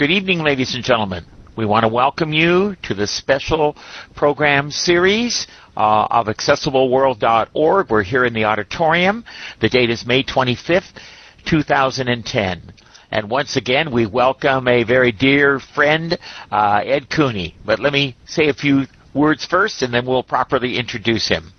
Good 0.00 0.12
evening, 0.12 0.38
ladies 0.38 0.74
and 0.74 0.82
gentlemen. 0.82 1.26
We 1.56 1.66
want 1.66 1.84
to 1.84 1.88
welcome 1.88 2.32
you 2.32 2.74
to 2.84 2.94
this 2.94 3.10
special 3.10 3.76
program 4.16 4.70
series 4.70 5.46
uh, 5.76 6.06
of 6.10 6.26
accessibleworld.org. 6.28 7.90
We're 7.90 8.02
here 8.02 8.24
in 8.24 8.32
the 8.32 8.46
auditorium. 8.46 9.26
The 9.60 9.68
date 9.68 9.90
is 9.90 10.06
May 10.06 10.22
25th, 10.22 10.96
2010. 11.44 12.72
And 13.10 13.28
once 13.28 13.56
again, 13.56 13.92
we 13.92 14.06
welcome 14.06 14.68
a 14.68 14.84
very 14.84 15.12
dear 15.12 15.60
friend, 15.60 16.18
uh, 16.50 16.80
Ed 16.82 17.10
Cooney. 17.10 17.54
But 17.66 17.78
let 17.78 17.92
me 17.92 18.16
say 18.24 18.48
a 18.48 18.54
few 18.54 18.86
words 19.12 19.44
first, 19.44 19.82
and 19.82 19.92
then 19.92 20.06
we'll 20.06 20.22
properly 20.22 20.78
introduce 20.78 21.28
him. 21.28 21.52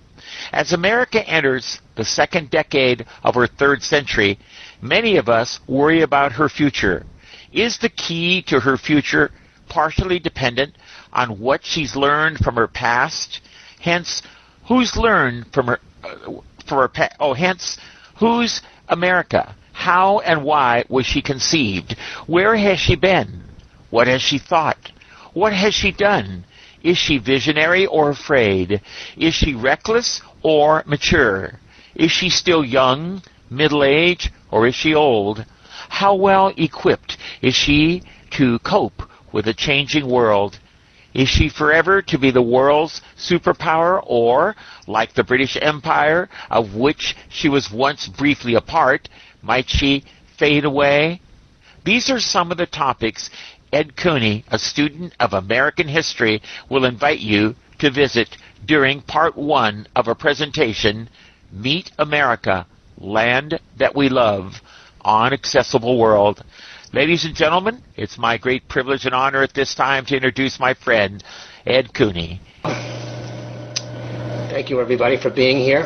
As 0.51 0.73
America 0.73 1.23
enters 1.29 1.79
the 1.95 2.05
second 2.05 2.49
decade 2.49 3.05
of 3.23 3.35
her 3.35 3.45
third 3.45 3.83
century, 3.83 4.39
many 4.81 5.17
of 5.17 5.29
us 5.29 5.59
worry 5.67 6.01
about 6.01 6.31
her 6.31 6.49
future. 6.49 7.05
Is 7.51 7.77
the 7.77 7.89
key 7.89 8.41
to 8.43 8.59
her 8.59 8.77
future 8.77 9.31
partially 9.67 10.19
dependent 10.19 10.75
on 11.11 11.39
what 11.39 11.65
she's 11.65 11.95
learned 11.95 12.39
from 12.39 12.55
her 12.55 12.67
past? 12.67 13.41
Hence, 13.79 14.21
who's 14.67 14.95
learned 14.95 15.51
from 15.53 15.67
her, 15.67 15.79
uh, 16.03 16.41
from 16.65 16.77
her 16.77 16.87
pa- 16.87 17.09
oh, 17.19 17.33
hence, 17.33 17.77
who's 18.17 18.61
America? 18.87 19.55
How 19.73 20.19
and 20.19 20.43
why 20.43 20.85
was 20.89 21.05
she 21.05 21.21
conceived? 21.21 21.95
Where 22.27 22.55
has 22.55 22.79
she 22.79 22.95
been? 22.95 23.43
What 23.89 24.07
has 24.07 24.21
she 24.21 24.37
thought? 24.37 24.91
What 25.33 25.53
has 25.53 25.73
she 25.73 25.91
done? 25.91 26.45
Is 26.83 26.97
she 26.97 27.17
visionary 27.17 27.85
or 27.85 28.09
afraid? 28.09 28.81
Is 29.17 29.33
she 29.33 29.53
reckless 29.53 30.21
or 30.41 30.83
mature? 30.85 31.59
Is 31.95 32.11
she 32.11 32.29
still 32.29 32.63
young, 32.63 33.21
middle 33.49 33.83
aged, 33.83 34.31
or 34.49 34.67
is 34.67 34.75
she 34.75 34.93
old? 34.93 35.45
How 35.91 36.15
well 36.15 36.53
equipped 36.55 37.17
is 37.41 37.53
she 37.53 38.01
to 38.31 38.59
cope 38.59 39.03
with 39.33 39.47
a 39.47 39.53
changing 39.53 40.07
world? 40.07 40.57
Is 41.13 41.27
she 41.27 41.49
forever 41.49 42.01
to 42.03 42.17
be 42.17 42.31
the 42.31 42.41
world's 42.41 43.01
superpower 43.17 44.01
or, 44.07 44.55
like 44.87 45.13
the 45.13 45.25
British 45.25 45.57
Empire, 45.61 46.29
of 46.49 46.75
which 46.75 47.15
she 47.27 47.49
was 47.49 47.69
once 47.69 48.07
briefly 48.07 48.55
a 48.55 48.61
part, 48.61 49.09
might 49.41 49.69
she 49.69 50.05
fade 50.37 50.63
away? 50.63 51.19
These 51.83 52.09
are 52.09 52.21
some 52.21 52.51
of 52.51 52.57
the 52.57 52.65
topics 52.65 53.29
Ed 53.73 53.97
Cooney, 53.97 54.45
a 54.47 54.57
student 54.57 55.13
of 55.19 55.33
American 55.33 55.89
history, 55.89 56.41
will 56.69 56.85
invite 56.85 57.19
you 57.19 57.55
to 57.79 57.91
visit 57.91 58.37
during 58.65 59.01
part 59.01 59.35
one 59.35 59.87
of 59.95 60.07
a 60.07 60.15
presentation, 60.15 61.09
Meet 61.51 61.91
America, 61.99 62.65
Land 62.97 63.59
That 63.77 63.93
We 63.93 64.07
Love, 64.07 64.61
on 65.03 65.33
Accessible 65.33 65.97
World. 65.97 66.43
Ladies 66.93 67.25
and 67.25 67.35
gentlemen, 67.35 67.81
it's 67.95 68.17
my 68.17 68.37
great 68.37 68.67
privilege 68.67 69.05
and 69.05 69.15
honor 69.15 69.41
at 69.43 69.53
this 69.53 69.73
time 69.75 70.05
to 70.07 70.15
introduce 70.15 70.59
my 70.59 70.73
friend, 70.73 71.23
Ed 71.65 71.93
Cooney. 71.93 72.41
Thank 74.49 74.69
you, 74.69 74.81
everybody, 74.81 75.15
for 75.15 75.29
being 75.29 75.57
here. 75.57 75.83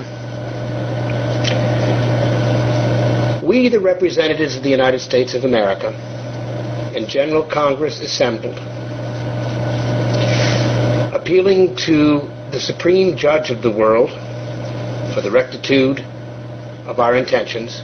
We, 3.45 3.69
the 3.69 3.79
representatives 3.79 4.55
of 4.57 4.63
the 4.63 4.71
United 4.71 4.99
States 4.99 5.35
of 5.35 5.43
America, 5.43 5.93
and 6.95 7.07
General 7.07 7.47
Congress 7.47 7.99
assembled, 7.99 8.57
appealing 11.13 11.75
to 11.85 12.21
the 12.51 12.59
Supreme 12.59 13.15
Judge 13.15 13.51
of 13.51 13.61
the 13.61 13.71
world 13.71 14.09
for 15.13 15.21
the 15.21 15.29
rectitude 15.29 15.99
of 16.87 16.99
our 16.99 17.15
intentions, 17.15 17.83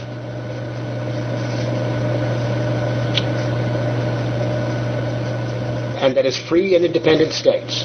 And 6.01 6.17
that 6.17 6.25
as 6.25 6.35
free 6.37 6.75
and 6.75 6.83
independent 6.83 7.31
states, 7.31 7.83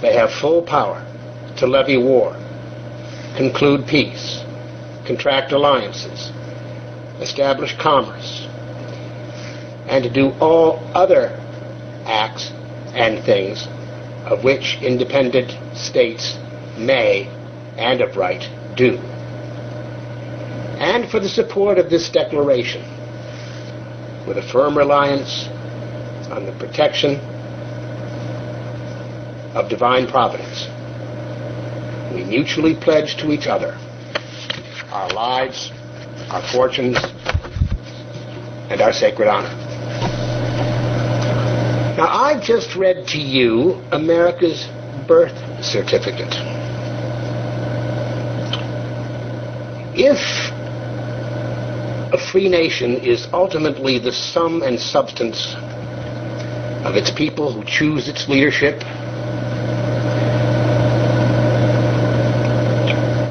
they 0.00 0.14
have 0.14 0.30
full 0.32 0.62
power 0.62 1.04
to 1.56 1.66
levy 1.66 1.96
war, 1.96 2.36
conclude 3.36 3.86
peace, 3.86 4.40
contract 5.04 5.52
alliances, 5.52 6.30
establish 7.20 7.76
commerce, 7.78 8.46
and 9.88 10.04
to 10.04 10.10
do 10.10 10.30
all 10.40 10.78
other 10.94 11.38
acts 12.04 12.50
and 12.94 13.24
things 13.24 13.66
of 14.26 14.44
which 14.44 14.78
independent 14.82 15.50
states 15.76 16.36
may 16.78 17.26
and 17.76 18.00
of 18.00 18.16
right 18.16 18.48
do. 18.76 18.96
And 20.78 21.10
for 21.10 21.20
the 21.20 21.28
support 21.28 21.78
of 21.78 21.88
this 21.90 22.10
declaration, 22.10 22.82
with 24.26 24.38
a 24.38 24.42
firm 24.42 24.76
reliance 24.76 25.48
on 26.30 26.46
the 26.46 26.52
protection 26.52 27.16
of 29.54 29.68
divine 29.68 30.06
providence, 30.06 30.66
we 32.14 32.24
mutually 32.24 32.74
pledge 32.74 33.16
to 33.16 33.32
each 33.32 33.46
other 33.46 33.78
our 34.90 35.10
lives, 35.10 35.70
our 36.30 36.42
fortunes, 36.52 36.96
and 38.70 38.80
our 38.80 38.92
sacred 38.92 39.28
honor. 39.28 39.54
Now, 41.96 42.08
I've 42.08 42.42
just 42.42 42.76
read 42.76 43.06
to 43.08 43.18
you 43.18 43.82
America's 43.92 44.68
birth 45.06 45.36
certificate. 45.64 46.34
If 49.98 50.20
a 52.12 52.18
free 52.30 52.48
nation 52.48 52.96
is 52.96 53.28
ultimately 53.32 53.98
the 53.98 54.12
sum 54.12 54.62
and 54.62 54.78
substance 54.78 55.54
of 56.86 56.94
its 56.94 57.10
people 57.10 57.52
who 57.52 57.64
choose 57.64 58.08
its 58.08 58.28
leadership, 58.28 58.80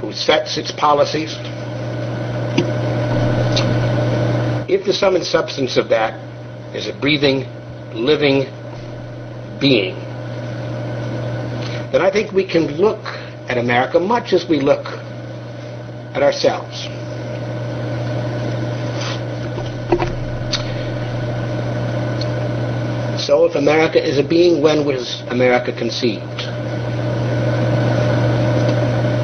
who 0.02 0.12
sets 0.12 0.58
its 0.58 0.72
policies, 0.74 1.34
if 4.68 4.86
the 4.86 4.92
sum 4.92 5.16
and 5.16 5.26
substance 5.26 5.78
of 5.78 5.88
that 5.90 6.14
is 6.76 6.88
a 6.88 6.94
breathing, 7.00 7.46
living 7.94 8.42
being, 9.62 9.96
then 11.94 12.02
I 12.02 12.12
think 12.12 12.34
we 12.34 12.46
can 12.46 12.68
look 12.76 13.06
at 13.48 13.58
America 13.58 14.00
much 14.02 14.34
as 14.34 14.46
we 14.50 14.60
look 14.60 14.86
at 16.14 16.22
ourselves. 16.22 16.88
So 23.26 23.46
if 23.46 23.56
America 23.56 23.98
is 23.98 24.20
a 24.20 24.24
being, 24.24 24.62
when 24.62 24.86
was 24.86 25.24
America 25.30 25.74
conceived? 25.76 26.22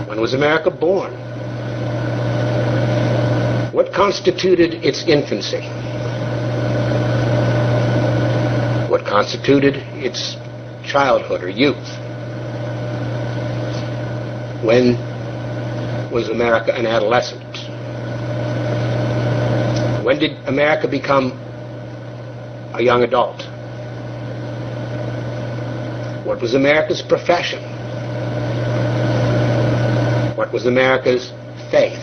When 0.09 0.19
was 0.19 0.33
America 0.33 0.71
born? 0.71 1.13
What 3.71 3.93
constituted 3.93 4.83
its 4.83 5.03
infancy? 5.07 5.61
What 8.89 9.05
constituted 9.05 9.75
its 10.03 10.35
childhood 10.83 11.43
or 11.43 11.49
youth? 11.49 11.77
When 14.65 14.97
was 16.11 16.29
America 16.29 16.73
an 16.73 16.87
adolescent? 16.87 17.43
When 20.03 20.17
did 20.17 20.31
America 20.47 20.87
become 20.87 21.33
a 22.73 22.81
young 22.81 23.03
adult? 23.03 23.50
What 26.31 26.39
was 26.39 26.53
America's 26.53 27.01
profession? 27.01 27.61
What 30.37 30.53
was 30.53 30.65
America's 30.65 31.29
faith? 31.69 31.99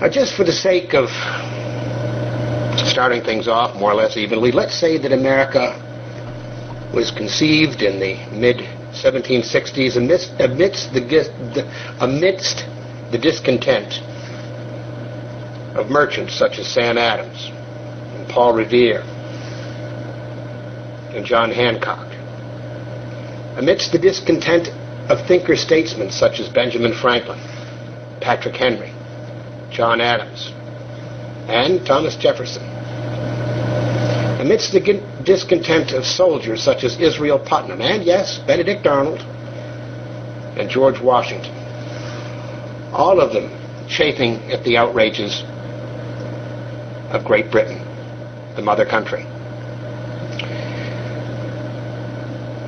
Now, 0.00 0.08
just 0.08 0.34
for 0.34 0.42
the 0.42 0.50
sake 0.52 0.92
of 0.92 1.10
starting 2.84 3.22
things 3.22 3.46
off 3.46 3.76
more 3.76 3.92
or 3.92 3.94
less 3.94 4.16
evenly, 4.16 4.50
let's 4.50 4.74
say 4.74 4.98
that 4.98 5.12
America 5.12 5.78
was 6.92 7.12
conceived 7.12 7.82
in 7.82 8.00
the 8.00 8.16
mid 8.36 8.56
1760s 8.90 9.96
amidst, 9.96 10.32
amidst, 10.40 10.94
the, 10.94 11.96
amidst 12.00 12.66
the 13.12 13.18
discontent 13.18 14.00
of 15.78 15.90
merchants 15.90 16.34
such 16.36 16.58
as 16.58 16.66
Sam 16.66 16.98
Adams, 16.98 17.52
and 18.18 18.28
Paul 18.28 18.52
Revere 18.52 19.04
and 21.14 21.24
John 21.24 21.50
Hancock. 21.50 22.10
Amidst 23.56 23.92
the 23.92 23.98
discontent 23.98 24.68
of 25.08 25.26
thinker 25.26 25.54
statesmen 25.54 26.10
such 26.10 26.40
as 26.40 26.48
Benjamin 26.48 26.92
Franklin, 26.92 27.38
Patrick 28.20 28.56
Henry, 28.56 28.92
John 29.70 30.00
Adams, 30.00 30.52
and 31.48 31.86
Thomas 31.86 32.16
Jefferson. 32.16 32.62
Amidst 34.40 34.72
the 34.72 35.02
discontent 35.24 35.92
of 35.92 36.04
soldiers 36.04 36.62
such 36.62 36.84
as 36.84 37.00
Israel 37.00 37.38
Putnam 37.38 37.80
and, 37.80 38.04
yes, 38.04 38.40
Benedict 38.46 38.86
Arnold 38.86 39.20
and 40.58 40.68
George 40.68 41.00
Washington, 41.00 41.54
all 42.92 43.20
of 43.20 43.32
them 43.32 43.50
chafing 43.88 44.36
at 44.52 44.64
the 44.64 44.76
outrages 44.76 45.44
of 47.10 47.24
Great 47.24 47.50
Britain, 47.50 47.78
the 48.56 48.62
mother 48.62 48.84
country. 48.84 49.26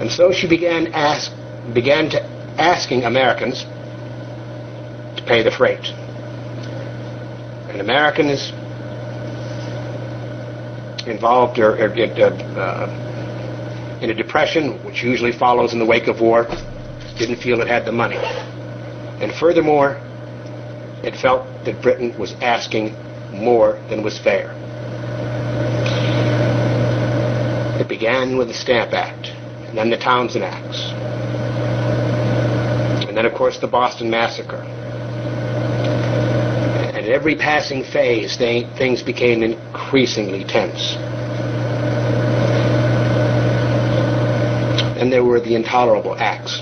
And 0.00 0.10
so 0.10 0.32
she 0.32 0.48
began 0.48 0.88
ask 0.88 1.32
began 1.74 2.08
to 2.10 2.22
asking 2.58 3.04
Americans 3.04 3.64
to 5.16 5.22
pay 5.26 5.42
the 5.42 5.50
freight. 5.50 5.86
And 7.68 7.80
Americans 7.80 8.52
involved 11.06 11.58
or, 11.58 11.76
or 11.76 11.92
uh, 11.92 13.98
in 14.02 14.10
a 14.10 14.14
depression, 14.14 14.82
which 14.84 15.02
usually 15.02 15.32
follows 15.32 15.72
in 15.72 15.78
the 15.78 15.86
wake 15.86 16.06
of 16.06 16.20
war, 16.20 16.46
didn't 17.18 17.36
feel 17.36 17.60
it 17.60 17.68
had 17.68 17.84
the 17.84 17.92
money. 17.92 18.16
And 18.16 19.32
furthermore, 19.34 20.00
it 21.02 21.16
felt 21.16 21.46
that 21.64 21.82
Britain 21.82 22.16
was 22.18 22.32
asking 22.40 22.94
more 23.32 23.80
than 23.88 24.02
was 24.02 24.18
fair. 24.18 24.52
It 27.78 27.88
began 27.88 28.36
with 28.36 28.48
the 28.48 28.54
Stamp 28.54 28.92
Act, 28.92 29.28
and 29.68 29.76
then 29.76 29.90
the 29.90 29.98
Townshend 29.98 30.44
Acts, 30.44 30.90
and 33.08 33.16
then, 33.16 33.26
of 33.26 33.34
course, 33.34 33.58
the 33.58 33.66
Boston 33.66 34.10
Massacre. 34.10 34.64
Every 37.10 37.34
passing 37.34 37.82
phase, 37.82 38.38
they, 38.38 38.62
things 38.78 39.02
became 39.02 39.42
increasingly 39.42 40.44
tense. 40.44 40.94
And 44.96 45.12
there 45.12 45.24
were 45.24 45.40
the 45.40 45.56
intolerable 45.56 46.14
acts. 46.16 46.60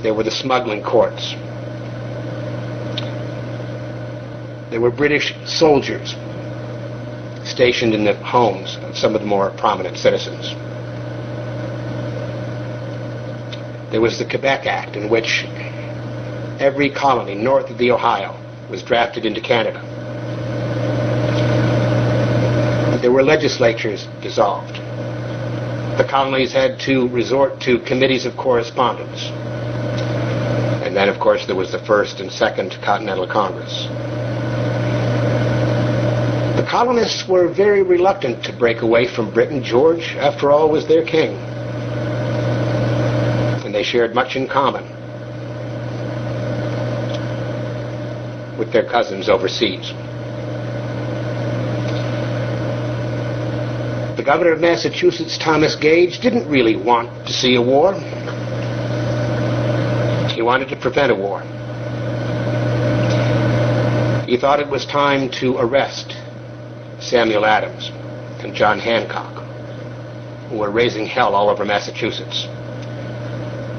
There 0.00 0.14
were 0.14 0.22
the 0.22 0.30
smuggling 0.30 0.84
courts. 0.84 1.34
There 4.70 4.80
were 4.80 4.92
British 4.92 5.34
soldiers 5.44 6.14
stationed 7.44 7.94
in 7.94 8.04
the 8.04 8.14
homes 8.14 8.76
of 8.82 8.96
some 8.96 9.16
of 9.16 9.22
the 9.22 9.26
more 9.26 9.50
prominent 9.50 9.96
citizens. 9.96 10.54
There 13.90 14.00
was 14.00 14.20
the 14.20 14.24
Quebec 14.24 14.66
Act, 14.66 14.94
in 14.94 15.08
which 15.08 15.44
every 16.60 16.90
colony 16.90 17.34
north 17.34 17.70
of 17.70 17.78
the 17.78 17.90
Ohio 17.90 18.36
was 18.68 18.82
drafted 18.82 19.24
into 19.24 19.40
Canada. 19.40 19.80
There 23.00 23.12
were 23.12 23.22
legislatures 23.22 24.08
dissolved. 24.20 24.74
The 25.98 26.06
colonies 26.08 26.52
had 26.52 26.80
to 26.80 27.08
resort 27.08 27.60
to 27.62 27.78
committees 27.80 28.26
of 28.26 28.36
correspondence. 28.36 29.24
And 30.84 30.96
then, 30.96 31.08
of 31.08 31.20
course, 31.20 31.46
there 31.46 31.56
was 31.56 31.70
the 31.70 31.78
First 31.78 32.20
and 32.20 32.30
Second 32.30 32.76
Continental 32.82 33.26
Congress. 33.26 33.86
The 36.56 36.66
colonists 36.68 37.28
were 37.28 37.48
very 37.48 37.82
reluctant 37.82 38.44
to 38.44 38.52
break 38.52 38.82
away 38.82 39.06
from 39.06 39.32
Britain. 39.32 39.62
George, 39.62 40.16
after 40.16 40.50
all, 40.50 40.68
was 40.70 40.86
their 40.88 41.04
king. 41.04 41.36
And 43.64 43.72
they 43.74 43.84
shared 43.84 44.14
much 44.14 44.34
in 44.34 44.48
common 44.48 44.97
with 48.58 48.72
their 48.72 48.84
cousins 48.84 49.28
overseas. 49.28 49.92
The 54.16 54.24
governor 54.24 54.52
of 54.52 54.60
Massachusetts, 54.60 55.38
Thomas 55.38 55.76
Gage, 55.76 56.18
didn't 56.18 56.48
really 56.48 56.74
want 56.74 57.26
to 57.26 57.32
see 57.32 57.54
a 57.54 57.62
war. 57.62 57.94
He 60.34 60.42
wanted 60.42 60.68
to 60.70 60.76
prevent 60.76 61.12
a 61.12 61.14
war. 61.14 61.40
He 64.28 64.36
thought 64.36 64.60
it 64.60 64.68
was 64.68 64.84
time 64.84 65.30
to 65.40 65.56
arrest 65.56 66.16
Samuel 67.00 67.46
Adams 67.46 67.90
and 68.42 68.54
John 68.54 68.78
Hancock, 68.78 69.42
who 70.50 70.58
were 70.58 70.70
raising 70.70 71.06
hell 71.06 71.34
all 71.34 71.48
over 71.48 71.64
Massachusetts. 71.64 72.46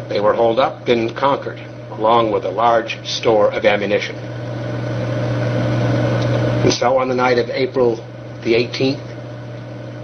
They 0.10 0.20
were 0.20 0.34
holed 0.34 0.60
up 0.60 0.90
in 0.90 1.14
Concord, 1.14 1.60
along 1.92 2.31
with 2.31 2.46
a 2.46 2.50
large 2.50 2.98
store 3.08 3.52
of 3.52 3.66
ammunition. 3.66 4.16
And 6.69 6.78
so 6.78 6.99
on 6.99 7.09
the 7.09 7.16
night 7.16 7.40
of 7.40 7.49
April 7.49 7.95
the 8.44 8.54
18th, 8.54 9.02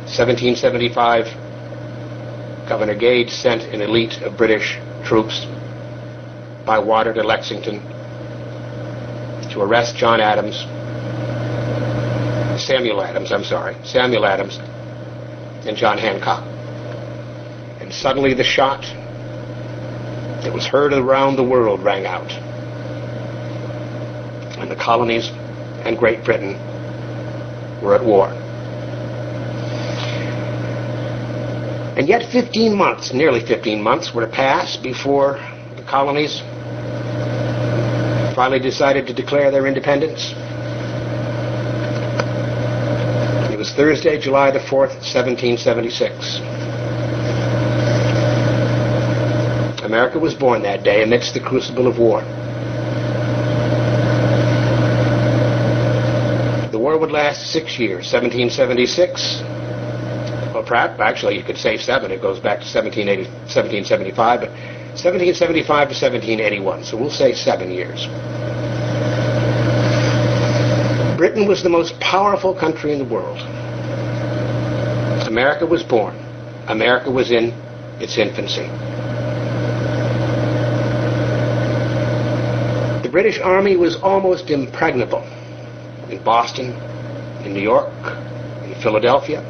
1775, 0.09 1.25
Governor 2.67 2.95
Gage 2.95 3.29
sent 3.29 3.61
an 3.71 3.81
elite 3.81 4.19
of 4.23 4.35
British 4.35 4.79
troops 5.03 5.45
by 6.65 6.79
water 6.79 7.13
to 7.13 7.21
Lexington 7.21 7.79
to 9.51 9.61
arrest 9.61 9.95
John 9.95 10.19
Adams 10.19 10.65
Samuel 12.59 13.03
Adams, 13.03 13.31
I'm 13.31 13.43
sorry, 13.43 13.75
Samuel 13.85 14.25
Adams 14.25 14.57
and 15.67 15.77
John 15.77 15.99
Hancock. 15.99 16.43
And 17.79 17.93
suddenly 17.93 18.33
the 18.33 18.43
shot 18.43 18.81
that 20.41 20.51
was 20.51 20.65
heard 20.65 20.93
around 20.93 21.35
the 21.35 21.43
world 21.43 21.83
rang 21.83 22.07
out. 22.07 22.31
And 24.57 24.71
the 24.71 24.75
colonies 24.75 25.31
and 25.85 25.97
Great 25.97 26.23
Britain 26.23 26.53
were 27.81 27.95
at 27.95 28.03
war. 28.03 28.27
And 31.97 32.09
yet 32.09 32.29
15 32.29 32.75
months, 32.75 33.13
nearly 33.13 33.39
15 33.39 33.81
months, 33.81 34.13
were 34.13 34.25
to 34.25 34.31
pass 34.31 34.75
before 34.75 35.39
the 35.77 35.83
colonies 35.83 36.41
finally 38.35 38.59
decided 38.59 39.07
to 39.07 39.13
declare 39.13 39.49
their 39.49 39.65
independence. 39.65 40.33
It 43.49 43.57
was 43.57 43.71
Thursday, 43.71 44.19
July 44.19 44.51
the 44.51 44.59
4th, 44.59 44.99
1776. 44.99 46.41
America 49.85 50.19
was 50.19 50.33
born 50.33 50.63
that 50.63 50.83
day 50.83 51.03
amidst 51.03 51.33
the 51.33 51.39
crucible 51.39 51.87
of 51.87 51.97
war. 51.97 52.21
Last 57.15 57.53
six 57.53 57.79
years, 57.79 58.11
1776. 58.11 59.39
Well, 60.53 60.63
perhaps, 60.63 60.99
actually, 60.99 61.37
you 61.37 61.45
could 61.45 61.55
say 61.55 61.77
seven. 61.77 62.11
It 62.11 62.21
goes 62.21 62.41
back 62.41 62.59
to 62.59 62.67
1780, 62.67 63.23
1775, 63.47 64.41
but 64.41 64.49
1775 64.99 65.63
to 65.63 65.95
1781. 65.95 66.83
So 66.83 66.97
we'll 66.97 67.09
say 67.09 67.33
seven 67.33 67.71
years. 67.71 68.07
Britain 71.15 71.47
was 71.47 71.63
the 71.63 71.69
most 71.69 71.97
powerful 72.01 72.53
country 72.53 72.91
in 72.91 72.99
the 72.99 73.05
world. 73.05 73.39
America 75.25 75.65
was 75.65 75.83
born. 75.83 76.17
America 76.67 77.09
was 77.09 77.31
in 77.31 77.53
its 78.01 78.17
infancy. 78.17 78.67
The 83.03 83.09
British 83.09 83.39
Army 83.39 83.77
was 83.77 83.95
almost 84.03 84.49
impregnable 84.49 85.23
in 86.09 86.21
Boston, 86.21 86.75
in 87.45 87.53
New 87.53 87.61
York, 87.61 87.93
in 88.63 88.75
Philadelphia, 88.81 89.41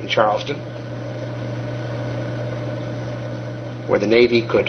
in 0.00 0.08
Charleston, 0.08 0.58
where 3.88 4.00
the 4.00 4.06
Navy 4.06 4.46
could 4.46 4.66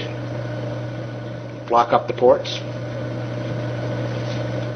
block 1.67 1.91
up 1.91 2.07
the 2.07 2.13
ports. 2.13 2.59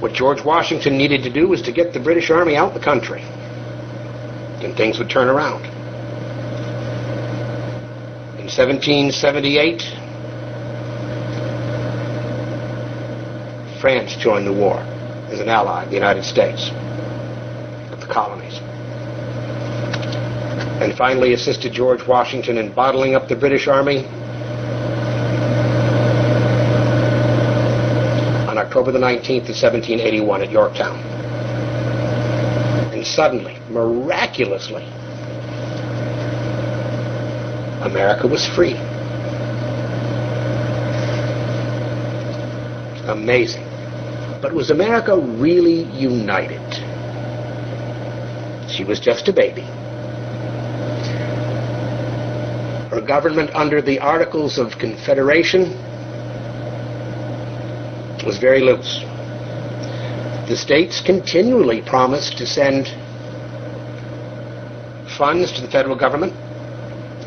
What 0.02 0.14
George 0.14 0.44
Washington 0.44 0.98
needed 0.98 1.24
to 1.24 1.30
do 1.30 1.48
was 1.48 1.62
to 1.64 1.72
get 1.72 1.94
the 1.94 2.00
British 2.00 2.30
Army 2.30 2.56
out 2.56 2.70
of 2.70 2.74
the 2.74 2.80
country, 2.84 3.22
and 4.64 4.76
things 4.76 4.98
would 4.98 5.10
turn 5.10 5.28
around. 5.28 5.66
In 8.40 8.48
1778, 8.48 9.84
France 13.80 14.16
joined 14.16 14.48
the 14.48 14.54
war 14.54 14.80
as 15.30 15.40
an 15.40 15.50
ally 15.50 15.84
of 15.84 15.90
the 15.90 15.96
United 15.96 16.24
States, 16.24 16.72
colonies, 18.10 18.60
and 20.82 20.96
finally 20.98 21.34
assisted 21.34 21.72
George 21.72 22.06
Washington 22.08 22.58
in 22.58 22.74
bottling 22.74 23.16
up 23.16 23.28
the 23.28 23.36
British 23.36 23.68
Army 23.68 24.06
on 28.48 28.58
October 28.58 28.92
the 28.92 29.00
19th 29.00 29.50
of 29.50 29.56
1781 29.56 30.42
at 30.42 30.52
Yorktown. 30.52 30.98
And 32.94 33.06
suddenly, 33.06 33.58
miraculously, 33.70 34.84
America 37.82 38.28
was 38.28 38.46
free. 38.46 38.74
Amazing. 43.08 43.64
But 44.42 44.54
was 44.54 44.70
America 44.70 45.18
really 45.18 45.84
united? 45.98 46.69
She 48.80 48.86
was 48.86 49.02
just 49.02 49.28
a 49.28 49.34
baby. 49.34 49.64
Her 52.90 53.02
government 53.06 53.54
under 53.54 53.82
the 53.82 54.00
Articles 54.00 54.58
of 54.58 54.80
Confederation 54.80 55.72
was 58.26 58.38
very 58.40 58.62
loose. 58.62 59.02
The 60.48 60.56
states 60.56 61.02
continually 61.02 61.82
promised 61.82 62.38
to 62.38 62.48
send 62.48 62.88
funds 65.18 65.52
to 65.58 65.62
the 65.62 65.70
federal 65.70 65.98
government 65.98 66.32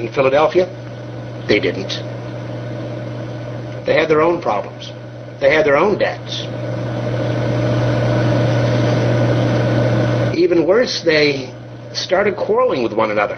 in 0.00 0.10
Philadelphia. 0.10 0.64
They 1.48 1.60
didn't. 1.60 1.92
They 3.84 3.92
had 3.92 4.08
their 4.08 4.22
own 4.22 4.40
problems. 4.40 4.90
They 5.38 5.52
had 5.52 5.66
their 5.66 5.76
own 5.76 5.98
debts. 5.98 6.46
Worse, 10.66 11.02
they 11.02 11.52
started 11.92 12.36
quarreling 12.36 12.82
with 12.82 12.92
one 12.92 13.10
another. 13.10 13.36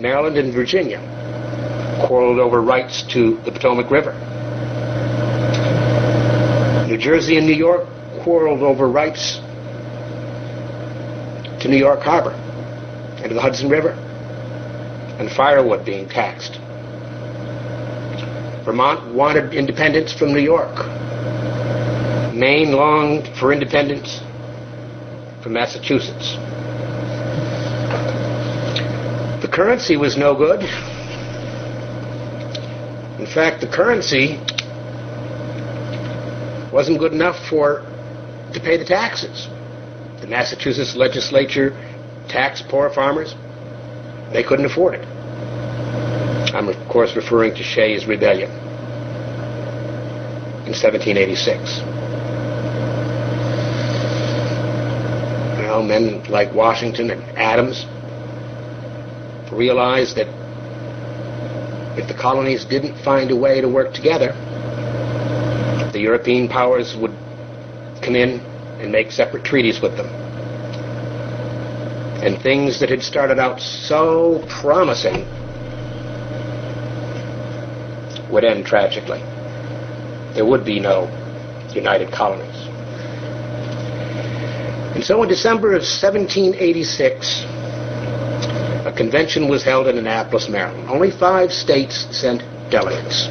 Maryland 0.00 0.36
and 0.36 0.52
Virginia 0.52 0.98
quarreled 2.06 2.38
over 2.38 2.60
rights 2.60 3.02
to 3.12 3.36
the 3.44 3.52
Potomac 3.52 3.90
River. 3.90 4.12
New 6.88 6.98
Jersey 6.98 7.36
and 7.36 7.46
New 7.46 7.54
York 7.54 7.86
quarreled 8.22 8.62
over 8.62 8.88
rights 8.88 9.36
to 11.62 11.68
New 11.68 11.76
York 11.76 12.00
Harbor 12.00 12.32
and 13.18 13.28
to 13.28 13.34
the 13.34 13.40
Hudson 13.40 13.68
River 13.68 13.90
and 15.20 15.30
firewood 15.30 15.84
being 15.84 16.08
taxed. 16.08 16.58
Vermont 18.64 19.14
wanted 19.14 19.54
independence 19.54 20.12
from 20.12 20.32
New 20.32 20.40
York. 20.40 20.74
Maine 22.34 22.72
longed 22.72 23.28
for 23.38 23.52
independence 23.52 24.20
from 25.42 25.54
Massachusetts. 25.54 26.36
The 29.42 29.48
currency 29.48 29.96
was 29.96 30.16
no 30.16 30.34
good. 30.34 30.60
In 33.20 33.26
fact, 33.26 33.60
the 33.60 33.66
currency 33.66 34.38
wasn't 36.72 36.98
good 36.98 37.12
enough 37.12 37.38
for 37.48 37.80
to 38.52 38.60
pay 38.60 38.76
the 38.76 38.84
taxes. 38.84 39.48
The 40.20 40.26
Massachusetts 40.26 40.94
legislature 40.94 41.70
taxed 42.28 42.68
poor 42.68 42.90
farmers. 42.90 43.34
They 44.32 44.42
couldn't 44.42 44.66
afford 44.66 44.94
it. 44.94 45.06
I'm, 46.54 46.68
of 46.68 46.76
course, 46.88 47.16
referring 47.16 47.54
to 47.54 47.62
Shays' 47.62 48.06
Rebellion 48.06 48.50
in 50.66 50.74
1786. 50.76 51.99
Well, 55.80 55.88
men 55.88 56.22
like 56.24 56.52
Washington 56.52 57.10
and 57.10 57.22
Adams 57.38 57.86
realized 59.50 60.14
that 60.16 60.28
if 61.98 62.06
the 62.06 62.12
colonies 62.12 62.66
didn't 62.66 63.02
find 63.02 63.30
a 63.30 63.36
way 63.36 63.62
to 63.62 63.66
work 63.66 63.94
together, 63.94 64.34
the 65.94 65.98
European 66.00 66.48
powers 66.48 66.94
would 66.98 67.16
come 68.02 68.14
in 68.14 68.40
and 68.78 68.92
make 68.92 69.10
separate 69.10 69.42
treaties 69.42 69.80
with 69.80 69.96
them. 69.96 70.08
And 72.22 72.38
things 72.42 72.78
that 72.80 72.90
had 72.90 73.02
started 73.02 73.38
out 73.38 73.58
so 73.58 74.44
promising 74.50 75.24
would 78.30 78.44
end 78.44 78.66
tragically. 78.66 79.20
There 80.34 80.44
would 80.44 80.62
be 80.66 80.78
no 80.78 81.08
united 81.74 82.12
colonies. 82.12 82.59
So 85.10 85.20
in 85.24 85.28
December 85.28 85.70
of 85.70 85.82
1786, 85.82 87.42
a 88.86 88.94
convention 88.96 89.48
was 89.48 89.64
held 89.64 89.88
in 89.88 89.98
Annapolis, 89.98 90.48
Maryland. 90.48 90.88
Only 90.88 91.10
five 91.10 91.50
states 91.50 92.06
sent 92.16 92.42
delegates. 92.70 93.26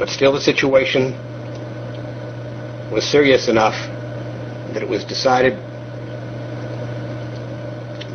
But 0.00 0.08
still, 0.08 0.32
the 0.32 0.40
situation 0.40 1.12
was 2.90 3.04
serious 3.08 3.46
enough 3.46 3.76
that 4.74 4.82
it 4.82 4.88
was 4.88 5.04
decided 5.04 5.52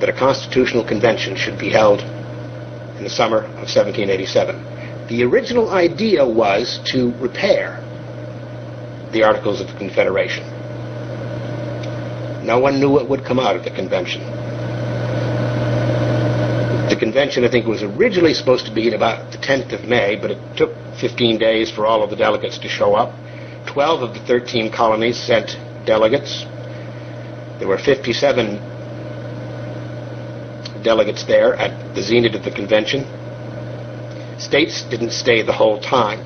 that 0.01 0.09
a 0.09 0.13
constitutional 0.19 0.85
convention 0.85 1.37
should 1.37 1.57
be 1.57 1.69
held 1.69 2.01
in 2.97 3.05
the 3.05 3.09
summer 3.09 3.45
of 3.55 3.71
1787. 3.71 5.07
The 5.07 5.23
original 5.23 5.69
idea 5.69 6.27
was 6.27 6.81
to 6.91 7.13
repair 7.21 7.79
the 9.13 9.23
Articles 9.23 9.61
of 9.61 9.67
Confederation. 9.77 10.60
No 12.43 12.59
one 12.59 12.79
knew 12.79 12.89
what 12.89 13.07
would 13.09 13.23
come 13.23 13.39
out 13.39 13.55
of 13.55 13.63
the 13.63 13.71
convention. 13.71 14.21
The 16.89 16.95
convention, 16.97 17.45
I 17.45 17.49
think, 17.49 17.67
was 17.67 17.83
originally 17.83 18.33
supposed 18.33 18.65
to 18.65 18.73
be 18.73 18.87
in 18.87 18.93
about 18.93 19.31
the 19.31 19.37
10th 19.37 19.71
of 19.73 19.87
May, 19.87 20.15
but 20.15 20.31
it 20.31 20.57
took 20.57 20.71
15 20.99 21.37
days 21.37 21.71
for 21.71 21.85
all 21.85 22.03
of 22.03 22.09
the 22.09 22.15
delegates 22.15 22.57
to 22.59 22.67
show 22.67 22.95
up. 22.95 23.13
12 23.67 24.01
of 24.01 24.13
the 24.13 24.19
13 24.21 24.71
colonies 24.71 25.17
sent 25.17 25.55
delegates. 25.85 26.45
There 27.59 27.67
were 27.67 27.77
57 27.77 28.59
delegates 30.83 31.23
there 31.25 31.55
at 31.55 31.95
the 31.95 32.01
zenith 32.01 32.33
of 32.33 32.43
the 32.43 32.51
convention. 32.51 33.05
States 34.39 34.83
didn't 34.89 35.11
stay 35.11 35.43
the 35.43 35.53
whole 35.53 35.79
time. 35.79 36.25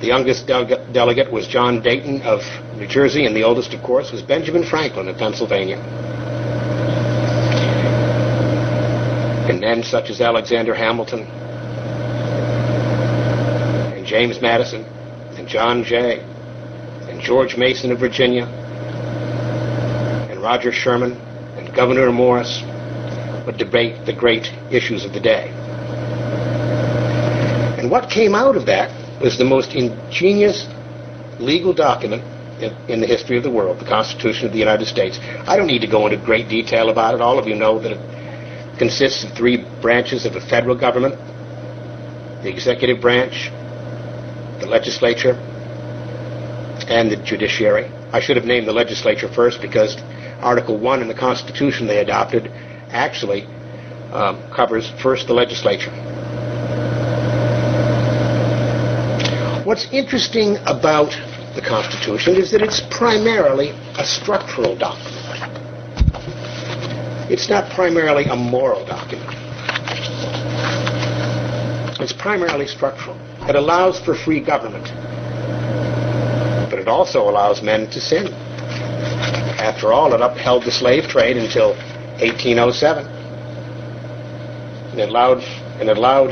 The 0.00 0.06
youngest 0.06 0.46
delegate 0.46 1.32
was 1.32 1.48
John 1.48 1.82
Dayton 1.82 2.22
of 2.22 2.40
New 2.76 2.86
Jersey, 2.86 3.26
and 3.26 3.34
the 3.34 3.42
oldest, 3.42 3.74
of 3.74 3.82
course, 3.82 4.12
was 4.12 4.22
Benjamin 4.22 4.64
Franklin 4.64 5.08
of 5.08 5.16
Pennsylvania. 5.16 5.82
and 9.48 9.60
men 9.60 9.82
such 9.82 10.10
as 10.10 10.20
Alexander 10.20 10.74
Hamilton 10.74 11.20
and 13.94 14.04
James 14.04 14.40
Madison 14.40 14.82
and 15.36 15.46
John 15.46 15.84
Jay 15.84 16.18
and 17.08 17.20
George 17.20 17.56
Mason 17.56 17.92
of 17.92 17.98
Virginia 18.00 18.44
and 20.30 20.42
Roger 20.42 20.72
Sherman 20.72 21.12
and 21.56 21.72
Gouverneur 21.74 22.10
Morris 22.10 22.62
would 23.46 23.56
debate 23.56 24.04
the 24.04 24.12
great 24.12 24.52
issues 24.72 25.04
of 25.04 25.12
the 25.12 25.20
day. 25.20 25.48
And 27.78 27.88
what 27.90 28.10
came 28.10 28.34
out 28.34 28.56
of 28.56 28.66
that 28.66 28.90
was 29.22 29.38
the 29.38 29.44
most 29.44 29.74
ingenious 29.74 30.66
legal 31.38 31.72
document 31.72 32.24
in, 32.60 33.00
the 33.00 33.06
history 33.06 33.36
of 33.36 33.42
the 33.42 33.50
world, 33.50 33.78
the 33.78 33.84
Constitution 33.84 34.46
of 34.46 34.52
the 34.52 34.58
United 34.58 34.86
States. 34.86 35.18
I 35.46 35.56
don't 35.56 35.66
need 35.66 35.80
to 35.80 35.86
go 35.86 36.06
into 36.06 36.16
great 36.24 36.48
detail 36.48 36.90
about 36.90 37.14
it. 37.14 37.20
All 37.20 37.38
of 37.38 37.46
you 37.46 37.54
know 37.54 37.78
that 37.80 37.92
it 37.92 38.78
consists 38.78 39.24
of 39.24 39.32
three 39.32 39.64
branches 39.80 40.26
of 40.26 40.32
the 40.32 40.40
federal 40.40 40.76
government 40.76 41.14
the 42.42 42.50
executive 42.52 43.00
branch, 43.00 43.50
the 44.60 44.66
legislature, 44.66 45.32
and 46.86 47.10
the 47.10 47.16
judiciary. 47.16 47.90
I 48.12 48.20
should 48.20 48.36
have 48.36 48.44
named 48.44 48.68
the 48.68 48.72
legislature 48.72 49.26
first 49.26 49.60
because 49.60 49.96
Article 50.40 50.78
1 50.78 51.02
in 51.02 51.08
the 51.08 51.14
Constitution 51.14 51.88
they 51.88 51.98
adopted 51.98 52.52
actually 52.90 53.46
um, 54.12 54.40
covers 54.54 54.92
first 55.02 55.26
the 55.26 55.34
legislature. 55.34 55.90
what's 59.66 59.92
interesting 59.92 60.56
about 60.66 61.12
the 61.56 61.62
Constitution 61.62 62.36
is 62.36 62.50
that 62.50 62.60
it's 62.60 62.82
primarily 62.90 63.70
a 63.96 64.04
structural 64.04 64.76
document. 64.76 65.24
It's 67.32 67.48
not 67.48 67.72
primarily 67.72 68.24
a 68.24 68.36
moral 68.36 68.84
document. 68.84 69.30
It's 71.98 72.12
primarily 72.12 72.66
structural. 72.66 73.16
It 73.48 73.56
allows 73.56 73.98
for 73.98 74.14
free 74.14 74.38
government, 74.38 74.84
but 76.70 76.78
it 76.78 76.88
also 76.88 77.22
allows 77.22 77.62
men 77.62 77.88
to 77.90 78.00
sin. 78.00 78.28
After 79.58 79.94
all, 79.94 80.12
it 80.12 80.20
upheld 80.20 80.64
the 80.64 80.70
slave 80.70 81.04
trade 81.04 81.38
until 81.38 81.70
1807. 82.20 83.06
And 84.92 85.00
it 85.00 85.08
allowed, 85.08 85.42
and 85.80 85.88
it 85.88 85.96
allowed 85.96 86.30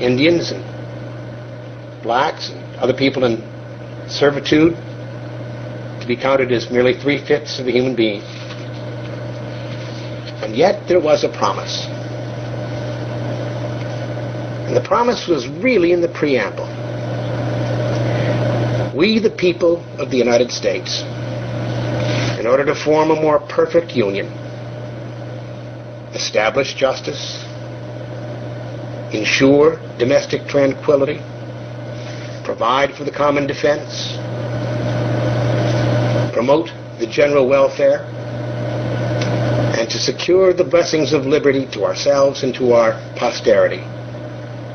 Indians 0.00 0.50
and 0.50 0.64
blacks 2.02 2.48
and 2.48 2.76
other 2.76 2.94
people 2.94 3.24
in 3.24 3.49
servitude 4.10 4.74
to 6.00 6.04
be 6.06 6.16
counted 6.16 6.52
as 6.52 6.70
merely 6.70 6.94
three-fifths 6.94 7.58
of 7.58 7.66
a 7.66 7.70
human 7.70 7.94
being. 7.94 8.22
And 10.42 10.56
yet 10.56 10.88
there 10.88 11.00
was 11.00 11.22
a 11.24 11.28
promise. 11.28 11.86
And 14.66 14.76
the 14.76 14.80
promise 14.80 15.26
was 15.28 15.48
really 15.48 15.92
in 15.92 16.00
the 16.00 16.08
preamble. 16.08 16.66
We, 18.96 19.18
the 19.18 19.30
people 19.30 19.84
of 19.98 20.10
the 20.10 20.16
United 20.16 20.50
States, 20.50 21.02
in 22.38 22.46
order 22.46 22.64
to 22.64 22.74
form 22.74 23.10
a 23.10 23.14
more 23.14 23.38
perfect 23.38 23.96
union, 23.96 24.26
establish 26.14 26.74
justice, 26.74 27.44
ensure 29.12 29.76
domestic 29.98 30.46
tranquility, 30.48 31.20
provide 32.50 32.92
for 32.96 33.04
the 33.04 33.12
common 33.12 33.46
defense, 33.46 34.16
promote 36.34 36.68
the 36.98 37.06
general 37.06 37.48
welfare, 37.48 38.00
and 39.78 39.88
to 39.88 39.98
secure 40.00 40.52
the 40.52 40.64
blessings 40.64 41.12
of 41.12 41.26
liberty 41.26 41.64
to 41.70 41.84
ourselves 41.84 42.42
and 42.42 42.52
to 42.52 42.72
our 42.72 42.94
posterity, 43.14 43.84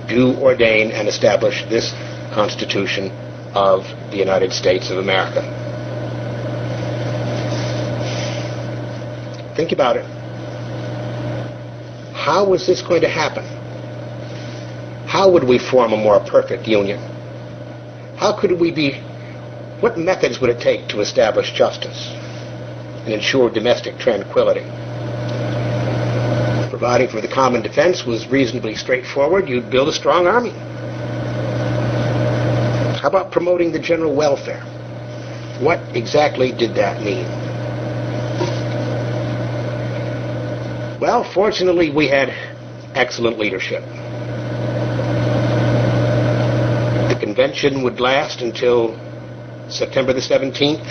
do 0.07 0.37
ordain 0.39 0.89
and 0.91 1.09
establish 1.09 1.65
this 1.65 1.91
Constitution 2.33 3.11
of 3.53 3.83
the 4.09 4.15
United 4.15 4.53
States 4.53 4.89
of 4.89 4.97
America. 4.97 5.41
Think 9.57 9.73
about 9.73 9.97
it. 9.97 10.05
How 12.15 12.47
was 12.47 12.65
this 12.65 12.81
going 12.81 13.01
to 13.01 13.09
happen? 13.09 13.43
How 15.09 15.29
would 15.29 15.43
we 15.43 15.59
form 15.59 15.91
a 15.91 15.97
more 15.97 16.21
perfect 16.21 16.69
union? 16.69 17.14
How 18.17 18.31
could 18.39 18.59
we 18.59 18.71
be, 18.71 18.93
what 19.81 19.97
methods 19.97 20.39
would 20.39 20.49
it 20.49 20.61
take 20.61 20.87
to 20.89 21.01
establish 21.01 21.51
justice 21.51 22.11
and 23.03 23.13
ensure 23.13 23.49
domestic 23.49 23.97
tranquility? 23.97 24.65
Providing 26.69 27.09
for 27.09 27.21
the 27.21 27.27
common 27.27 27.61
defense 27.61 28.05
was 28.05 28.27
reasonably 28.27 28.75
straightforward. 28.75 29.47
You'd 29.47 29.69
build 29.69 29.89
a 29.89 29.93
strong 29.93 30.27
army. 30.27 30.53
How 32.99 33.09
about 33.09 33.31
promoting 33.31 33.71
the 33.71 33.79
general 33.79 34.15
welfare? 34.15 34.63
What 35.59 35.79
exactly 35.95 36.51
did 36.51 36.75
that 36.75 37.01
mean? 37.01 37.25
Well, 40.99 41.23
fortunately, 41.23 41.91
we 41.91 42.07
had 42.07 42.29
excellent 42.95 43.37
leadership. 43.37 43.83
The 47.09 47.17
convention 47.35 47.83
would 47.83 47.99
last 47.99 48.39
until 48.39 48.97
September 49.67 50.13
the 50.13 50.21
17th. 50.21 50.87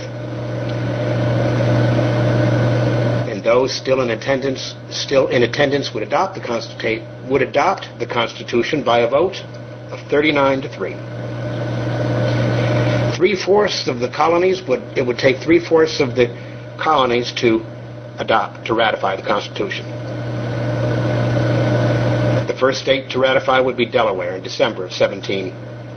And 3.31 3.43
those 3.43 3.73
still 3.75 4.03
in 4.03 4.11
attendance, 4.11 4.75
still 4.91 5.29
in 5.29 5.43
attendance 5.43 5.95
would 5.95 6.03
adopt 6.03 6.35
the 6.35 6.43
Constitution, 6.43 7.31
would 7.31 7.41
adopt 7.41 7.89
the 7.99 8.05
Constitution 8.05 8.85
by 8.85 8.99
a 8.99 9.09
vote 9.09 9.43
of 9.91 10.01
39 10.11 10.61
to 10.61 10.69
3. 10.69 10.93
Three-fourths 13.17 13.89
of 13.89 14.01
the 14.01 14.11
colonies 14.11 14.61
would, 14.69 14.83
it 14.99 15.07
would 15.07 15.17
take 15.17 15.39
three-fourths 15.39 15.99
of 15.99 16.15
the 16.15 16.29
colonies 16.79 17.33
to 17.41 17.65
adopt, 18.19 18.67
to 18.67 18.75
ratify 18.75 19.17
the 19.17 19.27
Constitution. 19.27 19.87
The 22.47 22.57
first 22.61 22.83
state 22.83 23.09
to 23.13 23.19
ratify 23.19 23.61
would 23.61 23.79
be 23.79 23.87
Delaware 23.87 24.37
in 24.37 24.43
December 24.43 24.85
of 24.85 24.93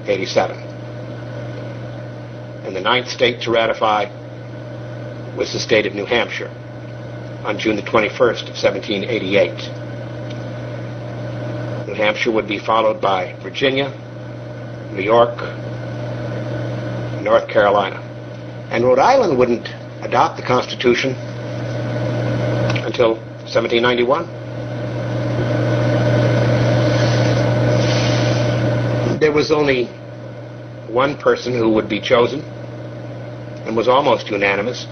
1787. 0.07 0.57
And 2.65 2.75
the 2.75 2.81
ninth 2.81 3.09
state 3.09 3.41
to 3.41 3.51
ratify 3.51 4.05
was 5.35 5.51
the 5.53 5.59
state 5.59 5.85
of 5.85 5.93
New 5.93 6.05
Hampshire 6.05 6.49
on 7.43 7.59
June 7.59 7.75
the 7.75 7.81
21st 7.81 8.49
of 8.49 8.55
1788. 8.55 9.51
New 11.87 11.93
Hampshire 11.93 12.31
would 12.31 12.47
be 12.47 12.57
followed 12.57 12.99
by 13.01 13.33
Virginia, 13.41 13.91
New 14.93 15.03
York, 15.03 15.37
North 17.21 17.47
Carolina. 17.47 18.01
And 18.71 18.83
Rhode 18.83 18.99
Island 18.99 19.37
wouldn't 19.37 19.67
adopt 20.01 20.37
the 20.37 20.43
Constitution 20.43 21.11
until 22.85 23.15
1791. 23.47 24.36
There 29.27 29.35
was 29.35 29.51
only 29.51 29.87
one 30.87 31.17
person 31.17 31.51
who 31.51 31.67
would 31.71 31.89
be 31.89 31.99
chosen 31.99 32.39
and 33.65 33.75
was 33.75 33.89
almost 33.89 34.29
unanimous 34.29 34.85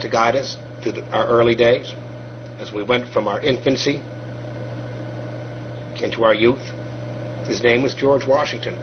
to 0.00 0.08
guide 0.08 0.36
us 0.36 0.58
through 0.80 0.92
the, 0.92 1.04
our 1.10 1.26
early 1.26 1.56
days 1.56 1.92
as 2.60 2.70
we 2.70 2.84
went 2.84 3.08
from 3.08 3.26
our 3.26 3.40
infancy 3.40 3.96
into 6.00 6.22
our 6.22 6.34
youth. 6.34 6.62
His 7.48 7.64
name 7.64 7.82
was 7.82 7.96
George 7.96 8.24
Washington. 8.24 8.74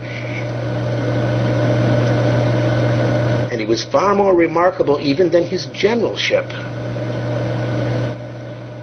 And 3.50 3.58
he 3.58 3.66
was 3.66 3.82
far 3.82 4.14
more 4.14 4.36
remarkable 4.36 5.00
even 5.00 5.30
than 5.30 5.46
his 5.46 5.64
generalship. 5.72 6.44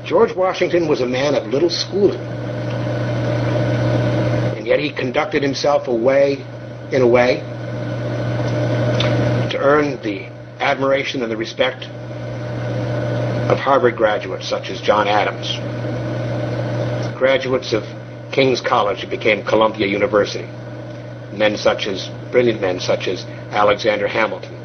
George 0.03 0.35
Washington 0.35 0.87
was 0.87 1.01
a 1.01 1.07
man 1.07 1.35
of 1.35 1.45
little 1.45 1.69
schooling. 1.69 2.40
He 4.81 4.89
conducted 4.89 5.43
himself 5.43 5.87
away, 5.87 6.43
in 6.91 7.03
a 7.03 7.07
way 7.07 7.35
to 9.51 9.57
earn 9.59 10.01
the 10.01 10.25
admiration 10.59 11.21
and 11.21 11.31
the 11.31 11.37
respect 11.37 11.83
of 13.51 13.59
Harvard 13.59 13.95
graduates 13.95 14.49
such 14.49 14.71
as 14.71 14.81
John 14.81 15.07
Adams, 15.07 15.53
graduates 17.15 17.73
of 17.73 17.83
King's 18.31 18.59
College 18.59 19.01
who 19.01 19.07
became 19.07 19.45
Columbia 19.45 19.85
University, 19.85 20.49
men 21.31 21.57
such 21.57 21.85
as, 21.85 22.09
brilliant 22.31 22.59
men 22.59 22.79
such 22.79 23.07
as 23.07 23.23
Alexander 23.51 24.07
Hamilton, 24.07 24.55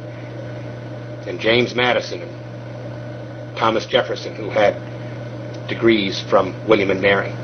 and 1.29 1.39
James 1.39 1.75
Madison, 1.75 2.23
and 2.23 3.59
Thomas 3.59 3.85
Jefferson, 3.85 4.35
who 4.35 4.49
had 4.49 4.75
degrees 5.69 6.23
from 6.31 6.55
William 6.67 6.91
and 6.91 7.03
Mary. 7.03 7.35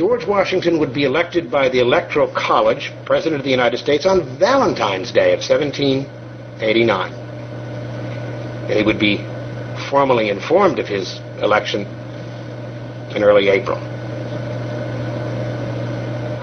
George 0.00 0.19
Washington 0.30 0.78
would 0.78 0.94
be 0.94 1.02
elected 1.02 1.50
by 1.50 1.68
the 1.68 1.80
Electoral 1.80 2.28
College 2.28 2.92
President 3.04 3.40
of 3.40 3.44
the 3.44 3.50
United 3.50 3.78
States 3.78 4.06
on 4.06 4.38
Valentine's 4.38 5.10
Day 5.10 5.32
of 5.32 5.40
1789. 5.40 7.12
And 7.12 8.78
he 8.78 8.84
would 8.84 9.00
be 9.00 9.16
formally 9.90 10.30
informed 10.30 10.78
of 10.78 10.86
his 10.86 11.18
election 11.42 11.80
in 13.16 13.24
early 13.24 13.48
April. 13.48 13.76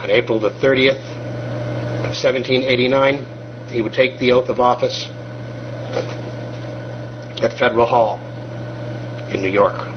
On 0.04 0.10
April 0.10 0.38
the 0.38 0.50
30th 0.50 1.00
of 2.04 2.12
1789, 2.12 3.26
he 3.71 3.82
would 3.82 3.93
take 3.93 4.19
the 4.19 4.34
oath 4.34 4.50
of 4.50 4.60
office 4.60 5.06
at 7.41 7.58
Federal 7.58 7.86
Hall 7.86 8.19
in 9.34 9.41
New 9.41 9.50
York. 9.50 9.97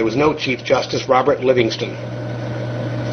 There 0.00 0.06
was 0.06 0.16
no 0.16 0.32
Chief 0.32 0.64
Justice. 0.64 1.10
Robert 1.10 1.40
Livingston 1.44 1.90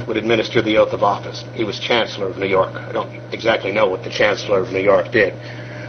would 0.08 0.16
administer 0.16 0.62
the 0.62 0.78
oath 0.78 0.94
of 0.94 1.04
office. 1.04 1.44
He 1.54 1.66
was 1.66 1.82
Chancellor 1.82 2.28
of 2.28 2.38
New 2.38 2.48
York. 2.48 2.74
I 2.76 2.94
don't 2.94 3.12
exactly 3.34 3.74
know 3.74 3.90
what 3.90 4.06
the 4.06 4.10
Chancellor 4.10 4.62
of 4.62 4.72
New 4.72 4.80
York 4.80 5.12
did, 5.12 5.34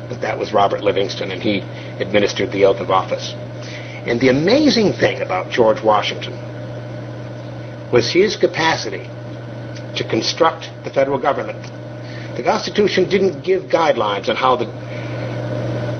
but 0.08 0.20
that 0.22 0.36
was 0.36 0.52
Robert 0.52 0.82
Livingston, 0.82 1.30
and 1.30 1.40
he 1.40 1.60
administered 2.02 2.50
the 2.50 2.64
oath 2.64 2.80
of 2.80 2.90
office. 2.90 3.32
And 4.08 4.20
the 4.20 4.30
amazing 4.30 4.92
thing 4.92 5.22
about 5.22 5.52
George 5.52 5.80
Washington 5.84 6.32
was 7.92 8.10
his 8.10 8.34
capacity 8.34 9.08
to 9.94 10.04
construct 10.10 10.68
the 10.82 10.90
federal 10.90 11.20
government. 11.20 11.62
The 12.36 12.42
Constitution 12.42 13.08
didn't 13.08 13.44
give 13.44 13.70
guidelines 13.70 14.28
on 14.28 14.34
how 14.34 14.56
the 14.56 14.66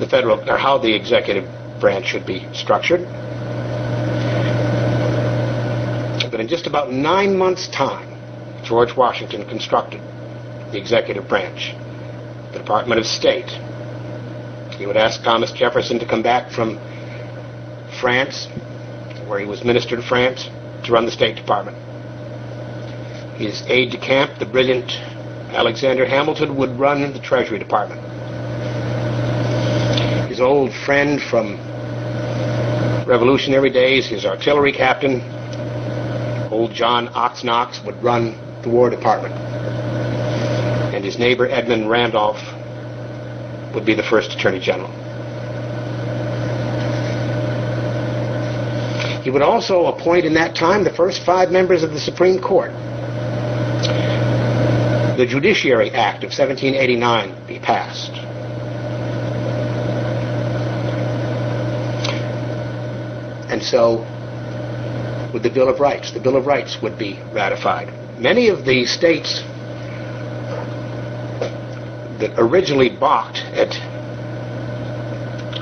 the 0.01 0.07
federal 0.09 0.37
or 0.49 0.57
how 0.57 0.77
the 0.77 0.93
executive 0.93 1.47
branch 1.79 2.07
should 2.07 2.25
be 2.25 2.45
structured. 2.53 3.07
But 6.39 6.43
in 6.43 6.47
just 6.51 6.67
about 6.67 6.89
nine 6.89 7.37
months' 7.37 7.67
time, 7.67 8.15
George 8.63 8.95
Washington 8.95 9.45
constructed 9.49 9.99
the 10.71 10.77
executive 10.77 11.27
branch, 11.27 11.75
the 12.53 12.59
Department 12.59 12.97
of 12.97 13.05
State. 13.05 13.49
He 14.77 14.85
would 14.85 14.95
ask 14.95 15.21
Thomas 15.21 15.51
Jefferson 15.51 15.99
to 15.99 16.05
come 16.05 16.21
back 16.21 16.49
from 16.49 16.79
France, 17.99 18.47
where 19.27 19.37
he 19.37 19.45
was 19.45 19.65
minister 19.65 19.97
to 19.97 20.01
France, 20.01 20.49
to 20.85 20.93
run 20.93 21.05
the 21.05 21.11
State 21.11 21.35
Department. 21.35 21.75
His 23.35 23.61
aide 23.67 23.91
de 23.91 23.97
camp, 23.97 24.39
the 24.39 24.45
brilliant 24.45 24.93
Alexander 25.51 26.05
Hamilton, 26.05 26.55
would 26.55 26.79
run 26.79 27.11
the 27.11 27.19
Treasury 27.19 27.59
Department. 27.59 27.99
His 30.29 30.39
old 30.39 30.73
friend 30.73 31.21
from 31.21 31.57
Revolutionary 33.05 33.71
days, 33.71 34.07
his 34.07 34.25
artillery 34.25 34.71
captain, 34.71 35.19
old 36.59 36.73
John 36.73 37.07
Oxnaux, 37.07 37.85
would 37.85 38.03
run 38.03 38.37
the 38.63 38.69
War 38.69 38.89
Department. 38.89 39.33
And 40.93 41.05
his 41.05 41.17
neighbor 41.17 41.47
Edmund 41.47 41.89
Randolph 41.89 42.41
would 43.73 43.85
be 43.85 43.93
the 43.93 44.03
first 44.03 44.33
Attorney 44.33 44.59
General. 44.59 44.91
He 49.23 49.29
would 49.29 49.41
also 49.41 49.85
appoint 49.85 50.25
in 50.25 50.33
that 50.33 50.53
time 50.53 50.83
the 50.83 50.91
first 50.93 51.23
five 51.25 51.49
members 51.49 51.81
of 51.81 51.91
the 51.91 51.99
Supreme 51.99 52.41
Court. 52.41 52.71
The 55.17 55.25
Judiciary 55.25 55.91
Act 55.91 56.25
of 56.25 56.31
1789 56.31 57.47
be 57.47 57.59
passed. 57.59 58.11
And 63.49 63.63
so 63.63 64.05
with 65.33 65.43
the 65.43 65.49
Bill 65.49 65.69
of 65.69 65.79
Rights. 65.79 66.11
The 66.11 66.19
Bill 66.19 66.35
of 66.35 66.45
Rights 66.45 66.81
would 66.81 66.97
be 66.97 67.19
ratified. 67.31 67.93
Many 68.19 68.49
of 68.49 68.65
the 68.65 68.85
states 68.85 69.41
that 72.19 72.33
originally 72.37 72.89
balked 72.89 73.37
at 73.37 73.73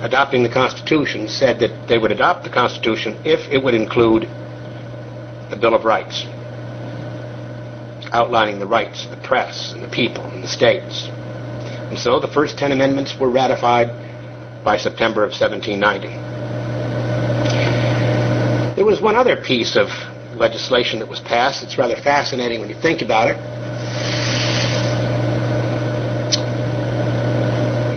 adopting 0.03 0.43
the 0.43 0.49
Constitution 0.49 1.27
said 1.27 1.59
that 1.59 1.87
they 1.87 1.97
would 1.97 2.11
adopt 2.11 2.43
the 2.43 2.49
Constitution 2.49 3.19
if 3.25 3.51
it 3.51 3.63
would 3.63 3.73
include 3.73 4.23
the 5.49 5.57
Bill 5.59 5.73
of 5.73 5.85
Rights, 5.85 6.25
outlining 8.11 8.59
the 8.59 8.67
rights 8.67 9.05
of 9.05 9.11
the 9.11 9.27
press 9.27 9.73
and 9.73 9.83
the 9.83 9.89
people 9.89 10.23
and 10.25 10.43
the 10.43 10.47
states. 10.47 11.07
And 11.89 11.97
so 11.97 12.19
the 12.19 12.27
first 12.27 12.57
ten 12.57 12.71
amendments 12.71 13.17
were 13.19 13.29
ratified 13.29 13.89
by 14.63 14.77
September 14.77 15.23
of 15.23 15.31
1790. 15.31 16.26
There 18.87 18.93
was 18.93 19.01
one 19.01 19.17
other 19.17 19.35
piece 19.35 19.75
of 19.75 19.89
legislation 20.37 20.99
that 20.99 21.09
was 21.09 21.19
passed. 21.19 21.61
It's 21.61 21.77
rather 21.77 21.97
fascinating 21.97 22.61
when 22.61 22.69
you 22.69 22.75
think 22.75 23.01
about 23.01 23.27
it. 23.27 23.35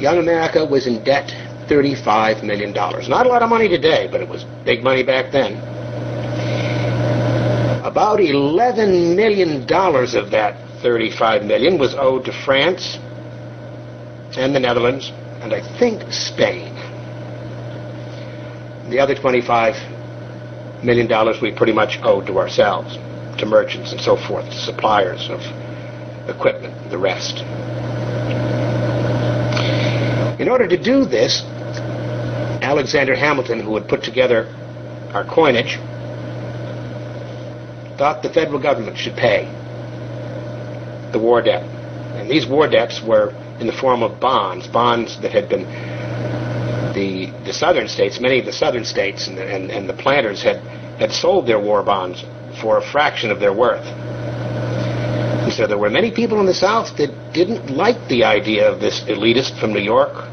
Young 0.03 0.18
America 0.18 0.64
was 0.66 0.88
in 0.88 1.05
debt 1.05 1.29
$35 1.68 2.42
million. 2.42 2.72
Not 2.72 3.24
a 3.24 3.29
lot 3.29 3.40
of 3.40 3.48
money 3.48 3.68
today, 3.68 4.09
but 4.11 4.20
it 4.20 4.29
was 4.29 4.42
big 4.64 4.83
money 4.83 5.05
back 5.05 5.31
then. 5.31 5.59
About 7.85 8.18
$11 8.18 9.14
million 9.14 9.62
of 9.62 10.31
that 10.33 10.57
35 10.83 11.44
million 11.44 11.79
was 11.79 11.94
owed 11.94 12.24
to 12.24 12.33
France 12.44 12.98
and 14.37 14.53
the 14.53 14.59
Netherlands 14.59 15.12
and 15.40 15.55
I 15.55 15.61
think 15.79 16.11
Spain. 16.11 16.74
The 18.90 18.98
other 18.98 19.14
25 19.14 19.99
million 20.83 21.07
dollars 21.07 21.40
we 21.40 21.53
pretty 21.53 21.73
much 21.73 21.99
owed 22.03 22.27
to 22.27 22.38
ourselves, 22.38 22.97
to 23.38 23.47
merchants 23.47 23.93
and 23.93 24.01
so 24.01 24.16
forth, 24.16 24.45
to 24.51 24.57
suppliers 24.57 25.29
of 25.31 25.40
equipment, 26.29 26.90
the 26.90 26.99
rest. 26.99 27.38
In 30.40 30.49
order 30.49 30.66
to 30.66 30.77
do 30.77 31.05
this, 31.05 31.43
Alexander 32.62 33.14
Hamilton, 33.14 33.61
who 33.61 33.75
had 33.75 33.88
put 33.88 34.03
together 34.03 34.47
our 35.12 35.25
coinage, 35.25 35.79
thought 37.99 38.23
the 38.23 38.31
federal 38.31 38.61
government 38.61 38.97
should 38.97 39.16
pay 39.16 39.45
the 41.12 41.19
war 41.19 41.43
debt. 41.43 41.62
And 42.16 42.31
these 42.31 42.47
war 42.47 42.69
debts 42.69 43.03
were 43.03 43.35
in 43.61 43.66
the 43.66 43.73
form 43.73 44.03
of 44.03 44.21
bonds, 44.21 44.66
bonds 44.66 45.21
that 45.21 45.33
had 45.33 45.49
been 45.49 45.66
the, 46.94 47.33
the 47.44 47.53
southern 47.53 47.88
states, 47.88 48.20
many 48.20 48.38
of 48.38 48.46
the 48.46 48.53
southern 48.53 48.85
states 48.85 49.26
and 49.26 49.37
the, 49.37 49.46
and, 49.46 49.70
and 49.70 49.88
the 49.88 49.94
planters 49.94 50.42
had, 50.42 50.57
had 50.98 51.12
sold 51.12 51.46
their 51.46 51.61
war 51.61 51.83
bonds 51.83 52.24
for 52.61 52.79
a 52.79 52.83
fraction 52.83 53.31
of 53.31 53.40
their 53.40 53.53
worth. 53.53 53.87
And 53.87 55.53
so 55.53 55.66
there 55.66 55.79
were 55.79 55.90
many 55.90 56.11
people 56.11 56.38
in 56.40 56.46
the 56.46 56.55
South 56.55 56.96
that 56.98 57.33
didn't 57.33 57.70
like 57.70 58.09
the 58.09 58.24
idea 58.24 58.70
of 58.70 58.81
this 58.81 59.00
elitist 59.05 59.59
from 59.59 59.72
New 59.72 59.81
York 59.81 60.29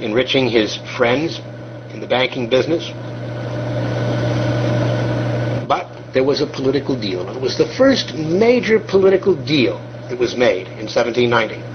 enriching 0.00 0.48
his 0.48 0.76
friends 0.96 1.40
in 1.92 2.00
the 2.00 2.06
banking 2.06 2.48
business. 2.48 2.90
But 5.68 5.86
there 6.12 6.24
was 6.24 6.40
a 6.40 6.46
political 6.46 6.98
deal. 6.98 7.28
It 7.28 7.40
was 7.40 7.56
the 7.56 7.66
first 7.76 8.14
major 8.14 8.80
political 8.80 9.34
deal 9.34 9.78
that 10.08 10.18
was 10.18 10.36
made 10.36 10.66
in 10.66 10.86
1790. 10.88 11.71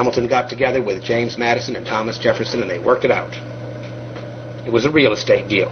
Hamilton 0.00 0.28
got 0.28 0.48
together 0.48 0.82
with 0.82 1.02
James 1.04 1.36
Madison 1.36 1.76
and 1.76 1.84
Thomas 1.84 2.16
Jefferson 2.16 2.62
and 2.62 2.70
they 2.70 2.78
worked 2.78 3.04
it 3.04 3.10
out. 3.10 3.34
It 4.66 4.72
was 4.72 4.86
a 4.86 4.90
real 4.90 5.12
estate 5.12 5.46
deal. 5.46 5.68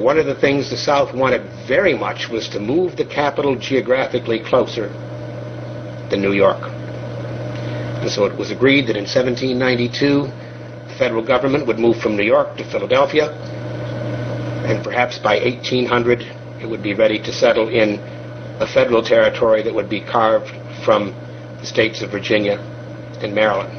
One 0.00 0.16
of 0.16 0.26
the 0.26 0.36
things 0.36 0.70
the 0.70 0.76
South 0.76 1.12
wanted 1.12 1.42
very 1.66 1.98
much 1.98 2.28
was 2.28 2.48
to 2.50 2.60
move 2.60 2.94
the 2.94 3.04
capital 3.04 3.56
geographically 3.56 4.38
closer 4.38 4.90
than 6.08 6.22
New 6.22 6.30
York. 6.30 6.62
And 6.62 8.08
so 8.08 8.26
it 8.26 8.38
was 8.38 8.52
agreed 8.52 8.82
that 8.82 8.96
in 8.96 9.06
1792, 9.10 10.22
the 10.86 10.94
federal 10.96 11.26
government 11.26 11.66
would 11.66 11.80
move 11.80 11.96
from 12.00 12.16
New 12.16 12.22
York 12.22 12.56
to 12.58 12.64
Philadelphia, 12.70 13.32
and 14.70 14.84
perhaps 14.84 15.18
by 15.18 15.40
1800, 15.40 16.22
it 16.62 16.66
would 16.66 16.84
be 16.84 16.94
ready 16.94 17.18
to 17.24 17.32
settle 17.32 17.68
in 17.70 17.98
a 18.60 18.68
federal 18.68 19.02
territory 19.02 19.64
that 19.64 19.74
would 19.74 19.90
be 19.90 20.00
carved 20.00 20.54
from 20.84 21.12
the 21.60 21.66
states 21.66 22.02
of 22.02 22.10
Virginia 22.10 22.58
and 23.20 23.34
Maryland. 23.34 23.76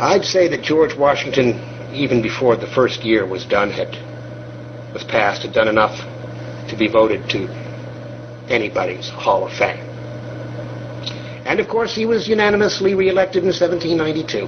I'd 0.00 0.24
say 0.24 0.48
that 0.48 0.62
George 0.62 0.96
Washington, 0.96 1.60
even 1.92 2.22
before 2.22 2.56
the 2.56 2.66
first 2.68 3.04
year 3.04 3.26
was 3.26 3.44
done, 3.44 3.70
had 3.70 3.96
was 4.92 5.04
passed, 5.04 5.42
had 5.42 5.52
done 5.52 5.68
enough 5.68 5.98
to 6.68 6.76
be 6.76 6.88
voted 6.88 7.28
to 7.30 7.48
anybody's 8.48 9.08
Hall 9.08 9.46
of 9.46 9.52
Fame. 9.52 9.84
And 11.44 11.60
of 11.60 11.68
course, 11.68 11.94
he 11.94 12.06
was 12.06 12.28
unanimously 12.28 12.94
reelected 12.94 13.42
in 13.42 13.48
1792. 13.48 14.46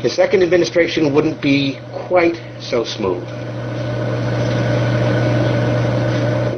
His 0.00 0.14
second 0.14 0.42
administration 0.42 1.14
wouldn't 1.14 1.40
be 1.40 1.78
quite 1.92 2.36
so 2.60 2.84
smooth. 2.84 3.45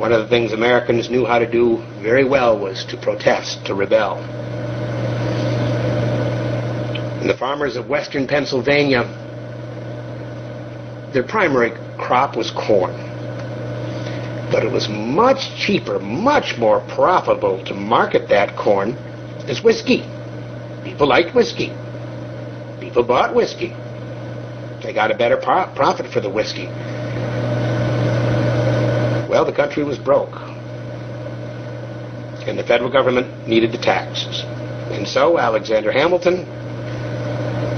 One 0.08 0.18
of 0.18 0.22
the 0.22 0.34
things 0.34 0.54
Americans 0.54 1.10
knew 1.10 1.26
how 1.26 1.38
to 1.38 1.46
do 1.46 1.84
very 2.00 2.24
well 2.24 2.58
was 2.58 2.82
to 2.86 2.96
protest, 2.96 3.66
to 3.66 3.74
rebel. 3.74 4.16
And 7.20 7.28
the 7.28 7.36
farmers 7.36 7.76
of 7.76 7.90
western 7.90 8.26
Pennsylvania, 8.26 9.02
their 11.12 11.24
primary 11.24 11.72
crop 11.98 12.38
was 12.38 12.50
corn. 12.50 12.94
But 14.50 14.64
it 14.64 14.72
was 14.72 14.88
much 14.88 15.54
cheaper, 15.58 15.98
much 15.98 16.56
more 16.56 16.80
profitable 16.88 17.62
to 17.66 17.74
market 17.74 18.30
that 18.30 18.56
corn 18.56 18.94
as 19.46 19.62
whiskey. 19.62 20.08
People 20.84 21.06
liked 21.06 21.34
whiskey. 21.34 21.70
People 22.80 23.02
bought 23.02 23.34
whiskey. 23.34 23.76
They 24.82 24.94
got 24.94 25.10
a 25.10 25.14
better 25.18 25.36
pro- 25.36 25.66
profit 25.74 26.10
for 26.10 26.20
the 26.20 26.30
whiskey. 26.30 26.66
Well, 29.28 29.44
the 29.44 29.52
country 29.52 29.84
was 29.84 29.98
broke. 29.98 30.34
And 32.48 32.58
the 32.58 32.64
federal 32.64 32.90
government 32.90 33.46
needed 33.46 33.72
the 33.72 33.78
taxes. 33.78 34.42
And 34.90 35.06
so 35.06 35.38
Alexander 35.38 35.92
Hamilton 35.92 36.46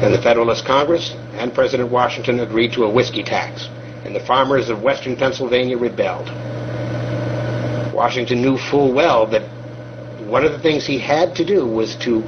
and 0.01 0.15
the 0.15 0.23
Federalist 0.23 0.65
Congress 0.65 1.11
and 1.35 1.53
President 1.53 1.91
Washington 1.91 2.39
agreed 2.41 2.73
to 2.75 2.85
a 2.85 2.91
whiskey 2.91 3.25
tax. 3.25 3.69
And 4.05 4.15
the 4.15 4.21
farmers 4.21 4.71
of 4.71 4.83
western 4.83 5.17
Pennsylvania 5.17 5.77
rebelled. 5.77 6.29
Washington 7.93 8.41
knew 8.41 8.57
full 8.57 8.95
well 8.95 9.27
that 9.27 9.43
one 10.27 10.45
of 10.45 10.53
the 10.53 10.61
things 10.61 10.87
he 10.87 11.01
had 11.01 11.35
to 11.35 11.45
do 11.45 11.67
was 11.67 11.97
to 11.97 12.23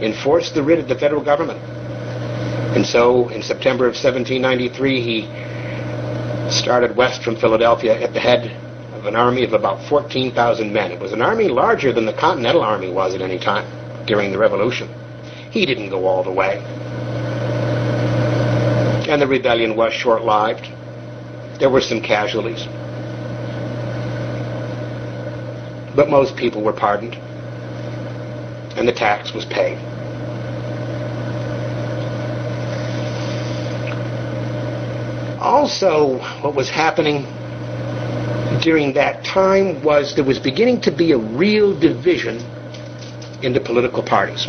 enforce 0.00 0.52
the 0.52 0.62
writ 0.62 0.78
of 0.78 0.86
the 0.86 0.94
federal 0.94 1.24
government. 1.24 1.58
And 2.76 2.86
so 2.86 3.28
in 3.30 3.42
September 3.42 3.86
of 3.86 3.94
1793, 3.94 5.02
he 5.02 6.50
started 6.50 6.96
west 6.96 7.24
from 7.24 7.36
Philadelphia 7.36 8.00
at 8.00 8.14
the 8.14 8.20
head 8.20 8.67
of 8.98 9.06
an 9.06 9.14
army 9.14 9.44
of 9.44 9.52
about 9.52 9.80
14,000 9.88 10.72
men. 10.72 10.90
It 10.90 11.00
was 11.00 11.12
an 11.12 11.22
army 11.22 11.48
larger 11.48 11.92
than 11.92 12.04
the 12.04 12.12
Continental 12.12 12.62
Army 12.62 12.90
was 12.90 13.14
at 13.14 13.22
any 13.22 13.38
time 13.38 13.64
during 14.06 14.32
the 14.32 14.38
Revolution. 14.38 14.88
He 15.50 15.64
didn't 15.64 15.90
go 15.90 16.06
all 16.06 16.24
the 16.24 16.32
way. 16.32 16.58
And 19.08 19.22
the 19.22 19.26
rebellion 19.26 19.76
was 19.76 19.92
short 19.92 20.24
lived. 20.24 20.68
There 21.60 21.70
were 21.70 21.80
some 21.80 22.02
casualties. 22.02 22.66
But 25.94 26.10
most 26.10 26.36
people 26.36 26.62
were 26.62 26.72
pardoned, 26.72 27.14
and 28.76 28.86
the 28.86 28.92
tax 28.92 29.32
was 29.32 29.44
paid. 29.46 29.78
Also, 35.40 36.18
what 36.42 36.54
was 36.54 36.68
happening 36.68 37.26
during 38.60 38.92
that 38.94 39.24
time 39.24 39.82
was 39.82 40.14
there 40.14 40.24
was 40.24 40.38
beginning 40.38 40.80
to 40.82 40.90
be 40.90 41.12
a 41.12 41.18
real 41.18 41.78
division 41.78 42.38
in 43.42 43.52
the 43.52 43.60
political 43.60 44.02
parties. 44.02 44.46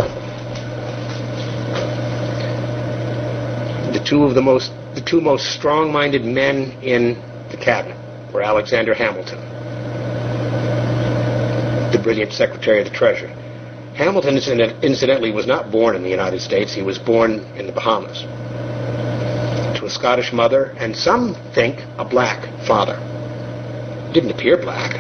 The 3.94 4.04
two 4.06 4.24
of 4.24 4.36
the 4.36 4.42
most 4.42 4.72
the 4.96 5.02
two 5.02 5.22
most 5.22 5.52
strong-minded 5.54 6.26
men 6.26 6.72
in 6.82 7.14
the 7.52 7.58
cabinet 7.58 7.98
were 8.34 8.42
Alexander 8.42 8.94
Hamilton, 8.94 9.40
the 11.92 12.00
brilliant 12.02 12.34
Secretary 12.34 12.80
of 12.80 12.86
the 12.86 12.94
Treasury. 12.94 13.34
Hamilton, 13.96 14.36
incidentally, 14.82 15.32
was 15.32 15.46
not 15.46 15.72
born 15.72 15.96
in 15.96 16.04
the 16.04 16.10
United 16.10 16.42
States. 16.42 16.74
He 16.74 16.82
was 16.82 16.98
born 16.98 17.40
in 17.56 17.68
the 17.68 17.74
Bahamas 17.74 18.22
to 19.80 19.86
a 19.86 19.90
Scottish 19.90 20.34
mother 20.34 20.76
and 20.78 20.96
some 20.96 21.36
think 21.54 21.80
a 21.98 22.06
black 22.06 22.44
father. 22.66 22.98
Didn't 24.14 24.32
appear 24.32 24.58
black. 24.58 24.94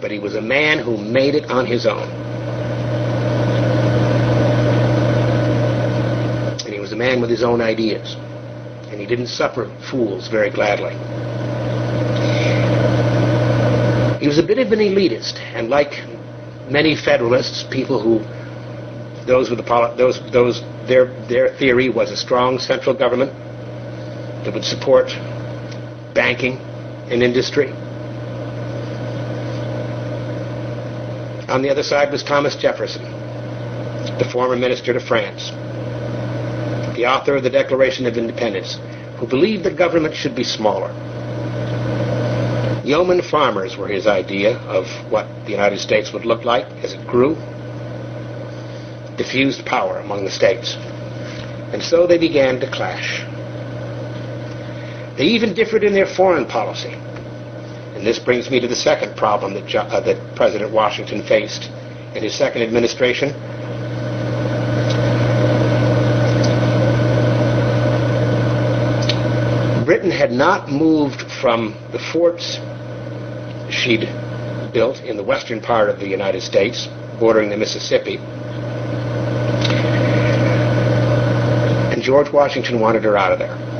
But 0.00 0.10
he 0.10 0.18
was 0.18 0.34
a 0.34 0.40
man 0.40 0.80
who 0.80 0.96
made 0.96 1.36
it 1.36 1.48
on 1.48 1.64
his 1.64 1.86
own. 1.86 2.08
And 6.64 6.74
he 6.74 6.80
was 6.80 6.92
a 6.92 6.96
man 6.96 7.20
with 7.20 7.30
his 7.30 7.44
own 7.44 7.60
ideas. 7.60 8.16
And 8.90 9.00
he 9.00 9.06
didn't 9.06 9.28
suffer 9.28 9.70
fools 9.90 10.26
very 10.26 10.50
gladly. 10.50 10.94
He 14.20 14.26
was 14.26 14.38
a 14.38 14.42
bit 14.42 14.58
of 14.58 14.72
an 14.72 14.80
elitist, 14.80 15.38
and 15.54 15.68
like 15.68 16.02
many 16.68 16.96
Federalists, 16.96 17.62
people 17.70 18.00
who 18.00 18.20
those 19.26 19.50
with 19.50 19.58
the 19.58 19.94
those 19.96 20.20
those 20.32 20.62
their 20.88 21.06
their 21.28 21.54
theory 21.58 21.90
was 21.90 22.10
a 22.10 22.16
strong 22.16 22.58
central 22.58 22.94
government 22.94 23.43
that 24.44 24.52
would 24.54 24.64
support 24.64 25.08
banking 26.14 26.58
and 27.10 27.22
industry. 27.22 27.70
On 31.48 31.62
the 31.62 31.70
other 31.70 31.82
side 31.82 32.10
was 32.10 32.22
Thomas 32.22 32.56
Jefferson, 32.56 33.02
the 34.18 34.28
former 34.32 34.56
minister 34.56 34.92
to 34.92 35.00
France, 35.00 35.50
the 36.96 37.06
author 37.06 37.36
of 37.36 37.42
the 37.42 37.50
Declaration 37.50 38.06
of 38.06 38.16
Independence, 38.16 38.78
who 39.18 39.26
believed 39.26 39.64
the 39.64 39.74
government 39.74 40.14
should 40.14 40.34
be 40.34 40.44
smaller. 40.44 40.92
Yeoman 42.84 43.22
farmers 43.22 43.76
were 43.76 43.88
his 43.88 44.06
idea 44.06 44.58
of 44.58 44.86
what 45.10 45.26
the 45.44 45.50
United 45.50 45.78
States 45.78 46.12
would 46.12 46.24
look 46.24 46.44
like 46.44 46.66
as 46.84 46.92
it 46.92 47.06
grew 47.06 47.36
diffused 49.16 49.64
power 49.64 49.98
among 49.98 50.24
the 50.24 50.30
states. 50.30 50.74
And 51.72 51.82
so 51.82 52.06
they 52.06 52.18
began 52.18 52.60
to 52.60 52.70
clash. 52.70 53.22
They 55.16 55.24
even 55.24 55.54
differed 55.54 55.84
in 55.84 55.92
their 55.92 56.06
foreign 56.06 56.46
policy. 56.46 56.92
And 57.94 58.04
this 58.04 58.18
brings 58.18 58.50
me 58.50 58.60
to 58.60 58.66
the 58.66 58.76
second 58.76 59.16
problem 59.16 59.54
that, 59.54 59.74
uh, 59.74 60.00
that 60.00 60.36
President 60.36 60.72
Washington 60.72 61.22
faced 61.22 61.70
in 62.14 62.22
his 62.22 62.34
second 62.34 62.62
administration. 62.62 63.30
Britain 69.84 70.10
had 70.10 70.32
not 70.32 70.70
moved 70.70 71.22
from 71.40 71.76
the 71.92 71.98
forts 71.98 72.58
she'd 73.70 74.08
built 74.72 75.00
in 75.02 75.16
the 75.16 75.22
western 75.22 75.60
part 75.60 75.88
of 75.88 76.00
the 76.00 76.08
United 76.08 76.42
States, 76.42 76.88
bordering 77.20 77.50
the 77.50 77.56
Mississippi, 77.56 78.18
And 81.94 82.02
George 82.02 82.32
Washington 82.32 82.80
wanted 82.80 83.04
her 83.04 83.16
out 83.16 83.30
of 83.30 83.38
there. 83.38 83.73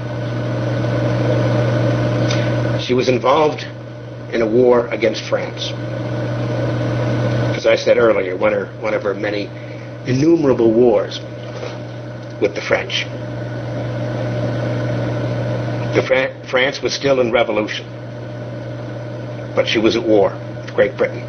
She 2.85 2.93
was 2.93 3.09
involved 3.09 3.63
in 4.35 4.43
a 4.43 4.47
war 4.47 4.89
against 4.89 5.23
France. 5.25 5.73
As 7.57 7.67
I 7.67 7.77
said 7.77 7.97
earlier, 7.97 8.37
one, 8.37 8.53
one 8.83 8.93
of 8.93 9.03
her 9.05 9.15
many 9.15 9.49
innumerable 10.07 10.71
wars 10.71 11.19
with 12.43 12.55
the 12.55 12.61
French. 12.61 13.05
The 15.95 16.03
Fra- 16.07 16.47
France 16.51 16.83
was 16.83 16.93
still 16.93 17.21
in 17.21 17.33
revolution, 17.33 17.87
but 19.57 19.67
she 19.67 19.79
was 19.79 19.97
at 19.97 20.07
war 20.07 20.31
with 20.61 20.75
Great 20.75 20.95
Britain. 20.99 21.23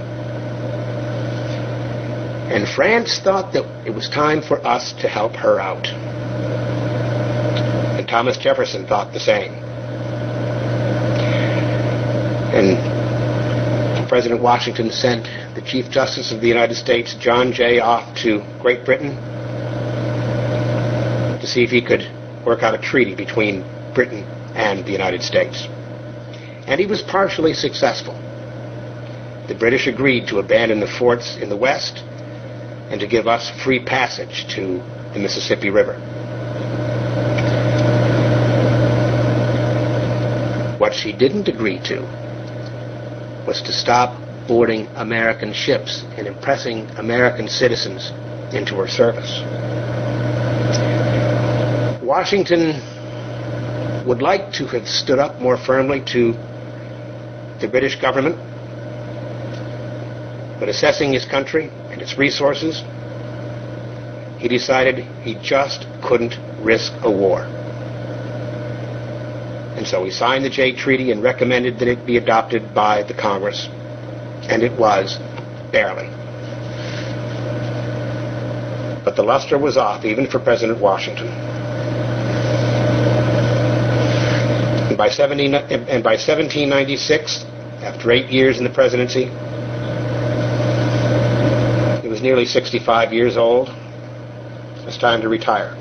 And 2.51 2.67
France 2.67 3.21
thought 3.23 3.53
that 3.53 3.63
it 3.87 3.91
was 3.91 4.09
time 4.09 4.41
for 4.41 4.65
us 4.67 4.91
to 4.99 5.07
help 5.07 5.33
her 5.37 5.57
out. 5.61 5.87
And 7.97 8.05
Thomas 8.09 8.37
Jefferson 8.37 8.85
thought 8.85 9.13
the 9.13 9.21
same. 9.21 9.64
And 12.55 14.07
President 14.07 14.41
Washington 14.41 14.89
sent 14.89 15.25
the 15.55 15.61
Chief 15.61 15.89
Justice 15.89 16.31
of 16.31 16.39
the 16.39 16.47
United 16.47 16.75
States, 16.75 17.13
John 17.15 17.51
Jay, 17.51 17.79
off 17.79 18.15
to 18.19 18.41
Great 18.61 18.85
Britain 18.85 19.13
to 21.41 21.45
see 21.45 21.63
if 21.63 21.69
he 21.69 21.81
could 21.81 22.09
work 22.45 22.63
out 22.63 22.73
a 22.73 22.77
treaty 22.77 23.13
between 23.13 23.65
Britain 23.93 24.23
and 24.55 24.85
the 24.85 24.93
United 24.93 25.21
States. 25.21 25.67
And 26.65 26.79
he 26.79 26.85
was 26.85 27.01
partially 27.01 27.53
successful. 27.53 28.13
The 29.49 29.55
British 29.59 29.85
agreed 29.87 30.29
to 30.29 30.39
abandon 30.39 30.79
the 30.79 30.87
forts 30.87 31.35
in 31.35 31.49
the 31.49 31.57
west 31.57 32.05
and 32.89 33.01
to 33.01 33.07
give 33.07 33.27
us 33.27 33.49
free 33.65 33.83
passage 33.83 34.47
to 34.55 34.81
the 35.11 35.19
Mississippi 35.19 35.71
River. 35.71 35.99
What 40.79 40.93
she 40.93 41.11
didn't 41.11 41.49
agree 41.49 41.79
to 41.79 42.24
was 43.47 43.61
to 43.61 43.71
stop 43.71 44.19
boarding 44.47 44.87
American 44.95 45.53
ships 45.53 46.03
and 46.17 46.27
impressing 46.27 46.89
American 46.97 47.47
citizens 47.47 48.11
into 48.53 48.75
her 48.75 48.87
service. 48.87 49.41
Washington 52.03 52.81
would 54.05 54.21
like 54.21 54.51
to 54.53 54.67
have 54.67 54.87
stood 54.87 55.19
up 55.19 55.41
more 55.41 55.57
firmly 55.57 56.01
to 56.05 56.33
the 57.59 57.67
British 57.67 57.99
government, 57.99 58.35
but 60.59 60.69
assessing 60.69 61.13
his 61.13 61.25
country 61.25 61.71
and 61.89 62.01
its 62.01 62.17
resources, 62.17 62.83
he 64.37 64.47
decided 64.47 64.99
he 65.23 65.35
just 65.35 65.87
couldn't 66.03 66.35
risk 66.63 66.93
a 67.01 67.11
war. 67.11 67.47
So 69.85 70.03
he 70.03 70.09
signed 70.09 70.43
the 70.43 70.49
Jay 70.49 70.71
Treaty 70.71 71.11
and 71.11 71.21
recommended 71.21 71.77
that 71.79 71.87
it 71.87 72.05
be 72.05 72.17
adopted 72.17 72.73
by 72.73 73.03
the 73.03 73.13
Congress. 73.13 73.67
And 74.49 74.63
it 74.63 74.71
was, 74.79 75.17
barely. 75.71 76.07
But 79.03 79.15
the 79.15 79.21
luster 79.21 79.59
was 79.59 79.77
off, 79.77 80.03
even 80.03 80.25
for 80.27 80.39
President 80.39 80.79
Washington. 80.79 81.27
And 84.87 84.97
by, 84.97 85.09
17, 85.09 85.53
and 85.53 86.03
by 86.03 86.13
1796, 86.13 87.45
after 87.81 88.11
eight 88.11 88.31
years 88.31 88.57
in 88.57 88.63
the 88.63 88.71
presidency, 88.71 89.25
he 92.01 92.07
was 92.07 92.21
nearly 92.23 92.45
65 92.45 93.13
years 93.13 93.37
old. 93.37 93.69
It 93.69 94.85
was 94.85 94.97
time 94.97 95.21
to 95.21 95.29
retire. 95.29 95.75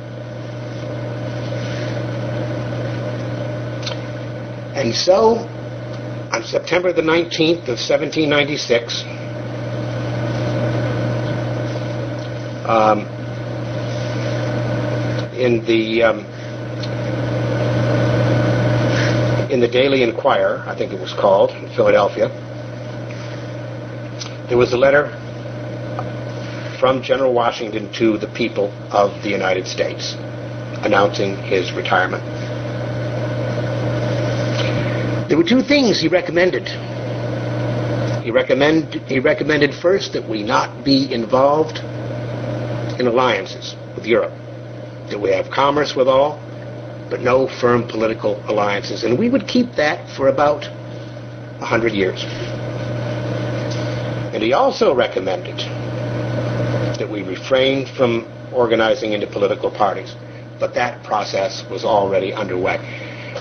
And 4.74 4.92
so, 4.92 5.36
on 6.32 6.42
September 6.42 6.92
the 6.92 7.00
19th 7.00 7.68
of 7.68 7.78
1796, 7.78 9.04
um, 12.66 13.06
in 15.38 15.64
the 15.64 16.02
um, 16.02 16.26
in 19.52 19.60
the 19.60 19.68
Daily 19.68 20.02
Enquirer, 20.02 20.64
I 20.66 20.76
think 20.76 20.92
it 20.92 20.98
was 21.00 21.12
called, 21.12 21.52
in 21.52 21.68
Philadelphia, 21.76 22.28
there 24.48 24.58
was 24.58 24.72
a 24.72 24.76
letter 24.76 25.06
from 26.80 27.00
General 27.00 27.32
Washington 27.32 27.92
to 27.92 28.18
the 28.18 28.26
people 28.34 28.72
of 28.90 29.22
the 29.22 29.28
United 29.30 29.68
States 29.68 30.14
announcing 30.82 31.36
his 31.44 31.72
retirement. 31.72 32.24
There 35.28 35.38
were 35.38 35.44
two 35.44 35.62
things 35.62 36.00
he 36.00 36.08
recommended. 36.08 36.68
He, 38.22 38.30
recommend, 38.30 38.94
he 39.06 39.20
recommended 39.20 39.74
first 39.74 40.12
that 40.12 40.28
we 40.28 40.42
not 40.42 40.84
be 40.84 41.12
involved 41.12 41.78
in 43.00 43.06
alliances 43.06 43.74
with 43.94 44.06
Europe, 44.06 44.32
that 45.10 45.18
we 45.18 45.30
have 45.30 45.50
commerce 45.50 45.94
with 45.96 46.08
all, 46.08 46.38
but 47.10 47.20
no 47.20 47.48
firm 47.48 47.86
political 47.88 48.40
alliances. 48.50 49.04
And 49.04 49.18
we 49.18 49.28
would 49.30 49.46
keep 49.48 49.72
that 49.76 50.08
for 50.16 50.28
about 50.28 50.64
a 51.60 51.64
hundred 51.64 51.92
years. 51.92 52.22
And 54.34 54.42
he 54.42 54.52
also 54.52 54.94
recommended 54.94 55.58
that 56.98 57.08
we 57.10 57.22
refrain 57.22 57.86
from 57.86 58.26
organizing 58.52 59.12
into 59.12 59.26
political 59.26 59.70
parties. 59.70 60.14
But 60.60 60.74
that 60.74 61.02
process 61.02 61.64
was 61.70 61.84
already 61.84 62.32
underway. 62.32 62.78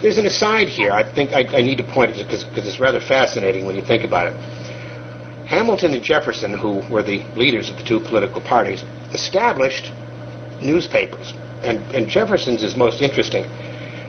There's 0.01 0.17
an 0.17 0.25
aside 0.25 0.67
here. 0.67 0.91
I 0.91 1.03
think 1.03 1.31
I, 1.31 1.41
I 1.57 1.61
need 1.61 1.77
to 1.77 1.83
point 1.83 2.11
it 2.17 2.27
because 2.27 2.67
it's 2.67 2.79
rather 2.79 2.99
fascinating 2.99 3.65
when 3.65 3.75
you 3.75 3.81
think 3.81 4.03
about 4.03 4.27
it. 4.27 4.33
Hamilton 5.47 5.93
and 5.93 6.03
Jefferson, 6.03 6.57
who 6.57 6.81
were 6.91 7.03
the 7.03 7.23
leaders 7.35 7.69
of 7.69 7.77
the 7.77 7.83
two 7.83 7.99
political 7.99 8.41
parties, 8.41 8.83
established 9.13 9.91
newspapers. 10.61 11.33
And, 11.61 11.79
and 11.95 12.07
Jefferson's 12.07 12.63
is 12.63 12.75
most 12.75 13.01
interesting. 13.01 13.45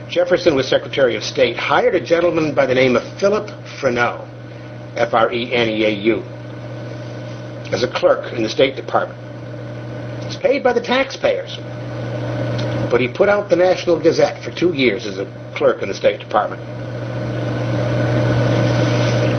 Jefferson 0.09 0.55
was 0.55 0.67
Secretary 0.67 1.15
of 1.15 1.23
State, 1.23 1.57
hired 1.57 1.95
a 1.95 2.03
gentleman 2.03 2.53
by 2.53 2.65
the 2.65 2.75
name 2.75 2.95
of 2.95 3.03
Philip 3.19 3.47
Freneau, 3.79 4.27
F-R-E-N-E-A-U, 4.95 6.23
as 7.73 7.83
a 7.83 7.87
clerk 7.87 8.33
in 8.33 8.43
the 8.43 8.49
State 8.49 8.75
Department. 8.75 9.19
He's 10.25 10.37
paid 10.37 10.63
by 10.63 10.73
the 10.73 10.81
taxpayers. 10.81 11.57
But 12.89 13.01
he 13.01 13.07
put 13.07 13.29
out 13.29 13.49
the 13.49 13.55
National 13.55 13.99
Gazette 13.99 14.43
for 14.43 14.51
two 14.51 14.73
years 14.73 15.05
as 15.05 15.17
a 15.17 15.25
clerk 15.55 15.81
in 15.81 15.89
the 15.89 15.93
State 15.93 16.19
Department. 16.19 16.61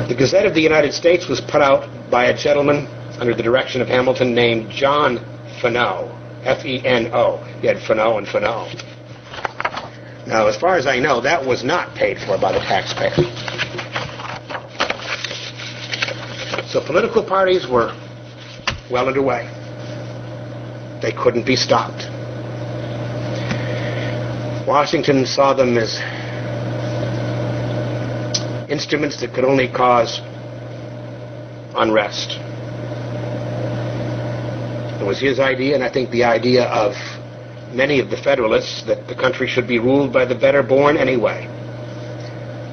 The 0.09 0.15
Gazette 0.15 0.47
of 0.47 0.55
the 0.55 0.61
United 0.61 0.93
States 0.93 1.29
was 1.29 1.41
put 1.41 1.61
out 1.63 1.89
by 2.11 2.27
a 2.27 2.37
gentleman 2.37 2.87
under 3.19 3.35
the 3.35 3.43
direction 3.43 3.81
of 3.81 3.89
Hamilton 3.89 4.35
named 4.35 4.71
John 4.71 5.19
Fenno, 5.61 6.11
F-E-N-O. 6.45 7.39
He 7.61 7.67
had 7.67 7.79
Fenno 7.79 8.19
and 8.19 8.27
Fenno. 8.27 8.67
Now, 10.27 10.49
as 10.49 10.57
far 10.57 10.77
as 10.77 10.87
I 10.87 10.99
know, 10.99 11.21
that 11.21 11.45
was 11.45 11.63
not 11.63 11.95
paid 11.95 12.19
for 12.19 12.39
by 12.39 12.53
the 12.53 12.59
taxpayer. 12.61 13.15
So 16.69 16.85
political 16.85 17.23
parties 17.23 17.67
were 17.67 17.95
well 18.91 19.07
underway. 19.09 19.49
They 21.01 21.13
couldn't 21.13 21.47
be 21.47 21.57
stopped. 21.57 22.16
Washington 24.67 25.25
saw 25.27 25.55
them 25.55 25.79
as 25.79 26.01
instruments 28.69 29.21
that 29.21 29.33
could 29.33 29.45
only 29.45 29.69
cause 29.69 30.21
unrest. 31.77 32.33
It 35.01 35.07
was 35.07 35.21
his 35.21 35.39
idea, 35.39 35.77
and 35.77 35.85
I 35.85 35.89
think 35.89 36.11
the 36.11 36.25
idea 36.25 36.65
of 36.65 36.95
many 37.73 38.01
of 38.01 38.11
the 38.11 38.17
Federalists, 38.17 38.83
that 38.85 39.07
the 39.07 39.15
country 39.15 39.47
should 39.47 39.69
be 39.69 39.79
ruled 39.79 40.13
by 40.13 40.25
the 40.25 40.35
better 40.35 40.65
born 40.65 40.97
anyway. 40.97 41.47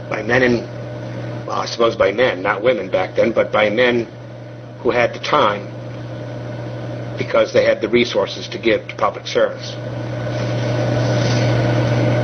By 0.10 0.24
men 0.24 0.42
and, 0.42 1.46
well, 1.46 1.60
I 1.60 1.68
suppose 1.68 1.96
by 1.96 2.12
men, 2.12 2.42
not 2.42 2.64
women 2.64 2.90
back 2.90 3.16
then, 3.16 3.34
but 3.34 3.52
by 3.52 3.70
men 3.70 4.06
who 4.80 4.90
had 4.90 5.14
the 5.14 5.20
time 5.20 5.68
because 7.20 7.54
they 7.54 7.66
had 7.66 7.82
the 7.82 7.90
resources 7.90 8.48
to 8.48 8.58
give 8.58 8.88
to 8.88 8.96
public 8.96 9.28
service. 9.28 9.76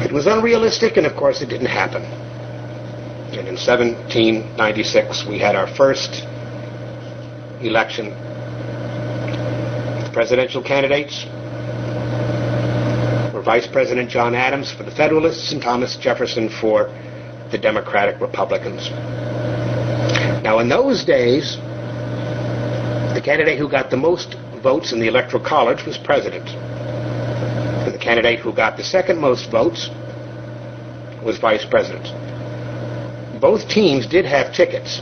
It 0.09 0.13
was 0.13 0.25
unrealistic, 0.25 0.97
and 0.97 1.05
of 1.05 1.15
course, 1.15 1.43
it 1.43 1.49
didn't 1.49 1.67
happen. 1.67 2.01
And 2.01 3.47
in 3.47 3.57
1796, 3.57 5.27
we 5.29 5.37
had 5.37 5.55
our 5.55 5.67
first 5.67 6.25
election. 7.61 8.09
Presidential 10.11 10.63
candidates 10.63 11.25
were 13.31 13.43
Vice 13.43 13.67
President 13.67 14.09
John 14.09 14.33
Adams 14.33 14.71
for 14.71 14.81
the 14.81 14.89
Federalists 14.89 15.51
and 15.51 15.61
Thomas 15.61 15.95
Jefferson 15.95 16.49
for 16.49 16.89
the 17.51 17.59
Democratic 17.59 18.19
Republicans. 18.19 18.89
Now, 20.41 20.57
in 20.57 20.69
those 20.69 21.05
days, 21.05 21.57
the 23.13 23.21
candidate 23.23 23.59
who 23.59 23.69
got 23.69 23.91
the 23.91 23.97
most 23.97 24.33
votes 24.63 24.91
in 24.91 24.99
the 24.99 25.07
Electoral 25.07 25.43
College 25.43 25.85
was 25.85 25.99
president. 25.99 26.49
Candidate 28.09 28.39
who 28.39 28.51
got 28.51 28.75
the 28.75 28.83
second 28.83 29.19
most 29.19 29.51
votes 29.51 29.87
was 31.23 31.37
vice 31.37 31.63
president. 31.63 32.07
Both 33.39 33.69
teams 33.69 34.07
did 34.07 34.25
have 34.25 34.51
tickets, 34.51 34.99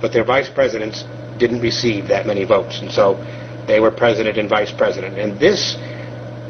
but 0.00 0.10
their 0.10 0.24
vice 0.24 0.48
presidents 0.48 1.04
didn't 1.38 1.60
receive 1.60 2.08
that 2.08 2.26
many 2.26 2.44
votes, 2.44 2.80
and 2.80 2.90
so 2.90 3.22
they 3.66 3.80
were 3.80 3.90
president 3.90 4.38
and 4.38 4.48
vice 4.48 4.72
president. 4.72 5.18
And 5.18 5.38
this 5.38 5.76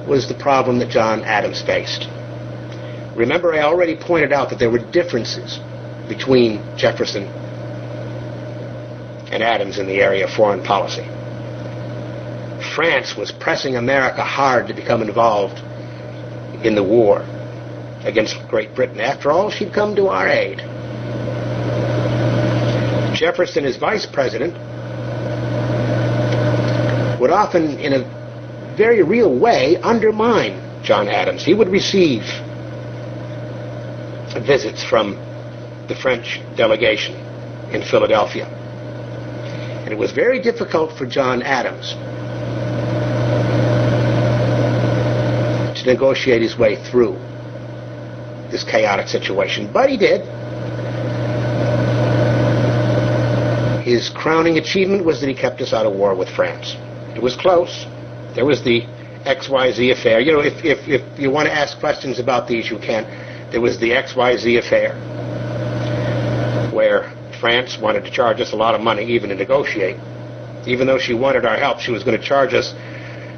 was 0.06 0.28
the 0.28 0.34
problem 0.34 0.78
that 0.78 0.88
John 0.88 1.24
Adams 1.24 1.60
faced. 1.62 2.06
Remember, 3.16 3.52
I 3.54 3.62
already 3.62 3.96
pointed 3.96 4.32
out 4.32 4.50
that 4.50 4.60
there 4.60 4.70
were 4.70 4.84
differences 4.92 5.58
between 6.08 6.62
Jefferson 6.76 7.24
and 9.32 9.42
Adams 9.42 9.78
in 9.80 9.88
the 9.88 10.00
area 10.00 10.26
of 10.26 10.30
foreign 10.30 10.62
policy. 10.62 11.02
France 12.74 13.16
was 13.16 13.32
pressing 13.32 13.76
America 13.76 14.22
hard 14.22 14.68
to 14.68 14.74
become 14.74 15.02
involved 15.02 15.58
in 16.64 16.74
the 16.74 16.82
war 16.82 17.24
against 18.04 18.36
Great 18.48 18.74
Britain. 18.74 19.00
After 19.00 19.30
all, 19.30 19.50
she'd 19.50 19.72
come 19.72 19.96
to 19.96 20.08
our 20.08 20.28
aid. 20.28 20.58
Jefferson, 23.14 23.64
as 23.64 23.76
vice 23.76 24.06
president, 24.06 24.54
would 27.20 27.30
often, 27.30 27.78
in 27.78 27.92
a 27.92 28.74
very 28.76 29.02
real 29.02 29.38
way, 29.38 29.76
undermine 29.76 30.82
John 30.82 31.08
Adams. 31.08 31.44
He 31.44 31.54
would 31.54 31.68
receive 31.68 32.22
visits 34.40 34.84
from 34.84 35.14
the 35.88 35.94
French 35.94 36.40
delegation 36.56 37.14
in 37.72 37.82
Philadelphia. 37.82 38.46
And 38.46 39.92
it 39.92 39.98
was 39.98 40.12
very 40.12 40.40
difficult 40.40 40.96
for 40.98 41.06
John 41.06 41.42
Adams 41.42 41.94
negotiate 45.86 46.42
his 46.42 46.56
way 46.58 46.76
through 46.90 47.16
this 48.50 48.64
chaotic 48.64 49.08
situation. 49.08 49.70
But 49.72 49.90
he 49.90 49.96
did. 49.96 50.20
His 53.84 54.08
crowning 54.10 54.58
achievement 54.58 55.04
was 55.04 55.20
that 55.20 55.28
he 55.28 55.34
kept 55.34 55.60
us 55.60 55.72
out 55.72 55.86
of 55.86 55.92
war 55.94 56.14
with 56.14 56.28
France. 56.28 56.76
It 57.14 57.22
was 57.22 57.36
close. 57.36 57.84
There 58.34 58.46
was 58.46 58.62
the 58.64 58.82
XYZ 59.26 59.92
affair. 59.92 60.20
You 60.20 60.32
know, 60.32 60.40
if, 60.40 60.64
if, 60.64 60.88
if 60.88 61.18
you 61.18 61.30
want 61.30 61.48
to 61.48 61.52
ask 61.52 61.78
questions 61.78 62.18
about 62.18 62.48
these, 62.48 62.70
you 62.70 62.78
can. 62.78 63.04
There 63.50 63.60
was 63.60 63.78
the 63.78 63.90
XYZ 63.90 64.58
affair, 64.58 64.94
where 66.72 67.12
France 67.40 67.78
wanted 67.78 68.04
to 68.04 68.10
charge 68.10 68.40
us 68.40 68.52
a 68.52 68.56
lot 68.56 68.74
of 68.74 68.80
money 68.80 69.04
even 69.04 69.30
to 69.30 69.36
negotiate. 69.36 69.96
Even 70.66 70.86
though 70.86 70.98
she 70.98 71.12
wanted 71.12 71.44
our 71.44 71.58
help, 71.58 71.78
she 71.78 71.92
was 71.92 72.02
going 72.04 72.18
to 72.18 72.24
charge 72.24 72.54
us, 72.54 72.74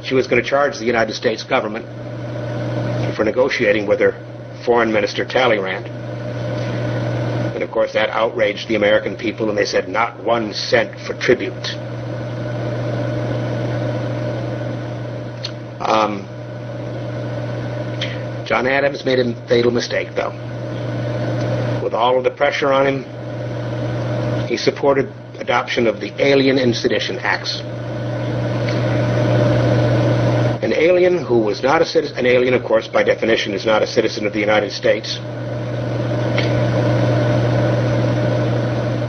she 0.04 0.14
was 0.14 0.26
going 0.26 0.42
to 0.42 0.48
charge 0.48 0.78
the 0.78 0.84
United 0.84 1.14
States 1.14 1.42
government 1.42 1.84
for 3.16 3.24
negotiating 3.24 3.86
with 3.86 3.98
her 4.00 4.12
Foreign 4.64 4.92
Minister 4.92 5.24
Talleyrand. 5.24 5.86
And 7.54 7.62
of 7.62 7.70
course, 7.70 7.94
that 7.94 8.10
outraged 8.10 8.68
the 8.68 8.74
American 8.74 9.16
people, 9.16 9.48
and 9.48 9.56
they 9.56 9.64
said, 9.64 9.88
not 9.88 10.22
one 10.22 10.52
cent 10.52 11.00
for 11.00 11.14
tribute. 11.14 11.52
Um, 15.80 16.26
John 18.46 18.66
Adams 18.66 19.04
made 19.04 19.18
a 19.18 19.48
fatal 19.48 19.70
mistake, 19.70 20.14
though. 20.14 20.32
With 21.82 21.94
all 21.94 22.18
of 22.18 22.24
the 22.24 22.30
pressure 22.30 22.72
on 22.72 22.86
him, 22.86 24.46
he 24.46 24.56
supported 24.56 25.12
adoption 25.38 25.86
of 25.86 26.00
the 26.00 26.12
Alien 26.22 26.58
and 26.58 26.74
Sedition 26.74 27.18
Acts. 27.20 27.60
An 30.62 30.72
alien 30.86 31.24
who 31.24 31.38
was 31.38 31.62
not 31.62 31.82
a 31.82 31.86
citizen, 31.86 32.16
an 32.18 32.26
alien, 32.26 32.54
of 32.54 32.62
course, 32.62 32.86
by 32.88 33.02
definition, 33.02 33.52
is 33.52 33.66
not 33.66 33.82
a 33.82 33.86
citizen 33.86 34.26
of 34.26 34.32
the 34.32 34.40
United 34.40 34.70
States. 34.70 35.18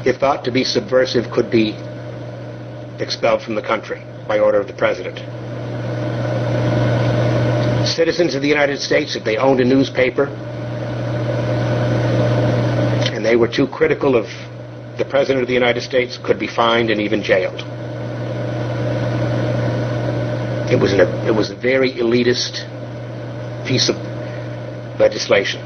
If 0.06 0.18
thought 0.18 0.44
to 0.46 0.52
be 0.52 0.64
subversive, 0.64 1.30
could 1.32 1.52
be 1.52 1.76
expelled 3.00 3.42
from 3.42 3.56
the 3.56 3.62
country 3.62 4.02
by 4.28 4.40
order 4.40 4.60
of 4.60 4.68
the 4.68 4.74
president. 4.74 5.18
Citizens 7.88 8.36
of 8.36 8.42
the 8.42 8.48
United 8.48 8.80
States, 8.80 9.16
if 9.16 9.24
they 9.24 9.38
owned 9.38 9.60
a 9.60 9.66
newspaper 9.66 10.26
and 13.14 13.26
they 13.26 13.36
were 13.36 13.48
too 13.48 13.68
critical 13.68 14.16
of 14.16 14.26
the 14.98 15.06
President 15.06 15.42
of 15.42 15.48
the 15.48 15.54
United 15.54 15.82
States, 15.82 16.18
could 16.18 16.40
be 16.40 16.48
fined 16.48 16.90
and 16.90 17.00
even 17.00 17.22
jailed. 17.22 17.62
It 20.70 20.80
was, 20.80 20.92
an, 20.94 21.00
it 21.26 21.34
was 21.34 21.50
a 21.50 21.56
very 21.56 21.92
elitist 21.94 22.68
piece 23.66 23.88
of 23.90 23.96
legislation. 25.00 25.62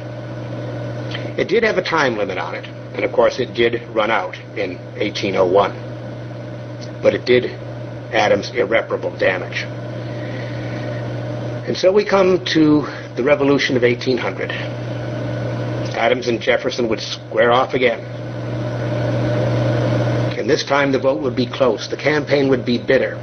It 1.39 1.47
did 1.47 1.63
have 1.63 1.77
a 1.77 1.83
time 1.83 2.17
limit 2.17 2.37
on 2.37 2.53
it, 2.55 2.65
and 2.65 3.03
of 3.03 3.11
course 3.11 3.39
it 3.39 3.53
did 3.55 3.81
run 3.95 4.11
out 4.11 4.35
in 4.57 4.77
1801. 4.99 5.71
But 7.01 7.15
it 7.15 7.25
did 7.25 7.45
Adams 8.13 8.51
irreparable 8.51 9.17
damage. 9.17 9.63
And 11.67 11.75
so 11.75 11.91
we 11.91 12.05
come 12.05 12.43
to 12.53 12.81
the 13.15 13.23
Revolution 13.23 13.77
of 13.77 13.83
1800. 13.83 14.51
Adams 14.51 16.27
and 16.27 16.41
Jefferson 16.41 16.89
would 16.89 16.99
square 16.99 17.51
off 17.51 17.73
again. 17.73 17.99
And 20.37 20.49
this 20.49 20.63
time 20.63 20.91
the 20.91 20.99
vote 20.99 21.21
would 21.21 21.35
be 21.35 21.45
close. 21.45 21.87
The 21.87 21.97
campaign 21.97 22.49
would 22.49 22.65
be 22.65 22.77
bitter. 22.77 23.15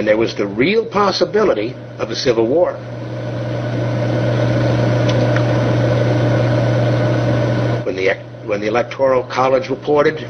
And 0.00 0.08
there 0.08 0.16
was 0.16 0.34
the 0.34 0.46
real 0.46 0.86
possibility 0.86 1.74
of 1.98 2.08
a 2.08 2.16
civil 2.16 2.46
war. 2.46 2.72
When 7.84 7.96
the, 7.96 8.14
when 8.46 8.62
the 8.62 8.66
Electoral 8.66 9.24
College 9.24 9.68
reported, 9.68 10.20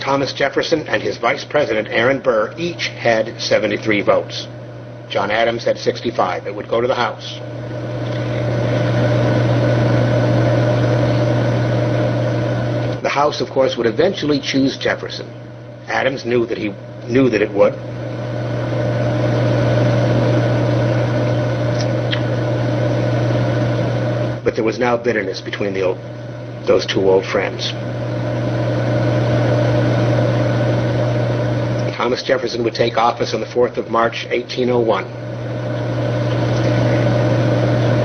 Thomas 0.00 0.32
Jefferson 0.32 0.88
and 0.88 1.02
his 1.02 1.18
vice 1.18 1.44
president, 1.44 1.88
Aaron 1.88 2.22
Burr, 2.22 2.54
each 2.56 2.86
had 2.86 3.38
73 3.38 4.00
votes. 4.00 4.46
John 5.10 5.30
Adams 5.30 5.62
had 5.62 5.76
65. 5.76 6.46
It 6.46 6.54
would 6.54 6.70
go 6.70 6.80
to 6.80 6.88
the 6.88 6.94
House. 6.94 7.38
House, 13.18 13.40
of 13.40 13.50
course, 13.50 13.76
would 13.76 13.86
eventually 13.86 14.38
choose 14.38 14.78
Jefferson. 14.78 15.26
Adams 15.88 16.24
knew 16.24 16.46
that 16.46 16.56
he 16.56 16.68
knew 17.08 17.28
that 17.28 17.42
it 17.42 17.50
would. 17.50 17.72
But 24.44 24.54
there 24.54 24.62
was 24.62 24.78
now 24.78 24.96
bitterness 24.96 25.40
between 25.40 25.74
the 25.74 25.82
old, 25.82 25.98
those 26.64 26.86
two 26.86 27.00
old 27.10 27.26
friends. 27.26 27.72
Thomas 31.96 32.22
Jefferson 32.22 32.62
would 32.62 32.74
take 32.74 32.96
office 32.96 33.34
on 33.34 33.40
the 33.40 33.46
4th 33.46 33.78
of 33.78 33.90
March, 33.90 34.26
1801. 34.26 35.04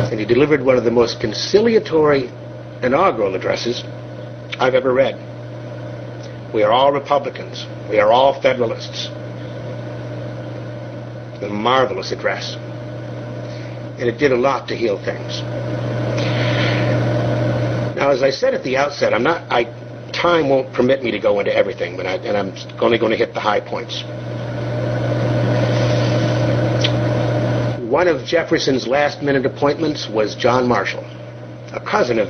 And 0.09 0.19
he 0.19 0.25
delivered 0.25 0.63
one 0.63 0.75
of 0.75 0.83
the 0.83 0.89
most 0.89 1.19
conciliatory 1.19 2.31
inaugural 2.81 3.35
addresses 3.35 3.83
I've 4.63 4.75
ever 4.75 4.93
read. 4.93 5.15
We 6.53 6.63
are 6.63 6.71
all 6.71 6.93
Republicans. 6.93 7.65
We 7.89 7.99
are 7.99 8.13
all 8.13 8.41
Federalists. 8.41 9.07
A 11.41 11.49
marvelous 11.49 12.13
address. 12.13 12.55
And 13.99 14.07
it 14.07 14.17
did 14.17 14.31
a 14.31 14.37
lot 14.37 14.69
to 14.69 14.75
heal 14.77 14.97
things. 15.03 15.41
Now, 17.97 18.11
as 18.11 18.23
I 18.23 18.29
said 18.29 18.53
at 18.53 18.63
the 18.63 18.77
outset, 18.77 19.13
I'm 19.13 19.23
not, 19.23 19.51
I 19.51 19.65
time 20.13 20.47
won't 20.47 20.71
permit 20.71 21.03
me 21.03 21.11
to 21.11 21.19
go 21.19 21.41
into 21.41 21.53
everything, 21.53 21.97
but 21.97 22.05
I, 22.05 22.15
and 22.15 22.37
I'm 22.37 22.79
only 22.79 22.97
going 22.97 23.11
to 23.11 23.17
hit 23.17 23.33
the 23.33 23.41
high 23.41 23.59
points. 23.59 24.01
One 27.91 28.07
of 28.07 28.23
Jefferson's 28.25 28.87
last-minute 28.87 29.45
appointments 29.45 30.07
was 30.07 30.35
John 30.35 30.69
Marshall, 30.69 31.03
a 31.73 31.81
cousin 31.85 32.17
of 32.17 32.29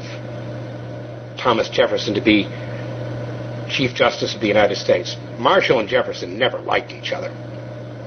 Thomas 1.44 1.68
Jefferson, 1.68 2.14
to 2.14 2.22
be 2.22 2.48
Chief 3.70 3.94
Justice 3.94 4.34
of 4.34 4.39
the 4.39 4.48
United 4.48 4.78
States. 4.78 5.18
Marshall 5.38 5.80
and 5.80 5.89
Jefferson 5.89 6.38
never 6.38 6.58
liked 6.60 6.94
each 6.94 7.12
other. 7.12 7.30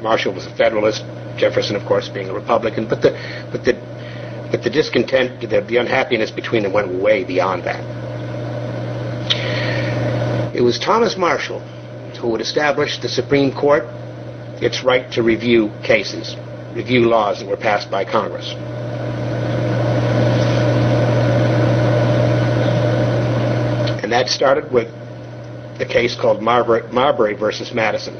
Marshall 0.00 0.32
was 0.32 0.46
a 0.46 0.56
Federalist, 0.56 1.04
Jefferson, 1.36 1.76
of 1.76 1.84
course, 1.86 2.08
being 2.08 2.30
a 2.30 2.32
Republican, 2.32 2.88
but 2.88 3.02
the 3.02 3.10
but 3.52 3.62
the 3.62 3.74
but 4.50 4.62
the 4.62 4.70
discontent, 4.70 5.40
the, 5.42 5.60
the 5.60 5.76
unhappiness 5.76 6.30
between 6.30 6.62
them 6.62 6.72
went 6.72 6.88
way 7.02 7.24
beyond 7.24 7.64
that. 7.64 7.84
It 10.54 10.62
was 10.62 10.78
Thomas 10.78 11.18
Marshall 11.18 11.60
who 12.16 12.28
would 12.28 12.40
establish 12.40 12.98
the 13.00 13.08
Supreme 13.08 13.52
Court 13.52 13.84
its 14.62 14.82
right 14.82 15.12
to 15.12 15.22
review 15.22 15.70
cases, 15.82 16.34
review 16.74 17.00
laws 17.00 17.40
that 17.40 17.48
were 17.48 17.58
passed 17.58 17.90
by 17.90 18.06
Congress. 18.06 18.54
That 24.16 24.30
started 24.30 24.72
with 24.72 24.88
the 25.78 25.84
case 25.84 26.16
called 26.18 26.40
Marbury, 26.40 26.90
Marbury 26.90 27.34
versus 27.34 27.74
Madison. 27.74 28.14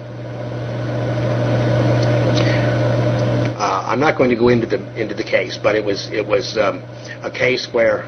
Uh, 3.56 3.82
I'm 3.86 3.98
not 3.98 4.18
going 4.18 4.28
to 4.28 4.36
go 4.36 4.48
into 4.48 4.66
the 4.66 4.76
into 5.00 5.14
the 5.14 5.24
case, 5.24 5.56
but 5.56 5.74
it 5.74 5.82
was 5.82 6.10
it 6.12 6.26
was 6.26 6.58
um, 6.58 6.82
a 7.22 7.30
case 7.30 7.68
where 7.72 8.02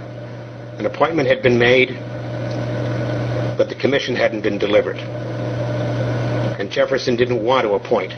an 0.79 0.85
appointment 0.85 1.29
had 1.29 1.43
been 1.43 1.59
made 1.59 1.97
but 3.57 3.71
the 3.71 3.75
commission 3.75 4.15
hadn't 4.15 4.43
been 4.43 4.59
delivered. 4.59 4.99
And 6.61 6.71
Jefferson 6.71 7.17
didn't 7.17 7.43
want 7.43 7.67
to 7.67 7.73
appoint 7.73 8.13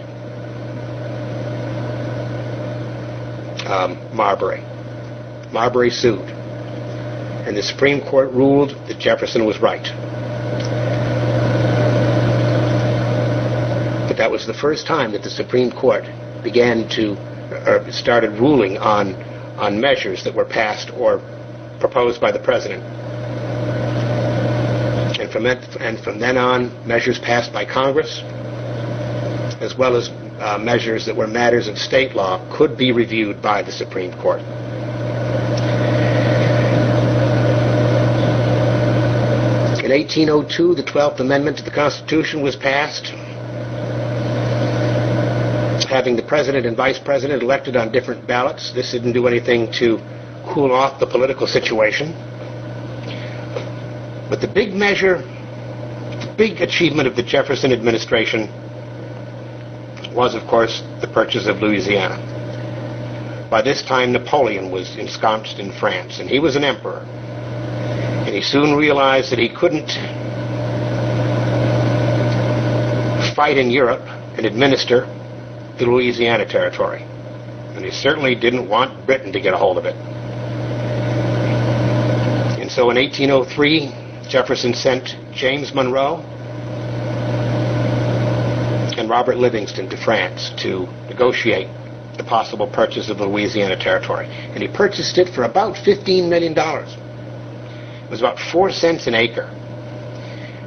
um, 3.71 3.97
Marbury. 4.15 4.63
Marbury 5.53 5.91
sued. 5.91 6.40
And 7.51 7.59
the 7.59 7.65
Supreme 7.65 8.01
Court 8.01 8.31
ruled 8.31 8.77
that 8.87 9.01
Jefferson 9.01 9.45
was 9.45 9.59
right. 9.59 9.83
But 14.07 14.17
that 14.19 14.31
was 14.31 14.47
the 14.47 14.55
first 14.55 14.87
time 14.87 15.11
that 15.11 15.25
the 15.25 15.31
Supreme 15.31 15.73
Court 15.73 16.05
began 16.45 16.89
to, 16.91 17.17
or 17.67 17.85
started 17.91 18.39
ruling 18.39 18.79
on, 18.79 19.17
on 19.59 19.81
measures 19.81 20.23
that 20.23 20.33
were 20.33 20.45
passed 20.45 20.93
or 20.93 21.19
proposed 21.81 22.21
by 22.21 22.31
the 22.31 22.39
president 22.39 22.85
and 25.19 25.29
from, 25.33 25.45
it, 25.47 25.59
and 25.81 25.99
from 25.99 26.21
then 26.21 26.37
on, 26.37 26.87
measures 26.87 27.19
passed 27.19 27.53
by 27.53 27.65
Congress, 27.65 28.23
as 29.61 29.77
well 29.77 29.97
as 29.97 30.09
uh, 30.39 30.57
measures 30.57 31.05
that 31.07 31.17
were 31.17 31.27
matters 31.27 31.67
of 31.67 31.79
state 31.79 32.15
law, 32.15 32.39
could 32.57 32.77
be 32.77 32.93
reviewed 32.93 33.43
by 33.43 33.61
the 33.61 33.73
Supreme 33.73 34.13
Court. 34.23 34.41
In 39.91 39.97
1802, 39.97 40.77
the 40.77 40.85
12th 40.85 41.19
Amendment 41.19 41.57
to 41.59 41.65
the 41.65 41.71
Constitution 41.73 42.43
was 42.43 42.55
passed, 42.55 43.07
having 45.91 46.15
the 46.15 46.23
President 46.23 46.65
and 46.65 46.77
Vice 46.77 47.01
President 47.01 47.43
elected 47.43 47.75
on 47.75 47.91
different 47.91 48.25
ballots. 48.25 48.71
This 48.73 48.93
didn't 48.93 49.15
do 49.15 49.27
anything 49.27 49.73
to 49.81 49.99
cool 50.47 50.71
off 50.71 51.01
the 51.01 51.09
political 51.09 51.49
situation. 51.49 52.13
But 54.31 54.41
the 54.41 54.47
big 54.47 54.75
measure, 54.75 55.23
the 55.23 56.35
big 56.39 56.61
achievement 56.61 57.09
of 57.09 57.17
the 57.17 57.25
Jefferson 57.25 57.73
administration 57.73 58.43
was, 60.15 60.37
of 60.37 60.47
course, 60.47 60.85
the 61.01 61.09
purchase 61.09 61.49
of 61.49 61.63
Louisiana. 61.63 63.49
By 63.51 63.63
this 63.63 63.83
time, 63.83 64.13
Napoleon 64.13 64.71
was 64.71 64.97
ensconced 64.97 65.59
in 65.59 65.73
France, 65.73 66.21
and 66.21 66.31
he 66.31 66.39
was 66.39 66.55
an 66.55 66.63
emperor. 66.63 67.05
He 68.41 68.47
soon 68.47 68.75
realized 68.75 69.31
that 69.33 69.39
he 69.39 69.51
couldn't 69.51 69.91
fight 73.37 73.59
in 73.59 73.69
Europe 73.71 74.01
and 74.39 74.47
administer 74.47 75.05
the 75.79 75.85
Louisiana 75.85 76.47
Territory. 76.47 77.03
And 77.77 77.85
he 77.85 77.91
certainly 77.91 78.35
didn't 78.35 78.67
want 78.67 79.05
Britain 79.05 79.31
to 79.35 79.41
get 79.41 79.53
a 79.53 79.59
hold 79.59 79.77
of 79.77 79.85
it. 79.85 79.95
And 82.59 82.73
so 82.73 82.89
in 82.89 82.97
1803, 82.97 83.93
Jefferson 84.31 84.73
sent 84.73 85.19
James 85.35 85.75
Monroe 85.75 86.25
and 88.97 89.11
Robert 89.11 89.37
Livingston 89.37 89.91
to 89.91 89.99
France 89.99 90.51
to 90.63 90.89
negotiate 91.11 91.69
the 92.17 92.25
possible 92.25 92.69
purchase 92.69 93.11
of 93.11 93.19
the 93.19 93.27
Louisiana 93.27 93.77
Territory. 93.77 94.29
And 94.29 94.63
he 94.63 94.69
purchased 94.69 95.19
it 95.19 95.29
for 95.35 95.43
about 95.43 95.77
$15 95.77 96.31
million. 96.31 96.55
Was 98.11 98.21
about 98.21 98.39
four 98.39 98.73
cents 98.73 99.07
an 99.07 99.15
acre. 99.15 99.49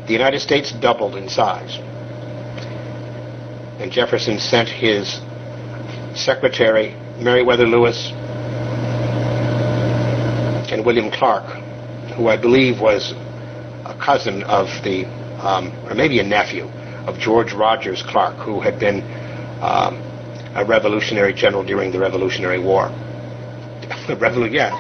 The 0.07 0.13
United 0.13 0.39
States 0.39 0.71
doubled 0.71 1.15
in 1.15 1.27
size. 1.27 1.77
And 3.79 3.91
Jefferson 3.91 4.39
sent 4.39 4.69
his 4.69 5.19
secretary, 6.15 6.95
Meriwether 7.19 7.67
Lewis, 7.67 8.11
and 10.71 10.85
William 10.85 11.11
Clark, 11.11 11.45
who 12.15 12.29
I 12.29 12.37
believe 12.37 12.79
was 12.79 13.13
a 13.85 13.95
cousin 14.01 14.43
of 14.43 14.67
the, 14.83 15.05
um, 15.45 15.71
or 15.87 15.95
maybe 15.95 16.19
a 16.19 16.23
nephew 16.23 16.65
of 17.07 17.19
George 17.19 17.53
Rogers 17.53 18.01
Clark, 18.03 18.37
who 18.37 18.61
had 18.61 18.79
been 18.79 19.01
um, 19.61 20.01
a 20.55 20.63
revolutionary 20.65 21.33
general 21.33 21.63
during 21.63 21.91
the 21.91 21.99
Revolutionary 21.99 22.59
War. 22.59 22.89
Revolu- 24.07 24.51
yeah, 24.51 24.71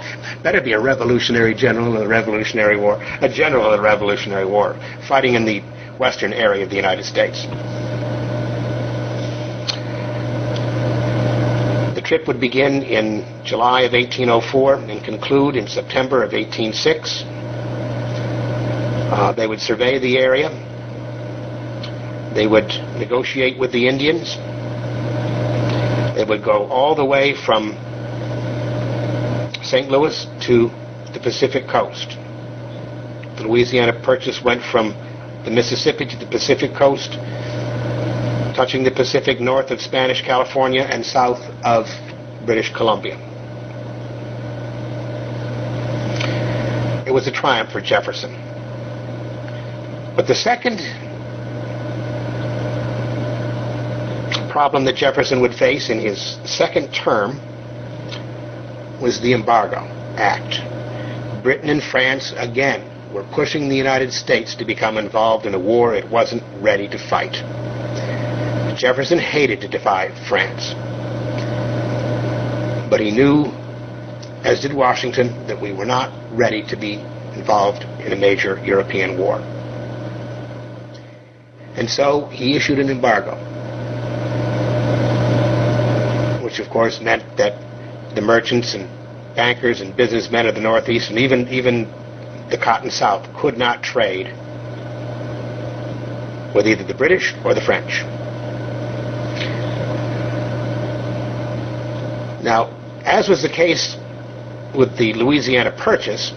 better 0.43 0.61
be 0.61 0.73
a 0.73 0.79
revolutionary 0.79 1.53
general 1.53 1.93
in 1.95 2.01
the 2.01 2.07
Revolutionary 2.07 2.77
War, 2.77 2.97
a 3.21 3.29
general 3.29 3.71
in 3.71 3.77
the 3.77 3.81
Revolutionary 3.83 4.45
War, 4.45 4.77
fighting 5.07 5.35
in 5.35 5.45
the 5.45 5.59
western 5.99 6.33
area 6.33 6.63
of 6.63 6.69
the 6.69 6.75
United 6.75 7.05
States. 7.05 7.45
The 11.95 12.01
trip 12.01 12.27
would 12.27 12.39
begin 12.41 12.83
in 12.83 13.23
July 13.45 13.81
of 13.81 13.93
1804 13.93 14.75
and 14.75 15.03
conclude 15.03 15.55
in 15.55 15.67
September 15.67 16.23
of 16.23 16.33
1806. 16.33 17.23
Uh, 19.13 19.31
they 19.31 19.47
would 19.47 19.61
survey 19.61 19.99
the 19.99 20.17
area. 20.17 20.49
They 22.33 22.47
would 22.47 22.67
negotiate 22.97 23.59
with 23.59 23.71
the 23.71 23.87
Indians. 23.87 24.35
They 26.15 26.25
would 26.25 26.43
go 26.43 26.65
all 26.67 26.95
the 26.95 27.05
way 27.05 27.35
from 27.35 27.77
St. 29.73 29.89
Louis 29.89 30.27
to 30.41 30.69
the 31.13 31.19
Pacific 31.19 31.67
coast. 31.67 32.09
The 33.37 33.47
Louisiana 33.47 33.99
Purchase 34.03 34.39
went 34.43 34.61
from 34.61 34.93
the 35.45 35.49
Mississippi 35.49 36.05
to 36.05 36.15
the 36.15 36.27
Pacific 36.27 36.75
coast, 36.75 37.13
touching 38.55 38.83
the 38.83 38.91
Pacific 38.91 39.39
north 39.39 39.71
of 39.71 39.81
Spanish 39.81 40.21
California 40.21 40.83
and 40.83 41.03
south 41.03 41.41
of 41.65 41.87
British 42.45 42.71
Columbia. 42.71 43.15
It 47.07 47.11
was 47.11 47.25
a 47.25 47.31
triumph 47.31 47.71
for 47.71 47.81
Jefferson. 47.81 48.31
But 50.15 50.27
the 50.27 50.35
second 50.35 50.81
problem 54.51 54.85
that 54.85 54.95
Jefferson 54.95 55.41
would 55.41 55.55
face 55.55 55.89
in 55.89 55.97
his 55.97 56.37
second 56.45 56.93
term 56.93 57.41
was 59.03 59.19
the 59.19 59.33
Embargo 59.33 59.81
Act. 60.15 60.63
Britain 61.43 61.69
and 61.69 61.83
France 61.83 62.33
again 62.37 62.81
were 63.13 63.25
pushing 63.35 63.67
the 63.67 63.75
United 63.75 64.13
States 64.13 64.55
to 64.55 64.63
become 64.63 64.97
involved 64.97 65.45
in 65.45 65.53
a 65.53 65.59
war 65.59 65.93
it 65.93 66.09
wasn't 66.09 66.41
ready 66.63 66.87
to 66.87 66.97
fight. 66.97 67.33
Jefferson 68.77 69.19
hated 69.19 69.59
to 69.59 69.67
defy 69.67 70.07
France. 70.29 70.73
But 72.89 73.01
he 73.01 73.11
knew, 73.11 73.47
as 74.45 74.61
did 74.61 74.73
Washington, 74.73 75.47
that 75.47 75.61
we 75.61 75.73
were 75.73 75.85
not 75.85 76.09
ready 76.31 76.63
to 76.67 76.77
be 76.77 76.93
involved 77.35 77.83
in 77.99 78.13
a 78.13 78.15
major 78.15 78.57
European 78.65 79.17
war. 79.19 79.39
And 81.75 81.89
so 81.89 82.27
he 82.27 82.55
issued 82.55 82.79
an 82.79 82.89
embargo, 82.89 83.35
which 86.41 86.59
of 86.59 86.69
course 86.69 87.01
meant 87.01 87.35
that 87.35 87.72
the 88.15 88.21
merchants 88.21 88.73
and 88.73 88.87
bankers 89.35 89.81
and 89.81 89.95
businessmen 89.95 90.45
of 90.45 90.55
the 90.55 90.61
Northeast 90.61 91.09
and 91.09 91.19
even, 91.19 91.47
even 91.49 91.91
the 92.49 92.57
Cotton 92.57 92.91
South 92.91 93.27
could 93.35 93.57
not 93.57 93.81
trade 93.81 94.27
with 96.55 96.67
either 96.67 96.83
the 96.83 96.93
British 96.93 97.33
or 97.43 97.53
the 97.53 97.61
French. 97.61 98.03
Now, 102.43 102.69
as 103.05 103.27
was 103.27 103.41
the 103.41 103.49
case 103.49 103.97
with 104.75 104.97
the 104.97 105.13
Louisiana 105.13 105.71
Purchase, 105.71 106.31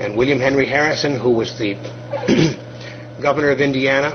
And 0.00 0.16
William 0.16 0.40
Henry 0.40 0.64
Harrison, 0.64 1.20
who 1.20 1.32
was 1.32 1.58
the 1.58 1.74
governor 3.20 3.50
of 3.50 3.60
Indiana, 3.60 4.08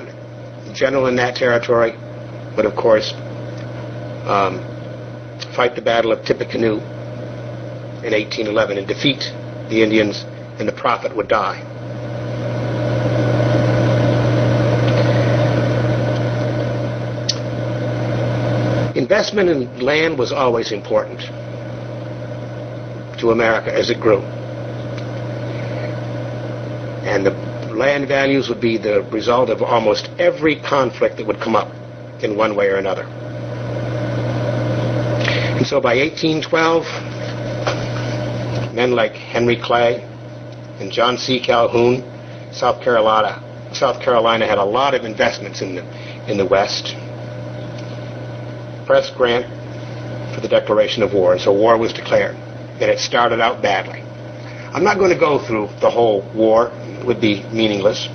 general 0.73 1.05
in 1.05 1.15
that 1.17 1.35
territory, 1.35 1.91
but 2.55 2.65
of 2.65 2.75
course 2.75 3.13
um, 4.25 4.57
fight 5.55 5.75
the 5.75 5.83
Battle 5.83 6.11
of 6.11 6.25
Tippecanoe 6.25 6.79
in 8.01 8.11
1811 8.11 8.79
and 8.79 8.87
defeat 8.87 9.21
the 9.69 9.83
Indians, 9.83 10.25
and 10.57 10.67
the 10.67 10.73
prophet 10.73 11.15
would 11.15 11.27
die. 11.27 11.70
Investment 19.11 19.49
in 19.49 19.79
land 19.81 20.17
was 20.17 20.31
always 20.31 20.71
important 20.71 21.19
to 23.19 23.31
America 23.31 23.69
as 23.69 23.89
it 23.89 23.99
grew. 23.99 24.21
And 27.03 27.25
the 27.25 27.31
land 27.75 28.07
values 28.07 28.47
would 28.47 28.61
be 28.61 28.77
the 28.77 29.01
result 29.11 29.49
of 29.49 29.61
almost 29.61 30.09
every 30.17 30.55
conflict 30.61 31.17
that 31.17 31.27
would 31.27 31.41
come 31.41 31.57
up 31.57 31.69
in 32.23 32.37
one 32.37 32.55
way 32.55 32.69
or 32.69 32.77
another. 32.77 33.03
And 35.57 35.67
so 35.67 35.81
by 35.81 35.97
1812, 35.97 36.85
men 38.73 38.93
like 38.93 39.11
Henry 39.11 39.57
Clay 39.61 40.07
and 40.79 40.89
John 40.89 41.17
C. 41.17 41.41
Calhoun, 41.41 42.01
South 42.53 42.81
Carolina, 42.81 43.43
South 43.73 44.01
Carolina 44.01 44.47
had 44.47 44.57
a 44.57 44.63
lot 44.63 44.93
of 44.93 45.03
investments 45.03 45.61
in 45.61 45.75
the 45.75 45.83
in 46.31 46.37
the 46.37 46.45
West. 46.45 46.95
Press 48.91 49.09
grant 49.09 49.45
for 50.35 50.41
the 50.41 50.49
declaration 50.49 51.01
of 51.01 51.13
war, 51.13 51.31
and 51.31 51.39
so 51.39 51.53
war 51.53 51.77
was 51.77 51.93
declared. 51.93 52.35
And 52.35 52.91
it 52.91 52.99
started 52.99 53.39
out 53.39 53.61
badly. 53.61 54.01
I'm 54.73 54.83
not 54.83 54.97
going 54.97 55.13
to 55.13 55.17
go 55.17 55.39
through 55.39 55.69
the 55.79 55.89
whole 55.89 56.29
war; 56.35 56.73
it 56.99 57.05
would 57.05 57.21
be 57.21 57.41
meaningless. 57.53 58.09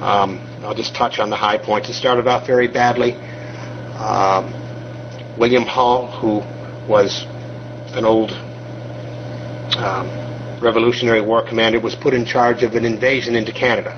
Um, 0.00 0.40
I'll 0.64 0.74
just 0.74 0.96
touch 0.96 1.20
on 1.20 1.30
the 1.30 1.36
high 1.36 1.56
points. 1.56 1.88
It 1.88 1.92
started 1.92 2.26
off 2.26 2.48
very 2.48 2.66
badly. 2.66 3.12
Um, 3.94 4.52
William 5.38 5.62
Hull, 5.62 6.08
who 6.18 6.38
was 6.90 7.24
an 7.94 8.04
old 8.04 8.32
um, 9.78 10.08
Revolutionary 10.60 11.20
War 11.20 11.46
commander, 11.46 11.78
was 11.78 11.94
put 11.94 12.12
in 12.12 12.24
charge 12.24 12.64
of 12.64 12.74
an 12.74 12.84
invasion 12.84 13.36
into 13.36 13.52
Canada. 13.52 13.94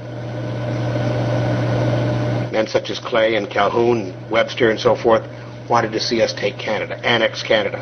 Men 2.52 2.66
such 2.66 2.90
as 2.90 2.98
Clay 2.98 3.36
and 3.36 3.48
Calhoun, 3.48 4.12
Webster, 4.28 4.70
and 4.70 4.78
so 4.78 4.94
forth 4.94 5.26
wanted 5.72 5.90
to 5.90 6.00
see 6.00 6.20
us 6.20 6.34
take 6.34 6.58
Canada, 6.58 6.98
annex 6.98 7.42
Canada. 7.42 7.80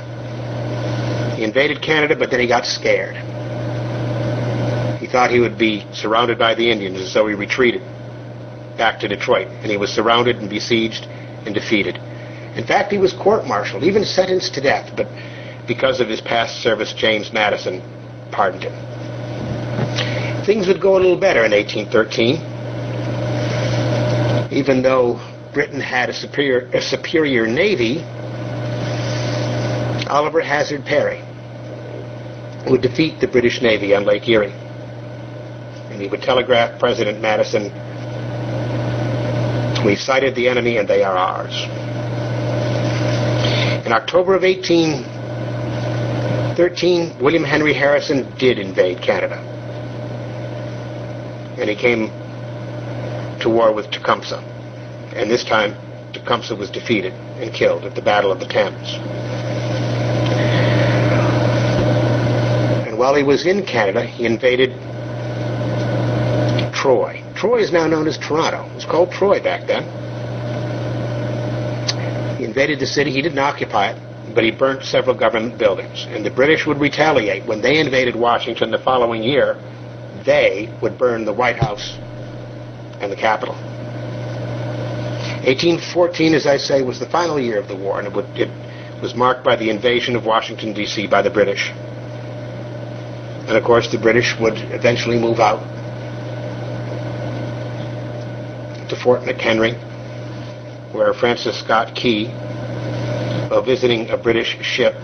He 1.36 1.42
invaded 1.42 1.82
Canada, 1.82 2.14
but 2.14 2.30
then 2.30 2.38
he 2.38 2.46
got 2.46 2.64
scared. 2.64 3.16
He 5.00 5.08
thought 5.08 5.32
he 5.32 5.40
would 5.40 5.58
be 5.58 5.84
surrounded 5.92 6.38
by 6.38 6.54
the 6.54 6.70
Indians, 6.70 7.00
and 7.00 7.08
so 7.08 7.26
he 7.26 7.34
retreated 7.34 7.82
back 8.78 9.00
to 9.00 9.08
Detroit. 9.08 9.48
And 9.48 9.72
he 9.72 9.76
was 9.76 9.90
surrounded 9.90 10.36
and 10.36 10.48
besieged 10.48 11.06
and 11.44 11.52
defeated. 11.52 11.96
In 12.54 12.64
fact, 12.64 12.92
he 12.92 12.98
was 12.98 13.12
court-martialed, 13.12 13.82
even 13.82 14.04
sentenced 14.04 14.54
to 14.54 14.60
death. 14.60 14.94
But 14.96 15.08
because 15.66 15.98
of 15.98 16.06
his 16.06 16.20
past 16.20 16.62
service, 16.62 16.92
James 16.92 17.32
Madison 17.32 17.82
pardoned 18.30 18.62
him. 18.62 20.44
Things 20.46 20.68
would 20.68 20.80
go 20.80 20.94
a 20.94 21.00
little 21.00 21.18
better 21.18 21.44
in 21.44 21.50
1813. 21.50 22.36
Even 24.52 24.80
though 24.80 25.18
Britain 25.52 25.80
had 25.80 26.08
a 26.08 26.12
superior, 26.12 26.70
a 26.72 26.80
superior 26.80 27.46
navy, 27.46 28.02
Oliver 30.08 30.40
Hazard 30.40 30.84
Perry 30.84 31.22
would 32.66 32.82
defeat 32.82 33.20
the 33.20 33.28
British 33.28 33.62
Navy 33.62 33.94
on 33.94 34.04
Lake 34.04 34.28
Erie. 34.28 34.52
And 35.90 36.00
he 36.00 36.08
would 36.08 36.22
telegraph 36.22 36.78
President 36.78 37.20
Madison, 37.20 37.72
We've 39.84 39.98
sighted 39.98 40.34
the 40.34 40.48
enemy 40.48 40.76
and 40.76 40.86
they 40.86 41.02
are 41.02 41.16
ours. 41.16 41.54
In 43.86 43.92
October 43.92 44.34
of 44.34 44.42
1813, 44.42 47.18
William 47.18 47.44
Henry 47.44 47.72
Harrison 47.72 48.30
did 48.36 48.58
invade 48.58 49.00
Canada. 49.00 49.38
And 51.58 51.70
he 51.70 51.76
came 51.76 52.10
to 53.40 53.48
war 53.48 53.72
with 53.72 53.90
Tecumseh. 53.90 54.49
And 55.14 55.30
this 55.30 55.44
time, 55.44 55.74
Tecumseh 56.12 56.54
was 56.54 56.70
defeated 56.70 57.12
and 57.12 57.52
killed 57.52 57.84
at 57.84 57.94
the 57.94 58.02
Battle 58.02 58.32
of 58.32 58.40
the 58.40 58.46
Thames. 58.46 58.94
And 62.86 62.98
while 62.98 63.14
he 63.14 63.22
was 63.22 63.46
in 63.46 63.64
Canada, 63.64 64.04
he 64.04 64.26
invaded 64.26 64.70
Troy. 66.72 67.22
Troy 67.34 67.58
is 67.58 67.72
now 67.72 67.86
known 67.86 68.06
as 68.08 68.18
Toronto. 68.18 68.68
It 68.70 68.74
was 68.74 68.84
called 68.84 69.12
Troy 69.12 69.42
back 69.42 69.66
then. 69.66 69.84
He 72.38 72.44
invaded 72.44 72.80
the 72.80 72.86
city. 72.86 73.10
He 73.10 73.20
didn't 73.20 73.38
occupy 73.38 73.90
it, 73.90 74.34
but 74.34 74.44
he 74.44 74.50
burnt 74.50 74.82
several 74.82 75.14
government 75.14 75.58
buildings. 75.58 76.06
And 76.08 76.24
the 76.24 76.30
British 76.30 76.66
would 76.66 76.78
retaliate. 76.78 77.46
When 77.46 77.60
they 77.60 77.78
invaded 77.78 78.16
Washington 78.16 78.70
the 78.70 78.78
following 78.78 79.22
year, 79.22 79.56
they 80.24 80.74
would 80.80 80.96
burn 80.96 81.24
the 81.24 81.34
White 81.34 81.56
House 81.56 81.98
and 83.00 83.12
the 83.12 83.16
Capitol. 83.16 83.56
1814, 85.46 86.34
as 86.34 86.46
I 86.46 86.58
say, 86.58 86.82
was 86.82 86.98
the 87.00 87.08
final 87.08 87.40
year 87.40 87.58
of 87.58 87.66
the 87.66 87.76
war, 87.76 87.98
and 87.98 88.06
it, 88.06 88.14
would, 88.14 88.26
it 88.36 88.50
was 89.00 89.14
marked 89.14 89.42
by 89.42 89.56
the 89.56 89.70
invasion 89.70 90.14
of 90.14 90.26
Washington, 90.26 90.74
D.C. 90.74 91.06
by 91.06 91.22
the 91.22 91.30
British. 91.30 91.70
And 93.48 93.56
of 93.56 93.64
course, 93.64 93.90
the 93.90 93.98
British 93.98 94.36
would 94.38 94.58
eventually 94.72 95.18
move 95.18 95.40
out 95.40 95.60
to 98.90 98.96
Fort 98.96 99.22
McHenry, 99.22 99.74
where 100.92 101.14
Francis 101.14 101.58
Scott 101.58 101.94
Key, 101.94 102.26
while 103.48 103.62
visiting 103.62 104.10
a 104.10 104.18
British 104.18 104.58
ship, 104.62 104.94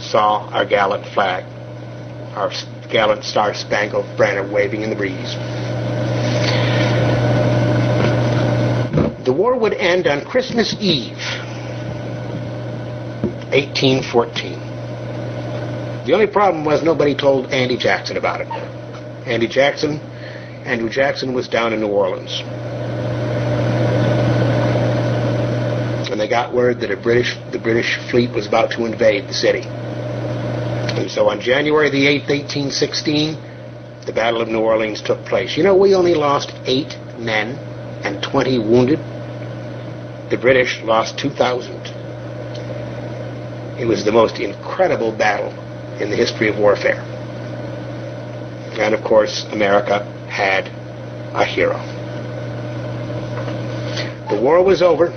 saw 0.00 0.48
our 0.52 0.64
gallant 0.64 1.04
flag, 1.06 1.44
our 2.36 2.52
gallant 2.90 3.24
star-spangled 3.24 4.06
banner 4.16 4.48
waving 4.52 4.82
in 4.82 4.90
the 4.90 4.96
breeze. 4.96 5.34
The 9.24 9.32
war 9.32 9.56
would 9.56 9.74
end 9.74 10.08
on 10.08 10.24
Christmas 10.24 10.74
Eve, 10.80 11.16
1814. 13.52 14.58
The 16.06 16.12
only 16.12 16.26
problem 16.26 16.64
was 16.64 16.82
nobody 16.82 17.14
told 17.14 17.52
Andy 17.52 17.76
Jackson 17.76 18.16
about 18.16 18.40
it. 18.40 18.48
Andy 19.28 19.46
Jackson, 19.46 20.00
Andrew 20.66 20.88
Jackson 20.88 21.34
was 21.34 21.46
down 21.46 21.72
in 21.72 21.78
New 21.78 21.86
Orleans. 21.86 22.42
And 26.10 26.20
they 26.20 26.26
got 26.28 26.52
word 26.52 26.80
that 26.80 26.90
a 26.90 26.96
British, 26.96 27.36
the 27.52 27.60
British 27.60 27.98
fleet 28.10 28.32
was 28.32 28.48
about 28.48 28.72
to 28.72 28.84
invade 28.84 29.28
the 29.28 29.34
city. 29.34 29.62
And 29.62 31.08
so 31.08 31.30
on 31.30 31.40
January 31.40 31.90
the 31.90 32.06
8th, 32.06 32.28
1816, 32.28 33.36
the 34.04 34.12
Battle 34.12 34.40
of 34.42 34.48
New 34.48 34.60
Orleans 34.60 35.00
took 35.00 35.24
place. 35.26 35.56
You 35.56 35.62
know, 35.62 35.76
we 35.76 35.94
only 35.94 36.14
lost 36.14 36.52
eight 36.64 36.98
men 37.18 37.56
and 38.04 38.20
20 38.20 38.58
wounded. 38.58 38.98
The 40.32 40.38
British 40.38 40.80
lost 40.80 41.18
2,000. 41.18 41.74
It 43.78 43.84
was 43.84 44.02
the 44.06 44.12
most 44.12 44.38
incredible 44.38 45.12
battle 45.12 45.52
in 46.00 46.08
the 46.08 46.16
history 46.16 46.48
of 46.48 46.56
warfare. 46.56 47.02
And 48.80 48.94
of 48.94 49.04
course, 49.04 49.44
America 49.52 50.02
had 50.30 50.68
a 51.34 51.44
hero. 51.44 51.76
The 54.34 54.40
war 54.40 54.64
was 54.64 54.80
over. 54.80 55.08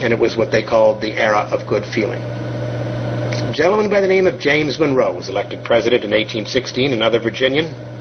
And 0.00 0.10
it 0.10 0.18
was 0.18 0.38
what 0.38 0.50
they 0.50 0.62
called 0.62 1.02
the 1.02 1.12
era 1.12 1.40
of 1.52 1.66
good 1.66 1.84
feeling. 1.84 2.22
A 2.22 3.52
gentleman 3.54 3.90
by 3.90 4.00
the 4.00 4.08
name 4.08 4.26
of 4.26 4.40
James 4.40 4.78
Monroe 4.78 5.12
was 5.12 5.28
elected 5.28 5.62
president 5.62 6.02
in 6.02 6.12
1816, 6.12 6.94
another 6.94 7.18
Virginian. 7.20 7.93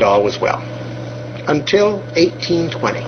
And 0.00 0.08
all 0.08 0.24
was 0.24 0.40
well. 0.40 0.62
Until 1.46 1.98
1820. 2.16 3.00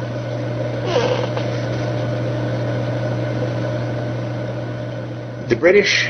the 5.49 5.57
British, 5.57 6.07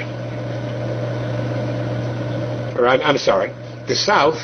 or 2.76 2.88
I'm, 2.88 3.00
I'm, 3.00 3.18
sorry, 3.18 3.52
the 3.86 3.94
South, 3.94 4.38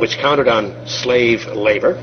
which 0.00 0.18
counted 0.18 0.48
on 0.48 0.86
slave 0.88 1.46
labor, 1.46 1.94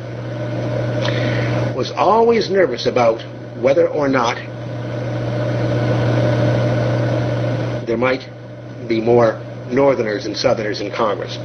was 1.75 1.91
always 1.91 2.49
nervous 2.49 2.85
about 2.85 3.21
whether 3.61 3.89
or 3.89 4.07
not 4.07 4.37
there 7.85 7.97
might 7.97 8.29
be 8.87 9.01
more 9.01 9.33
Northerners 9.69 10.25
and 10.25 10.35
Southerners 10.37 10.79
in 10.79 10.91
Congress. 10.91 11.37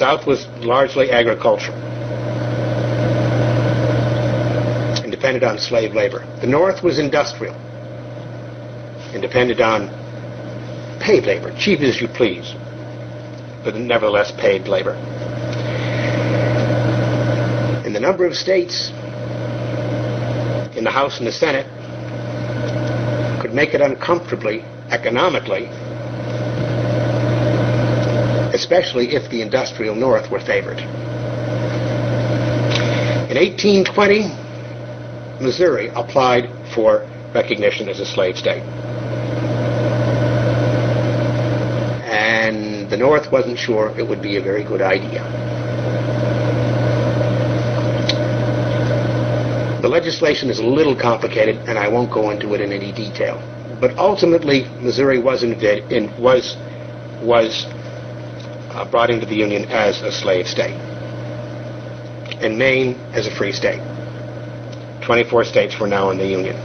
South 0.00 0.26
was 0.26 0.46
largely 0.64 1.10
agricultural. 1.10 1.76
And 5.02 5.12
depended 5.12 5.44
on 5.44 5.58
slave 5.58 5.92
labor. 5.92 6.26
The 6.40 6.46
North 6.46 6.82
was 6.82 6.98
industrial 6.98 7.54
and 9.12 9.20
depended 9.20 9.60
on 9.60 9.90
paid 11.00 11.24
labor, 11.26 11.54
cheap 11.58 11.80
as 11.80 12.00
you 12.00 12.08
please, 12.08 12.54
but 13.62 13.74
nevertheless 13.74 14.32
paid 14.40 14.68
labor. 14.68 14.94
And 17.84 17.94
the 17.94 18.00
number 18.00 18.24
of 18.24 18.34
states 18.34 18.88
in 20.78 20.82
the 20.82 20.90
House 20.90 21.18
and 21.18 21.26
the 21.26 21.32
Senate 21.32 21.66
could 23.42 23.52
make 23.52 23.74
it 23.74 23.82
uncomfortably 23.82 24.64
economically, 24.88 25.68
especially 28.70 29.16
if 29.16 29.28
the 29.32 29.42
industrial 29.42 29.96
North 29.96 30.30
were 30.30 30.38
favored. 30.38 30.78
In 33.28 33.36
1820, 33.36 34.30
Missouri 35.42 35.88
applied 35.88 36.48
for 36.72 37.04
recognition 37.34 37.88
as 37.88 37.98
a 37.98 38.06
slave 38.06 38.38
state. 38.38 38.62
And 42.06 42.88
the 42.88 42.96
North 42.96 43.32
wasn't 43.32 43.58
sure 43.58 43.92
it 43.98 44.06
would 44.06 44.22
be 44.22 44.36
a 44.36 44.40
very 44.40 44.62
good 44.62 44.82
idea. 44.82 45.24
The 49.82 49.88
legislation 49.88 50.48
is 50.48 50.60
a 50.60 50.64
little 50.64 50.94
complicated, 50.94 51.56
and 51.68 51.76
I 51.76 51.88
won't 51.88 52.12
go 52.12 52.30
into 52.30 52.54
it 52.54 52.60
in 52.60 52.70
any 52.70 52.92
detail. 52.92 53.42
But 53.80 53.98
ultimately, 53.98 54.62
Missouri 54.80 55.18
was, 55.18 55.42
was, 55.42 56.56
was 57.24 57.66
uh, 58.70 58.84
brought 58.90 59.10
into 59.10 59.26
the 59.26 59.34
Union 59.34 59.64
as 59.66 60.00
a 60.02 60.12
slave 60.12 60.46
state, 60.46 60.76
and 62.40 62.56
Maine 62.58 62.94
as 63.12 63.26
a 63.26 63.30
free 63.34 63.52
state. 63.52 63.80
24 65.02 65.44
states 65.44 65.78
were 65.80 65.88
now 65.88 66.10
in 66.10 66.18
the 66.18 66.26
Union. 66.26 66.56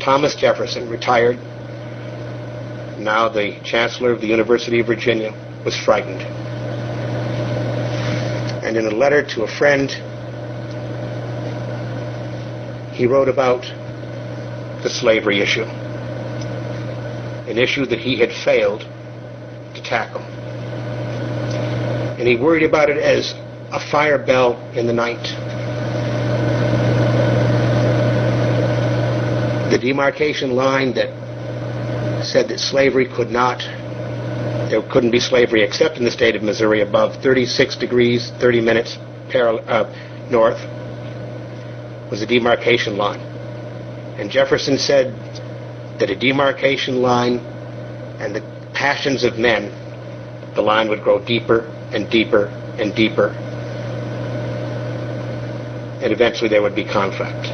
Thomas 0.00 0.34
Jefferson, 0.34 0.88
retired, 0.88 1.38
now 2.98 3.28
the 3.28 3.60
Chancellor 3.62 4.10
of 4.10 4.20
the 4.20 4.26
University 4.26 4.80
of 4.80 4.86
Virginia, 4.86 5.32
was 5.64 5.76
frightened. 5.76 6.22
And 8.64 8.76
in 8.76 8.86
a 8.86 8.90
letter 8.90 9.22
to 9.22 9.44
a 9.44 9.46
friend, 9.46 9.90
he 12.92 13.06
wrote 13.06 13.28
about 13.28 13.62
the 14.82 14.88
slavery 14.88 15.40
issue, 15.40 15.64
an 17.50 17.58
issue 17.58 17.86
that 17.86 17.98
he 17.98 18.16
had 18.16 18.32
failed 18.32 18.80
to 19.74 19.82
tackle. 19.82 20.22
And 22.18 22.26
he 22.26 22.36
worried 22.36 22.62
about 22.62 22.90
it 22.90 22.98
as 22.98 23.34
a 23.72 23.80
fire 23.90 24.18
bell 24.18 24.54
in 24.74 24.86
the 24.86 24.92
night 24.92 25.22
the 29.70 29.78
demarcation 29.78 30.54
line 30.54 30.94
that 30.94 31.08
said 32.24 32.48
that 32.48 32.58
slavery 32.58 33.06
could 33.06 33.30
not 33.30 33.58
there 34.70 34.82
couldn't 34.90 35.10
be 35.10 35.20
slavery 35.20 35.62
except 35.62 35.98
in 35.98 36.04
the 36.04 36.10
state 36.10 36.34
of 36.34 36.42
Missouri 36.42 36.80
above 36.80 37.22
36 37.22 37.76
degrees 37.76 38.30
30 38.40 38.60
minutes 38.60 38.98
paral- 39.28 39.62
uh, 39.68 39.84
north 40.30 40.60
was 42.10 42.22
a 42.22 42.26
demarcation 42.26 42.96
line. 42.96 43.20
And 44.18 44.30
Jefferson 44.30 44.78
said 44.78 45.14
that 45.98 46.10
a 46.10 46.16
demarcation 46.16 47.02
line 47.02 47.38
and 48.18 48.34
the 48.34 48.40
passions 48.72 49.24
of 49.24 49.38
men, 49.38 49.70
the 50.56 50.62
line 50.62 50.88
would 50.88 51.02
grow 51.02 51.22
deeper 51.24 51.70
and 51.92 52.10
deeper 52.10 52.46
and 52.78 52.94
deeper. 52.94 53.28
And 56.02 56.12
eventually 56.12 56.48
there 56.48 56.62
would 56.62 56.74
be 56.74 56.84
conflict. 56.84 57.46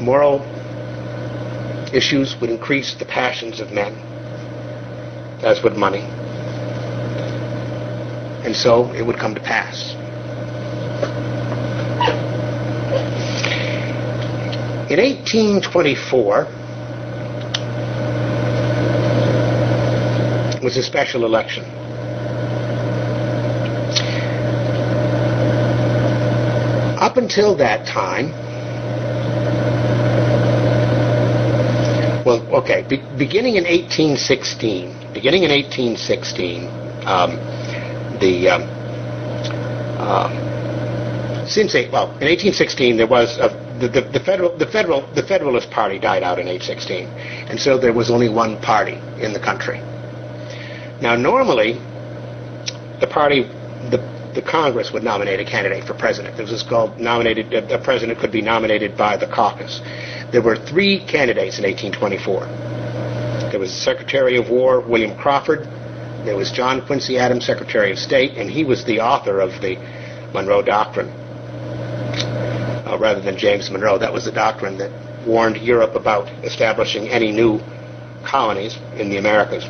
Moral 0.00 0.40
issues 1.94 2.36
would 2.40 2.50
increase 2.50 2.94
the 2.94 3.04
passions 3.04 3.60
of 3.60 3.72
men, 3.72 3.94
as 5.42 5.62
would 5.62 5.76
money. 5.76 6.02
And 8.44 8.56
so 8.56 8.92
it 8.92 9.02
would 9.02 9.16
come 9.16 9.34
to 9.34 9.40
pass. 9.40 9.92
In 14.90 14.98
1824 14.98 16.61
was 20.76 20.86
a 20.86 20.88
special 20.88 21.26
election. 21.26 21.64
Up 26.98 27.18
until 27.18 27.54
that 27.56 27.86
time, 27.86 28.30
well, 32.24 32.40
okay, 32.62 32.86
be, 32.88 32.96
beginning 33.18 33.56
in 33.56 33.64
1816, 33.64 35.12
beginning 35.12 35.42
in 35.42 35.50
1816, 35.50 36.64
um, 37.04 37.36
the 38.20 38.48
um, 38.48 38.62
uh, 40.00 40.28
since 41.46 41.74
eight, 41.74 41.92
well, 41.92 42.06
in 42.22 42.28
1816 42.32 42.96
there 42.96 43.06
was 43.06 43.36
a, 43.38 43.48
the, 43.78 43.88
the, 43.88 44.00
the 44.18 44.20
federal 44.20 44.56
the 44.56 44.66
federal 44.66 45.02
the 45.14 45.22
Federalist 45.24 45.70
Party 45.70 45.98
died 45.98 46.22
out 46.22 46.38
in 46.38 46.46
816, 46.48 47.04
and 47.50 47.60
so 47.60 47.76
there 47.76 47.92
was 47.92 48.10
only 48.10 48.30
one 48.30 48.58
party 48.62 48.94
in 49.20 49.34
the 49.34 49.40
country. 49.40 49.82
Now, 51.02 51.16
normally, 51.16 51.74
the 53.00 53.08
party 53.10 53.42
the 53.90 53.98
the 54.34 54.40
Congress 54.40 54.92
would 54.92 55.02
nominate 55.02 55.40
a 55.40 55.44
candidate 55.44 55.84
for 55.84 55.94
president. 55.94 56.36
This 56.36 56.50
was 56.50 56.62
called 56.62 56.98
nominated. 56.98 57.52
A 57.70 57.78
president 57.78 58.18
could 58.18 58.32
be 58.32 58.40
nominated 58.40 58.96
by 58.96 59.16
the 59.16 59.26
caucus. 59.26 59.80
There 60.30 60.40
were 60.40 60.56
three 60.56 61.04
candidates 61.04 61.58
in 61.58 61.64
1824. 61.64 63.50
There 63.50 63.60
was 63.60 63.72
Secretary 63.72 64.36
of 64.36 64.48
War 64.48 64.80
William 64.80 65.16
Crawford. 65.18 65.64
There 66.24 66.36
was 66.36 66.50
John 66.52 66.86
Quincy 66.86 67.18
Adams, 67.18 67.44
Secretary 67.44 67.90
of 67.90 67.98
State, 67.98 68.38
and 68.38 68.48
he 68.48 68.64
was 68.64 68.84
the 68.84 69.00
author 69.00 69.40
of 69.40 69.60
the 69.60 69.76
Monroe 70.32 70.62
Doctrine, 70.62 71.08
uh, 72.86 72.96
rather 72.98 73.20
than 73.20 73.36
James 73.36 73.70
Monroe. 73.70 73.98
That 73.98 74.12
was 74.12 74.24
the 74.24 74.32
doctrine 74.32 74.78
that 74.78 74.90
warned 75.26 75.58
Europe 75.58 75.94
about 75.94 76.28
establishing 76.44 77.08
any 77.08 77.32
new 77.32 77.60
colonies 78.24 78.78
in 78.96 79.10
the 79.10 79.18
Americas. 79.18 79.64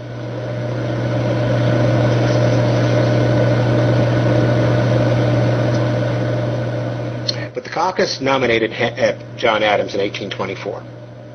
Caucus 7.82 8.20
nominated 8.20 8.70
uh, 8.70 9.18
John 9.36 9.64
Adams 9.64 9.94
in 9.94 10.00
1824. 10.00 10.84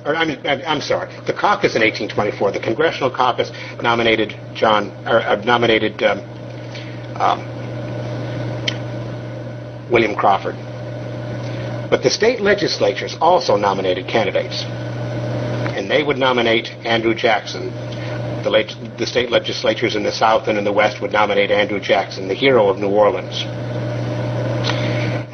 Or 0.05 0.15
I 0.15 0.23
mean, 0.23 0.39
I'm 0.47 0.79
sorry. 0.79 1.11
The 1.25 1.33
caucus 1.33 1.75
in 1.75 1.81
1824, 1.81 2.53
the 2.53 2.59
Congressional 2.61 3.11
Caucus 3.11 3.51
nominated 3.83 4.33
John, 4.55 4.91
or 5.05 5.19
uh, 5.19 5.35
nominated 5.43 6.01
um, 6.03 6.19
um, 7.19 7.39
William 9.91 10.15
Crawford. 10.15 10.55
But 11.89 12.01
the 12.03 12.09
state 12.09 12.39
legislatures 12.39 13.17
also 13.19 13.57
nominated 13.57 14.07
candidates, 14.07 14.63
and 15.75 15.91
they 15.91 16.01
would 16.01 16.17
nominate 16.17 16.69
Andrew 16.87 17.13
Jackson. 17.13 17.71
The, 18.43 18.49
leg- 18.49 18.97
the 18.97 19.05
state 19.05 19.29
legislatures 19.31 19.97
in 19.97 20.03
the 20.03 20.13
South 20.13 20.47
and 20.47 20.57
in 20.57 20.63
the 20.63 20.71
West 20.71 21.01
would 21.01 21.11
nominate 21.11 21.51
Andrew 21.51 21.81
Jackson, 21.81 22.29
the 22.29 22.35
hero 22.35 22.69
of 22.69 22.77
New 22.77 22.91
Orleans. 22.91 23.43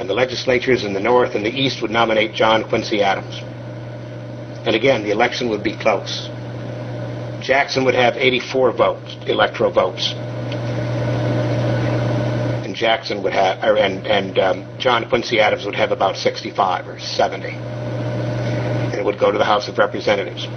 And 0.04 0.10
the 0.10 0.16
legislatures 0.16 0.84
in 0.84 0.91
the 0.91 0.99
North 0.99 1.34
and 1.34 1.45
the 1.45 1.49
East 1.49 1.82
would 1.82 1.89
nominate 1.89 2.34
John 2.34 2.68
Quincy 2.68 3.01
Adams. 3.01 3.39
And 4.68 4.76
again, 4.76 5.01
the 5.01 5.12
election 5.12 5.47
would 5.47 5.64
be 5.64 5.78
close. 5.78 6.28
Jackson 7.41 7.86
would 7.86 7.95
have 7.95 8.18
84 8.18 8.74
votes, 8.74 9.16
electoral 9.28 9.72
votes. 9.72 10.12
And 12.66 12.76
Jackson 12.76 13.24
would 13.24 13.32
have, 13.32 13.64
or, 13.64 13.78
and, 13.78 14.06
and 14.06 14.38
um, 14.39 14.78
John 14.78 15.08
Quincy 15.08 15.39
Adams 15.39 15.64
would 15.64 15.76
have 15.76 15.93
about 15.93 16.18
65 16.18 16.86
or 16.86 16.99
70. 16.99 17.47
And 17.47 18.95
it 18.95 19.06
would 19.06 19.18
go 19.18 19.32
to 19.32 19.38
the 19.38 19.45
House 19.45 19.70
of 19.70 19.78
Representatives. 19.78 20.47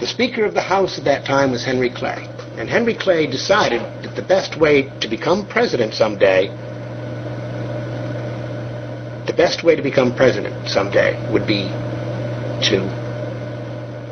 The 0.00 0.08
Speaker 0.08 0.44
of 0.44 0.54
the 0.54 0.62
House 0.62 0.98
at 0.98 1.04
that 1.04 1.24
time 1.24 1.52
was 1.52 1.64
Henry 1.64 1.90
Clay. 1.90 2.28
And 2.56 2.68
Henry 2.68 2.96
Clay 2.96 3.28
decided 3.28 3.82
that 4.02 4.16
the 4.16 4.22
best 4.22 4.58
way 4.58 4.90
to 4.98 5.06
become 5.06 5.46
president 5.46 5.94
someday, 5.94 6.50
the 9.32 9.38
best 9.38 9.64
way 9.64 9.74
to 9.74 9.80
become 9.80 10.14
president 10.14 10.68
someday 10.68 11.16
would 11.32 11.46
be 11.46 11.62
to 12.68 12.84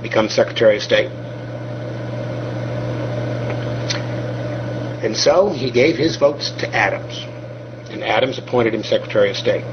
become 0.01 0.31
Secretary 0.31 0.77
of 0.77 0.83
State. 0.83 1.11
And 5.05 5.15
so 5.15 5.51
he 5.51 5.71
gave 5.71 5.97
his 5.97 6.17
votes 6.17 6.51
to 6.61 6.75
Adams, 6.75 7.27
and 7.91 8.03
Adams 8.03 8.39
appointed 8.39 8.73
him 8.73 8.83
Secretary 8.83 9.29
of 9.29 9.37
State. 9.37 9.65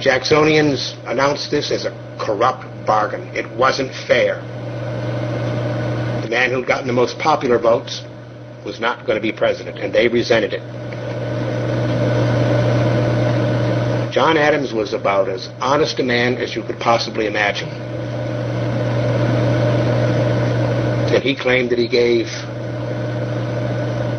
Jacksonians 0.00 0.94
announced 1.10 1.50
this 1.50 1.72
as 1.72 1.84
a 1.84 1.90
corrupt 2.20 2.64
bargain. 2.86 3.22
It 3.34 3.50
wasn't 3.56 3.92
fair. 4.06 4.36
The 6.22 6.28
man 6.28 6.52
who'd 6.52 6.68
gotten 6.68 6.86
the 6.86 6.92
most 6.92 7.18
popular 7.18 7.58
votes 7.58 8.02
was 8.64 8.78
not 8.78 9.06
going 9.06 9.16
to 9.16 9.22
be 9.22 9.32
president, 9.32 9.78
and 9.78 9.92
they 9.92 10.06
resented 10.06 10.52
it. 10.52 10.62
John 14.12 14.36
Adams 14.36 14.74
was 14.74 14.92
about 14.92 15.30
as 15.30 15.48
honest 15.58 15.98
a 15.98 16.02
man 16.02 16.36
as 16.36 16.54
you 16.54 16.62
could 16.62 16.78
possibly 16.78 17.26
imagine. 17.26 17.70
And 21.10 21.22
he 21.24 21.34
claimed 21.34 21.70
that 21.70 21.78
he 21.78 21.88
gave 21.88 22.26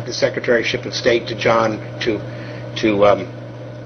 the 0.04 0.10
Secretaryship 0.12 0.84
of 0.84 0.94
State 0.94 1.28
to 1.28 1.36
John 1.36 1.78
to 2.00 2.18
to 2.80 3.04
um, 3.04 3.26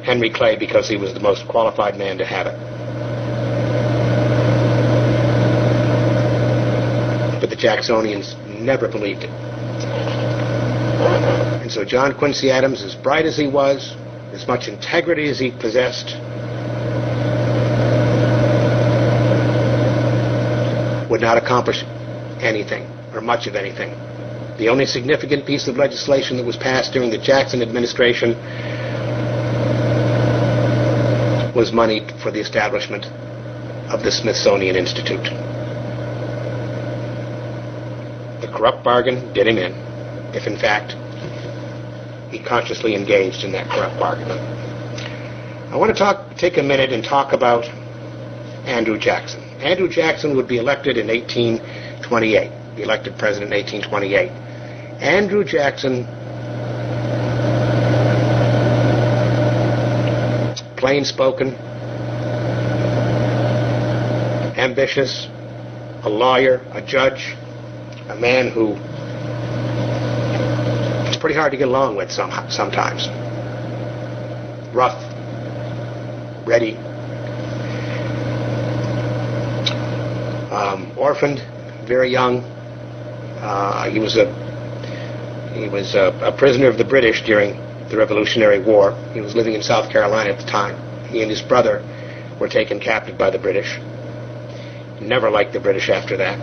Henry 0.02 0.30
Clay 0.30 0.56
because 0.56 0.88
he 0.88 0.96
was 0.96 1.12
the 1.12 1.20
most 1.20 1.46
qualified 1.46 1.98
man 1.98 2.16
to 2.16 2.24
have 2.24 2.46
it. 2.46 2.58
But 7.38 7.50
the 7.50 7.56
Jacksonians 7.56 8.34
never 8.46 8.88
believed 8.88 9.24
it. 9.24 9.30
And 11.60 11.70
so 11.70 11.84
John 11.84 12.16
Quincy 12.16 12.50
Adams, 12.50 12.82
as 12.82 12.94
bright 12.94 13.26
as 13.26 13.36
he 13.36 13.46
was, 13.46 13.92
as 13.92 13.97
much 14.48 14.66
integrity 14.66 15.28
as 15.28 15.38
he 15.38 15.50
possessed, 15.50 16.16
would 21.10 21.20
not 21.20 21.36
accomplish 21.36 21.84
anything, 22.40 22.90
or 23.12 23.20
much 23.20 23.46
of 23.46 23.54
anything. 23.54 23.90
The 24.56 24.70
only 24.70 24.86
significant 24.86 25.46
piece 25.46 25.68
of 25.68 25.76
legislation 25.76 26.38
that 26.38 26.46
was 26.46 26.56
passed 26.56 26.94
during 26.94 27.10
the 27.10 27.18
Jackson 27.18 27.60
administration 27.60 28.30
was 31.54 31.70
money 31.70 32.06
for 32.22 32.30
the 32.30 32.40
establishment 32.40 33.04
of 33.92 34.02
the 34.02 34.10
Smithsonian 34.10 34.76
Institute. 34.76 35.24
The 38.40 38.48
corrupt 38.48 38.82
bargain 38.82 39.32
did 39.34 39.46
him 39.46 39.58
in, 39.58 39.72
if 40.34 40.46
in 40.46 40.56
fact 40.56 40.96
he 42.38 42.44
consciously 42.44 42.94
engaged 42.94 43.44
in 43.44 43.52
that 43.52 43.68
corrupt 43.68 43.98
bargain. 43.98 44.30
I 45.72 45.76
want 45.76 45.92
to 45.92 45.98
talk, 45.98 46.36
take 46.36 46.56
a 46.56 46.62
minute 46.62 46.92
and 46.92 47.04
talk 47.04 47.32
about 47.32 47.64
Andrew 48.66 48.98
Jackson. 48.98 49.42
Andrew 49.60 49.88
Jackson 49.88 50.36
would 50.36 50.46
be 50.46 50.58
elected 50.58 50.96
in 50.96 51.08
1828, 51.08 52.80
elected 52.80 53.18
president 53.18 53.52
in 53.52 53.58
1828. 53.58 54.30
Andrew 55.02 55.44
Jackson, 55.44 56.04
plain 60.76 61.04
spoken, 61.04 61.54
ambitious, 64.56 65.28
a 66.04 66.08
lawyer, 66.08 66.64
a 66.72 66.80
judge, 66.80 67.34
a 68.08 68.14
man 68.16 68.48
who 68.48 68.78
it's 71.18 71.22
pretty 71.22 71.34
hard 71.34 71.50
to 71.50 71.58
get 71.58 71.66
along 71.66 71.96
with 71.96 72.12
some, 72.12 72.30
sometimes. 72.48 73.08
Rough, 74.72 75.02
ready. 76.46 76.76
um, 80.54 80.96
orphaned, 80.96 81.42
very 81.88 82.08
young. 82.12 82.44
Uh, 83.42 83.90
he 83.90 83.98
was 83.98 84.16
a 84.16 84.26
he 85.54 85.68
was 85.68 85.96
a, 85.96 86.16
a, 86.22 86.30
prisoner 86.30 86.68
of 86.68 86.78
the 86.78 86.84
British 86.84 87.22
during 87.24 87.56
the 87.88 87.96
Revolutionary 87.96 88.62
War. 88.62 88.92
He 89.12 89.20
was 89.20 89.34
living 89.34 89.54
in 89.54 89.62
South 89.62 89.90
Carolina 89.90 90.30
at 90.30 90.38
the 90.38 90.46
time. 90.46 90.76
He 91.08 91.20
and 91.22 91.30
his 91.30 91.42
brother 91.42 91.82
were 92.38 92.48
taken 92.48 92.78
captive 92.78 93.18
by 93.18 93.30
the 93.30 93.40
British. 93.40 93.76
Never 95.00 95.30
liked 95.30 95.52
the 95.52 95.58
British 95.58 95.88
after 95.88 96.16
that. 96.18 96.38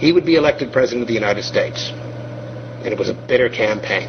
He 0.00 0.12
would 0.12 0.26
be 0.26 0.34
elected 0.36 0.70
president 0.70 1.00
of 1.00 1.08
the 1.08 1.14
United 1.14 1.44
States, 1.44 1.92
and 2.84 2.92
it 2.92 2.98
was 2.98 3.08
a 3.08 3.14
bitter 3.14 3.48
campaign. 3.48 4.08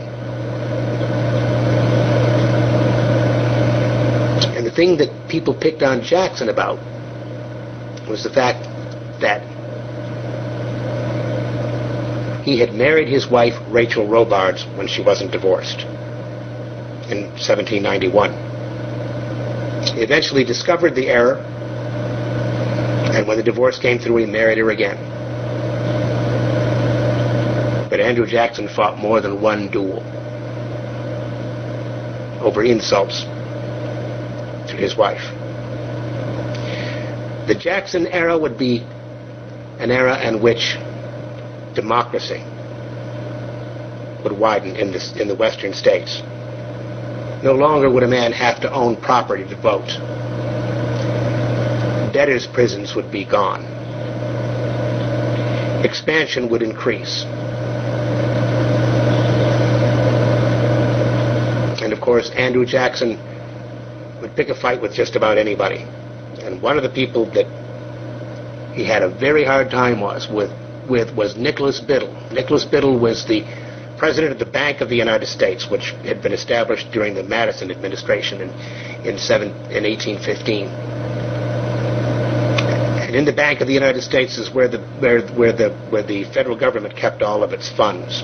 And 4.56 4.66
the 4.66 4.72
thing 4.72 4.98
that 4.98 5.30
people 5.30 5.54
picked 5.54 5.82
on 5.82 6.02
Jackson 6.04 6.50
about 6.50 6.78
was 8.08 8.24
the 8.24 8.30
fact 8.30 8.64
that 9.22 9.42
he 12.44 12.60
had 12.60 12.74
married 12.74 13.08
his 13.08 13.28
wife, 13.28 13.56
Rachel 13.70 14.08
Robards, 14.08 14.66
when 14.76 14.88
she 14.88 15.02
wasn't 15.02 15.32
divorced 15.32 15.80
in 17.10 17.30
1791. 17.40 18.32
He 19.96 20.02
eventually 20.02 20.44
discovered 20.44 20.96
the 20.96 21.08
error, 21.08 21.38
and 23.16 23.26
when 23.28 23.38
the 23.38 23.44
divorce 23.44 23.80
came 23.80 24.00
through, 24.00 24.18
he 24.18 24.26
married 24.26 24.58
her 24.58 24.70
again. 24.70 25.15
But 27.96 28.04
Andrew 28.04 28.26
Jackson 28.26 28.68
fought 28.68 28.98
more 28.98 29.22
than 29.22 29.42
one 29.42 29.70
duel 29.70 30.04
over 32.46 32.62
insults 32.62 33.22
to 34.70 34.76
his 34.76 34.98
wife. 34.98 35.22
The 37.48 37.56
Jackson 37.56 38.08
era 38.08 38.38
would 38.38 38.58
be 38.58 38.80
an 39.80 39.92
era 39.92 40.22
in 40.28 40.42
which 40.42 40.76
democracy 41.74 42.44
would 44.26 44.38
widen 44.38 44.76
in, 44.76 44.92
this, 44.92 45.16
in 45.16 45.30
the 45.30 45.36
western 45.36 45.72
states. 45.72 46.22
No 47.46 47.54
longer 47.54 47.90
would 47.90 48.04
a 48.04 48.10
man 48.10 48.34
have 48.34 48.60
to 48.60 48.74
own 48.74 48.98
property 48.98 49.46
to 49.46 49.56
vote. 49.56 49.88
Debtors' 52.12 52.46
prisons 52.46 52.94
would 52.94 53.10
be 53.10 53.24
gone. 53.24 53.64
Expansion 55.86 56.50
would 56.50 56.62
increase. 56.62 57.26
And 61.86 61.94
of 61.94 61.95
course, 62.06 62.30
Andrew 62.32 62.66
Jackson 62.66 63.18
would 64.22 64.36
pick 64.36 64.50
a 64.50 64.56
fight 64.56 64.82
with 64.82 64.94
just 64.94 65.16
about 65.16 65.38
anybody. 65.38 65.80
And 66.40 66.62
one 66.62 66.78
of 66.78 66.84
the 66.84 66.90
people 66.90 67.26
that 67.32 67.46
he 68.76 68.86
had 68.86 69.02
a 69.02 69.10
very 69.10 69.44
hard 69.44 69.72
time 69.72 70.00
was 70.00 70.28
with 70.30 70.52
with 70.90 71.16
was 71.16 71.36
Nicholas 71.36 71.80
Biddle. 71.80 72.14
Nicholas 72.32 72.64
Biddle 72.64 73.00
was 73.00 73.26
the 73.26 73.42
president 73.98 74.32
of 74.34 74.40
the 74.40 74.46
Bank 74.46 74.82
of 74.82 74.90
the 74.90 74.96
United 74.96 75.26
States, 75.26 75.68
which 75.70 75.92
had 76.04 76.22
been 76.22 76.34
established 76.34 76.92
during 76.92 77.16
the 77.16 77.24
Madison 77.24 77.72
administration 77.72 78.42
in, 78.42 78.50
in, 79.08 79.18
seven, 79.18 79.50
in 79.72 79.84
1815. 79.84 80.68
And 83.06 83.16
in 83.16 83.26
the 83.26 83.34
Bank 83.34 83.62
of 83.62 83.68
the 83.68 83.74
United 83.74 84.02
States 84.04 84.38
is 84.38 84.52
where 84.54 84.68
the, 84.68 84.80
where, 85.00 85.22
where, 85.30 85.54
the, 85.54 85.70
where 85.90 86.04
the 86.04 86.26
federal 86.26 86.56
government 86.58 86.96
kept 86.96 87.22
all 87.22 87.42
of 87.44 87.54
its 87.54 87.70
funds. 87.70 88.24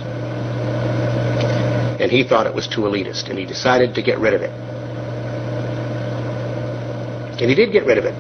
And 2.02 2.12
he 2.12 2.24
thought 2.24 2.48
it 2.48 2.54
was 2.56 2.68
too 2.68 2.82
elitist, 2.82 3.30
and 3.30 3.38
he 3.38 3.46
decided 3.46 3.94
to 3.94 4.02
get 4.02 4.18
rid 4.18 4.34
of 4.34 4.42
it. 4.42 4.50
And 7.40 7.48
he 7.48 7.56
did 7.56 7.72
get 7.72 7.86
rid 7.86 8.00
of 8.00 8.06
it. 8.06 8.16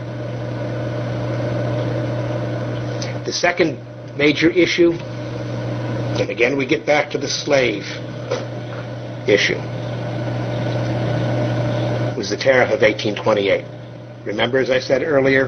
The 3.25 3.33
second 3.33 3.79
major 4.17 4.51
issue. 4.51 4.91
And 4.91 6.29
again, 6.29 6.57
we 6.57 6.67
get 6.67 6.85
back 6.85 7.09
to 7.11 7.17
the 7.17 7.27
slave 7.27 7.83
issue. 9.27 9.57
Was 12.17 12.29
the 12.29 12.37
tariff 12.37 12.69
of 12.71 12.81
1828. 12.81 13.65
Remember, 14.25 14.59
as 14.59 14.69
I 14.69 14.79
said 14.79 15.01
earlier, 15.01 15.47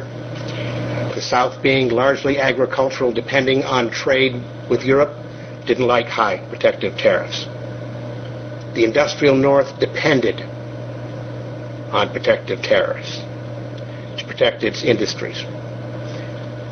the 1.14 1.22
South 1.22 1.62
being 1.62 1.90
largely 1.90 2.40
agricultural, 2.40 3.14
depending 3.14 3.64
on 3.64 3.92
trade 3.92 4.34
with 4.72 4.84
Europe, 4.84 5.14
didn't 5.68 5.86
like 5.86 6.08
high 6.08 6.38
protective 6.50 6.98
tariffs. 6.98 7.46
The 8.74 8.84
industrial 8.84 9.36
North 9.36 9.80
depended 9.80 10.42
on 11.92 12.12
protective 12.12 12.62
tariffs 12.62 13.22
to 14.18 14.26
protect 14.26 14.64
its 14.64 14.84
industries 14.84 15.44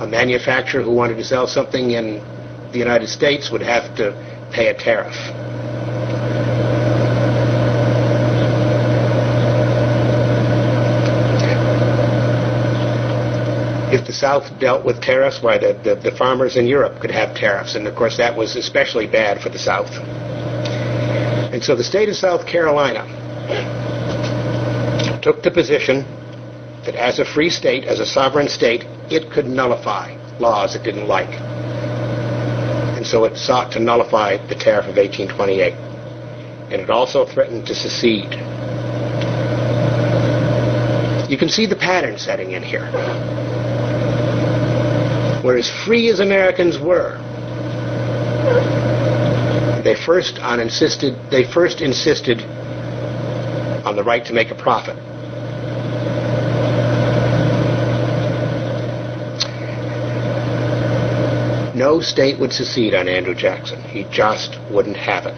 a 0.02 0.08
manufacturer 0.08 0.82
who 0.82 0.92
wanted 0.92 1.16
to 1.18 1.24
sell 1.24 1.46
something 1.46 1.92
in 1.92 2.16
the 2.72 2.80
United 2.80 3.08
States 3.08 3.52
would 3.52 3.62
have 3.62 3.96
to 3.98 4.12
pay 4.52 4.70
a 4.70 4.74
tariff. 4.74 5.16
If 13.94 14.08
the 14.08 14.14
South 14.14 14.50
dealt 14.60 14.84
with 14.84 15.02
tariffs, 15.02 15.44
why 15.44 15.60
the, 15.60 15.74
the, 15.84 15.96
the 15.96 16.18
farmers 16.18 16.58
in 16.58 16.66
Europe 16.66 17.00
could 17.00 17.12
have 17.12 17.36
tariffs, 17.36 17.76
and 17.76 17.86
of 17.88 17.96
course 17.96 18.18
that 18.18 18.36
was 18.36 18.56
especially 18.56 19.06
bad 19.06 19.40
for 19.40 19.50
the 19.50 19.60
South. 19.60 19.92
And 21.52 21.64
so 21.64 21.76
the 21.76 21.84
state 21.84 22.08
of 22.10 22.16
South 22.16 22.48
Carolina 22.48 23.04
took 25.22 25.44
the 25.44 25.52
position 25.52 26.06
that 26.86 26.96
as 26.96 27.20
a 27.20 27.26
free 27.26 27.50
state, 27.50 27.84
as 27.84 28.00
a 28.00 28.06
sovereign 28.06 28.48
state, 28.48 28.86
it 29.12 29.32
could 29.32 29.46
nullify 29.46 30.16
laws 30.40 30.76
it 30.76 30.84
didn't 30.84 31.08
like. 31.08 31.30
And 32.98 33.06
so 33.06 33.26
it 33.26 33.38
sought 33.38 33.72
to 33.74 33.80
nullify 33.80 34.38
the 34.48 34.56
tariff 34.56 34.88
of 34.88 34.96
1828. 34.96 35.74
And 36.72 36.82
it 36.82 36.90
also 36.90 37.26
threatened 37.26 37.68
to 37.68 37.76
secede. 37.76 38.32
You 41.30 41.38
can 41.38 41.50
see 41.50 41.66
the 41.66 41.76
pattern 41.76 42.18
setting 42.18 42.52
in 42.52 42.64
here. 42.64 42.86
Where 45.42 45.58
as 45.58 45.70
free 45.70 46.10
as 46.10 46.20
Americans 46.20 46.80
were, 46.80 47.18
they 49.82 49.96
first 49.96 50.40
on 50.40 50.60
insisted 50.60 51.16
they 51.30 51.44
first 51.44 51.82
insisted 51.82 52.42
on 53.86 53.96
the 53.96 54.04
right 54.04 54.26
to 54.26 54.34
make 54.34 54.52
a 54.52 54.56
profit. 54.56 54.98
no 61.82 62.00
state 62.00 62.40
would 62.40 62.54
secede 62.54 62.94
on 62.94 63.08
Andrew 63.08 63.34
Jackson. 63.34 63.82
He 63.82 64.04
just 64.12 64.60
wouldn't 64.70 64.98
have 64.98 65.26
it. 65.26 65.36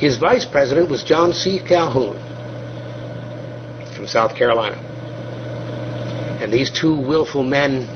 His 0.00 0.18
vice 0.18 0.44
president 0.44 0.90
was 0.90 1.04
John 1.04 1.32
C. 1.32 1.60
Calhoun 1.60 2.16
from 3.94 4.08
South 4.08 4.34
Carolina. 4.34 4.74
And 6.42 6.52
these 6.52 6.68
two 6.72 6.96
willful 7.00 7.44
men 7.44 7.86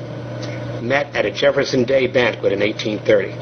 met 0.87 1.15
at 1.15 1.27
a 1.27 1.31
Jefferson 1.31 1.85
Day 1.85 2.07
banquet 2.07 2.53
in 2.53 2.61
1830. 2.61 3.33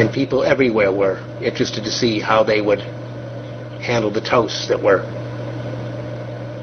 And 0.00 0.12
people 0.12 0.42
everywhere 0.42 0.92
were 0.92 1.18
interested 1.42 1.84
to 1.84 1.90
see 1.90 2.20
how 2.20 2.42
they 2.42 2.60
would 2.60 2.80
handle 3.80 4.10
the 4.10 4.20
toasts 4.20 4.68
that 4.68 4.82
were 4.82 5.02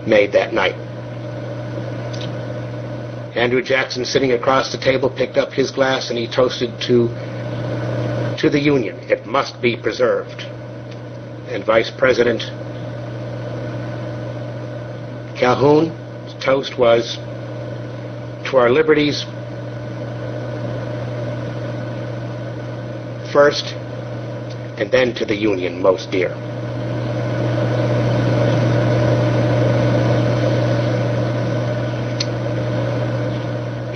made 0.07 0.31
that 0.31 0.53
night. 0.53 0.75
Andrew 3.37 3.61
Jackson, 3.61 4.03
sitting 4.03 4.31
across 4.31 4.71
the 4.71 4.77
table, 4.79 5.09
picked 5.09 5.37
up 5.37 5.51
his 5.53 5.69
glass 5.69 6.09
and 6.09 6.17
he 6.17 6.27
toasted 6.27 6.71
to, 6.81 7.07
to 8.39 8.49
the 8.49 8.59
Union. 8.59 8.97
It 9.11 9.25
must 9.27 9.61
be 9.61 9.77
preserved. 9.77 10.41
And 11.49 11.63
Vice 11.63 11.91
President 11.91 12.41
Calhoun's 15.37 16.33
toast 16.43 16.79
was 16.79 17.17
to 18.47 18.57
our 18.57 18.69
liberties 18.69 19.23
first, 23.31 23.73
and 24.79 24.91
then 24.91 25.13
to 25.15 25.25
the 25.25 25.35
Union 25.35 25.81
most 25.81 26.11
dear. 26.11 26.35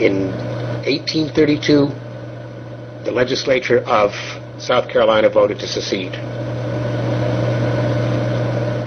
in 0.01 0.31
1832, 0.85 1.85
the 3.05 3.11
legislature 3.11 3.79
of 3.85 4.11
South 4.59 4.89
Carolina 4.89 5.29
voted 5.29 5.59
to 5.59 5.67
secede. 5.67 6.15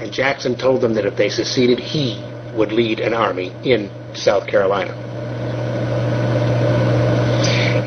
And 0.01 0.11
Jackson 0.11 0.57
told 0.57 0.81
them 0.81 0.93
that 0.95 1.05
if 1.05 1.15
they 1.15 1.29
seceded, 1.29 1.79
he 1.79 2.21
would 2.53 2.73
lead 2.73 2.99
an 2.99 3.13
army 3.13 3.53
in 3.63 3.89
South 4.13 4.45
Carolina. 4.45 5.14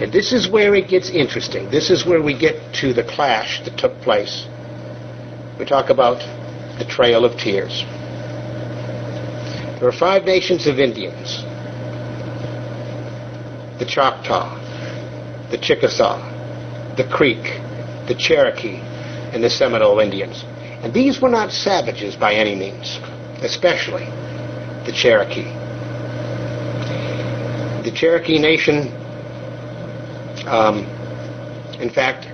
And 0.09 0.15
this 0.15 0.33
is 0.33 0.49
where 0.49 0.75
it 0.75 0.89
gets 0.89 1.11
interesting. 1.11 1.71
This 1.71 1.91
is 1.91 2.07
where 2.07 2.23
we 2.23 2.33
get 2.33 2.73
to 2.77 2.95
the 2.95 3.05
clash 3.05 3.63
that 3.65 3.77
took 3.77 4.01
place. 4.01 4.47
We 5.59 5.67
talk 5.67 5.91
about 5.91 6.21
the 6.79 6.87
Trail 6.87 7.27
of 7.27 7.37
Tears. 7.37 7.85
There 9.79 9.87
are 9.87 9.93
five 9.93 10.25
nations 10.25 10.67
of 10.67 10.79
Indians 10.79 11.45
the 13.79 13.85
Choctaw, 13.85 14.57
the 15.51 15.59
Chickasaw, 15.59 16.17
the 16.97 17.05
Creek, 17.05 17.61
the 18.09 18.15
Cherokee, 18.19 18.81
and 19.35 19.45
the 19.45 19.51
Seminole 19.51 20.01
Indians. 20.01 20.43
And 20.83 20.95
these 20.95 21.21
were 21.21 21.29
not 21.29 21.53
savages 21.53 22.17
by 22.17 22.33
any 22.33 22.55
means, 22.55 22.99
especially 23.43 24.07
the 24.87 24.93
Cherokee. 24.95 25.53
The 27.85 27.93
Cherokee 27.95 28.39
Nation, 28.39 28.98
um, 30.49 30.79
in 31.81 31.91
fact, 31.91 32.25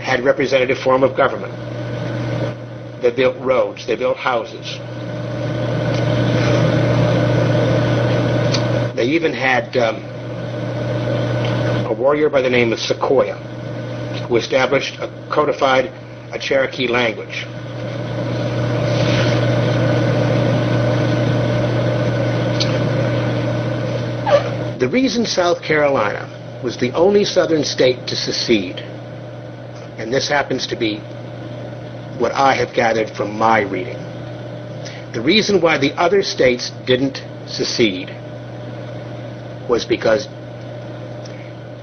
had 0.00 0.24
representative 0.24 0.78
form 0.78 1.02
of 1.02 1.16
government. 1.16 1.52
They 3.02 3.10
built 3.10 3.36
roads, 3.38 3.86
they 3.86 3.96
built 3.96 4.16
houses. 4.16 4.78
They 8.96 9.06
even 9.06 9.32
had 9.32 9.76
um, 9.76 9.96
a 11.86 11.92
warrior 11.92 12.30
by 12.30 12.42
the 12.42 12.50
name 12.50 12.72
of 12.72 12.78
Sequoyah 12.78 14.28
who 14.28 14.36
established 14.36 14.98
a 15.00 15.08
codified 15.30 15.86
a 16.32 16.38
Cherokee 16.38 16.88
language. 16.88 17.44
The 24.78 24.88
reason 24.88 25.26
South 25.26 25.62
Carolina 25.62 26.41
was 26.62 26.76
the 26.76 26.92
only 26.92 27.24
southern 27.24 27.64
state 27.64 28.06
to 28.06 28.16
secede, 28.16 28.78
and 29.98 30.12
this 30.12 30.28
happens 30.28 30.66
to 30.68 30.76
be 30.76 30.98
what 32.18 32.32
I 32.32 32.54
have 32.54 32.72
gathered 32.74 33.10
from 33.10 33.36
my 33.36 33.62
reading, 33.62 33.98
the 35.12 35.20
reason 35.20 35.60
why 35.60 35.78
the 35.78 35.92
other 36.00 36.22
states 36.22 36.70
didn't 36.86 37.22
secede 37.46 38.10
was 39.68 39.84
because 39.84 40.28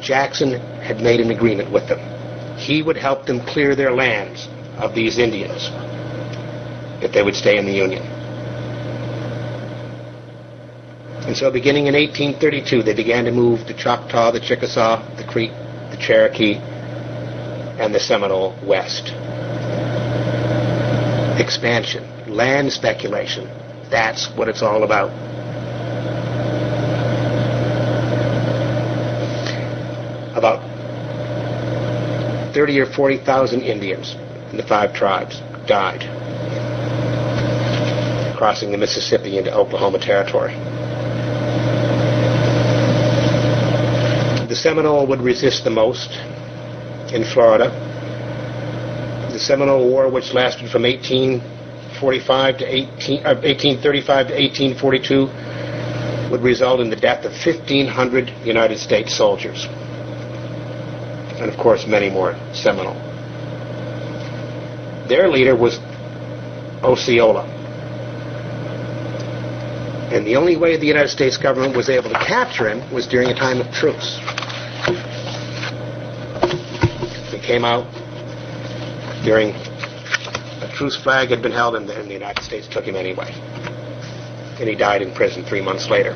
Jackson 0.01 0.53
had 0.81 1.01
made 1.01 1.19
an 1.19 1.29
agreement 1.29 1.71
with 1.71 1.87
them. 1.87 1.99
He 2.57 2.81
would 2.81 2.97
help 2.97 3.25
them 3.25 3.41
clear 3.41 3.75
their 3.75 3.91
lands 3.93 4.47
of 4.77 4.95
these 4.95 5.17
Indians 5.17 5.69
if 7.03 7.11
they 7.11 7.21
would 7.21 7.35
stay 7.35 7.57
in 7.57 7.65
the 7.65 7.73
Union. 7.73 8.18
And 11.27 11.35
so 11.35 11.51
beginning 11.51 11.87
in 11.87 11.93
1832, 11.93 12.83
they 12.83 12.93
began 12.93 13.25
to 13.25 13.31
move 13.31 13.67
the 13.67 13.73
Choctaw, 13.73 14.31
the 14.31 14.39
Chickasaw, 14.39 15.15
the 15.17 15.23
Creek, 15.23 15.51
the 15.91 15.97
Cherokee, 15.97 16.55
and 16.55 17.93
the 17.93 17.99
Seminole 17.99 18.55
west. 18.65 19.13
Expansion, 21.39 22.03
land 22.27 22.71
speculation, 22.71 23.47
that's 23.89 24.29
what 24.35 24.47
it's 24.47 24.61
all 24.61 24.83
about. 24.83 25.09
About 30.35 30.63
30 32.53 32.79
or 32.79 32.85
40,000 32.85 33.61
Indians 33.61 34.15
in 34.51 34.57
the 34.57 34.63
five 34.63 34.93
tribes 34.93 35.41
died 35.67 36.03
crossing 38.39 38.71
the 38.71 38.77
Mississippi 38.77 39.37
into 39.37 39.53
Oklahoma 39.53 39.99
Territory. 39.99 40.53
Seminole 44.59 45.07
would 45.07 45.21
resist 45.21 45.63
the 45.63 45.69
most 45.69 46.11
in 47.13 47.23
Florida. 47.23 47.69
The 49.31 49.39
Seminole 49.39 49.89
War, 49.89 50.09
which 50.09 50.33
lasted 50.33 50.69
from 50.69 50.83
1845 50.83 52.57
to 52.57 52.65
18, 52.65 53.25
uh, 53.25 53.35
1835 53.35 54.27
to 54.27 54.33
1842, 54.33 56.31
would 56.31 56.41
result 56.41 56.81
in 56.81 56.89
the 56.89 56.95
death 56.97 57.23
of 57.25 57.31
1,500 57.31 58.29
United 58.45 58.77
States 58.77 59.15
soldiers. 59.15 59.65
And 61.39 61.49
of 61.49 61.57
course, 61.57 61.87
many 61.87 62.09
more 62.09 62.35
Seminole. 62.53 62.99
Their 65.07 65.29
leader 65.29 65.55
was 65.55 65.79
Osceola. 66.83 67.45
And 70.11 70.25
the 70.27 70.35
only 70.35 70.57
way 70.57 70.75
the 70.75 70.85
United 70.85 71.09
States 71.09 71.37
government 71.37 71.77
was 71.77 71.87
able 71.89 72.09
to 72.09 72.19
capture 72.19 72.67
him 72.67 72.91
was 72.93 73.07
during 73.07 73.29
a 73.29 73.33
time 73.35 73.61
of 73.61 73.71
truce. 73.71 74.19
He 77.31 77.38
came 77.49 77.65
out 77.65 77.91
during 79.23 79.55
a 80.61 80.71
truce 80.75 80.95
flag 80.95 81.29
had 81.29 81.41
been 81.41 81.51
held, 81.51 81.73
and 81.75 81.89
the, 81.89 81.95
the 81.95 82.13
United 82.13 82.43
States 82.43 82.67
took 82.67 82.85
him 82.85 82.95
anyway. 82.95 83.31
And 84.59 84.69
he 84.69 84.75
died 84.75 85.01
in 85.01 85.11
prison 85.15 85.43
three 85.43 85.59
months 85.59 85.89
later. 85.89 86.13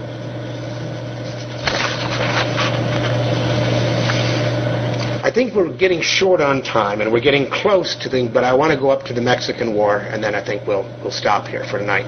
I 5.25 5.31
think 5.33 5.55
we're 5.55 5.75
getting 5.75 6.03
short 6.03 6.39
on 6.39 6.61
time, 6.61 7.01
and 7.01 7.11
we're 7.11 7.19
getting 7.19 7.49
close 7.49 7.95
to 8.03 8.09
the. 8.09 8.29
But 8.31 8.43
I 8.43 8.53
want 8.53 8.71
to 8.71 8.77
go 8.77 8.91
up 8.91 9.01
to 9.05 9.13
the 9.13 9.21
Mexican 9.21 9.73
War, 9.73 10.01
and 10.11 10.23
then 10.23 10.35
I 10.35 10.45
think 10.45 10.67
we'll 10.67 10.85
we'll 11.01 11.17
stop 11.23 11.47
here 11.47 11.63
for 11.63 11.79
tonight. 11.79 12.05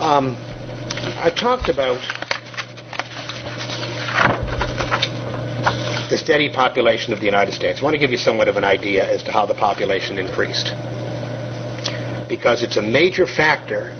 Um, 0.00 0.34
I 1.22 1.30
talked 1.30 1.68
about 1.68 2.00
the 6.10 6.18
steady 6.18 6.52
population 6.52 7.12
of 7.12 7.20
the 7.20 7.26
United 7.26 7.52
States. 7.52 7.80
I 7.80 7.84
want 7.84 7.94
to 7.94 7.98
give 7.98 8.10
you 8.10 8.16
somewhat 8.16 8.48
of 8.48 8.56
an 8.56 8.64
idea 8.64 9.08
as 9.08 9.22
to 9.24 9.32
how 9.32 9.46
the 9.46 9.54
population 9.54 10.18
increased. 10.18 10.72
Because 12.28 12.62
it's 12.62 12.76
a 12.76 12.82
major 12.82 13.26
factor 13.26 13.94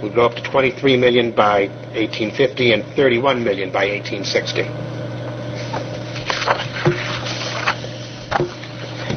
We 0.03 0.11
go 0.11 0.27
up 0.27 0.37
to 0.37 0.43
23 0.43 0.97
million 0.97 1.33
by 1.33 1.67
1850 1.95 2.73
and 2.73 2.85
31 2.95 3.43
million 3.43 3.73
by 3.73 3.87
1860. 3.89 4.98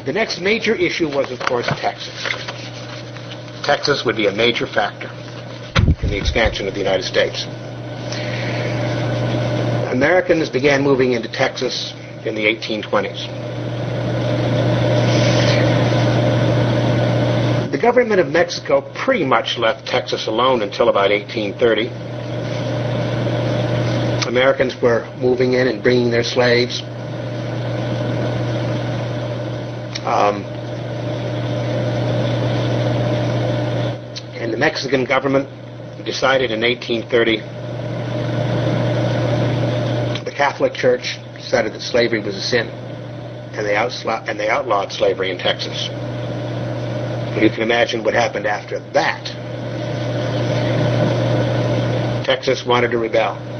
The 0.04 0.12
next 0.12 0.40
major 0.40 0.74
issue 0.74 1.06
was, 1.06 1.30
of 1.30 1.38
course, 1.38 1.68
Texas. 1.68 2.24
Texas 3.64 4.04
would 4.04 4.16
be 4.16 4.26
a 4.26 4.32
major 4.32 4.66
factor 4.66 5.08
in 6.02 6.10
the 6.10 6.18
expansion 6.18 6.66
of 6.66 6.74
the 6.74 6.80
United 6.80 7.04
States. 7.04 7.46
Americans 9.92 10.50
began 10.50 10.82
moving 10.82 11.12
into 11.12 11.28
Texas 11.30 11.94
in 12.26 12.34
the 12.34 12.44
1820s. 12.46 13.28
The 17.70 17.78
government 17.78 18.20
of 18.20 18.26
Mexico 18.28 18.80
pretty 18.94 19.24
much 19.24 19.56
left 19.56 19.86
Texas 19.86 20.26
alone 20.26 20.62
until 20.62 20.88
about 20.88 21.10
1830. 21.10 21.86
Americans 24.28 24.74
were 24.82 25.06
moving 25.18 25.52
in 25.52 25.68
and 25.68 25.80
bringing 25.80 26.10
their 26.10 26.24
slaves. 26.24 26.82
Um, 30.04 30.42
and 34.34 34.52
the 34.52 34.56
Mexican 34.56 35.04
government 35.04 35.48
decided 36.04 36.50
in 36.50 36.60
1830 36.60 37.36
the 40.24 40.36
Catholic 40.36 40.72
Church 40.72 41.18
decided 41.36 41.72
that 41.74 41.82
slavery 41.82 42.20
was 42.20 42.34
a 42.34 42.40
sin, 42.40 42.66
and 42.68 43.66
they, 43.66 43.76
outlawed, 43.76 44.28
and 44.28 44.40
they 44.40 44.48
outlawed 44.48 44.90
slavery 44.90 45.30
in 45.30 45.38
Texas. 45.38 45.88
You 47.40 47.50
can 47.50 47.62
imagine 47.62 48.02
what 48.02 48.14
happened 48.14 48.46
after 48.46 48.80
that. 48.92 49.24
Texas 52.24 52.64
wanted 52.64 52.90
to 52.92 52.98
rebel. 52.98 53.51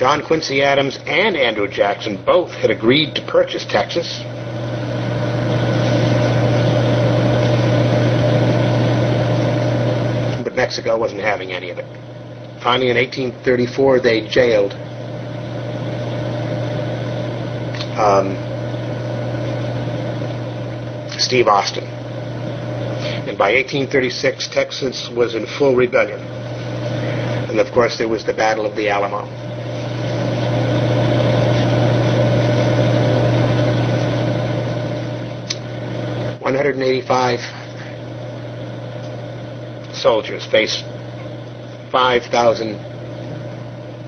John 0.00 0.24
Quincy 0.24 0.62
Adams 0.62 0.98
and 1.04 1.36
Andrew 1.36 1.68
Jackson 1.68 2.24
both 2.24 2.52
had 2.52 2.70
agreed 2.70 3.14
to 3.16 3.26
purchase 3.26 3.66
Texas. 3.66 4.20
But 10.42 10.56
Mexico 10.56 10.96
wasn't 10.96 11.20
having 11.20 11.52
any 11.52 11.68
of 11.68 11.76
it. 11.76 11.84
Finally, 12.62 12.88
in 12.88 12.96
1834, 12.96 14.00
they 14.00 14.26
jailed 14.26 14.72
um, 18.00 18.32
Steve 21.18 21.46
Austin. 21.46 21.84
And 21.84 23.36
by 23.36 23.52
1836, 23.52 24.48
Texas 24.48 25.10
was 25.10 25.34
in 25.34 25.44
full 25.44 25.76
rebellion. 25.76 26.20
And 27.50 27.60
of 27.60 27.70
course, 27.72 27.98
there 27.98 28.08
was 28.08 28.24
the 28.24 28.32
Battle 28.32 28.64
of 28.64 28.74
the 28.76 28.88
Alamo. 28.88 29.49
One 36.50 36.56
hundred 36.56 36.74
and 36.74 36.82
eighty-five 36.82 37.38
soldiers 39.94 40.44
faced 40.46 40.84
five 41.92 42.24
thousand 42.24 42.72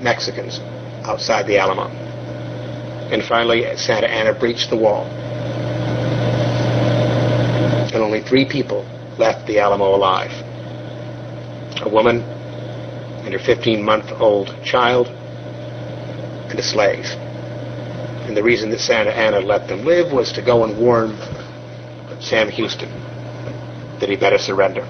Mexicans 0.03 0.59
outside 1.05 1.47
the 1.47 1.57
Alamo. 1.57 1.87
And 3.13 3.23
finally, 3.23 3.63
Santa 3.77 4.09
Anna 4.09 4.37
breached 4.37 4.69
the 4.69 4.75
wall. 4.75 5.05
And 7.85 7.95
only 7.95 8.21
three 8.21 8.43
people 8.43 8.83
left 9.17 9.47
the 9.47 9.59
Alamo 9.59 9.95
alive. 9.95 10.31
A 11.81 11.87
woman 11.89 12.23
and 13.23 13.33
her 13.33 13.39
15-month-old 13.39 14.53
child 14.65 15.07
and 15.07 16.59
a 16.59 16.61
slave. 16.61 17.05
And 18.27 18.35
the 18.35 18.43
reason 18.43 18.69
that 18.71 18.79
Santa 18.79 19.15
Anna 19.15 19.39
let 19.39 19.69
them 19.69 19.85
live 19.85 20.11
was 20.11 20.33
to 20.33 20.41
go 20.41 20.65
and 20.65 20.77
warn 20.77 21.17
Sam 22.23 22.49
Houston 22.49 22.89
that 23.99 24.07
he 24.07 24.15
better 24.15 24.37
surrender. 24.37 24.81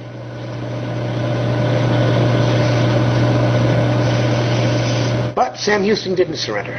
But 5.36 5.58
Sam 5.58 5.82
Houston 5.84 6.14
didn't 6.14 6.38
surrender. 6.38 6.74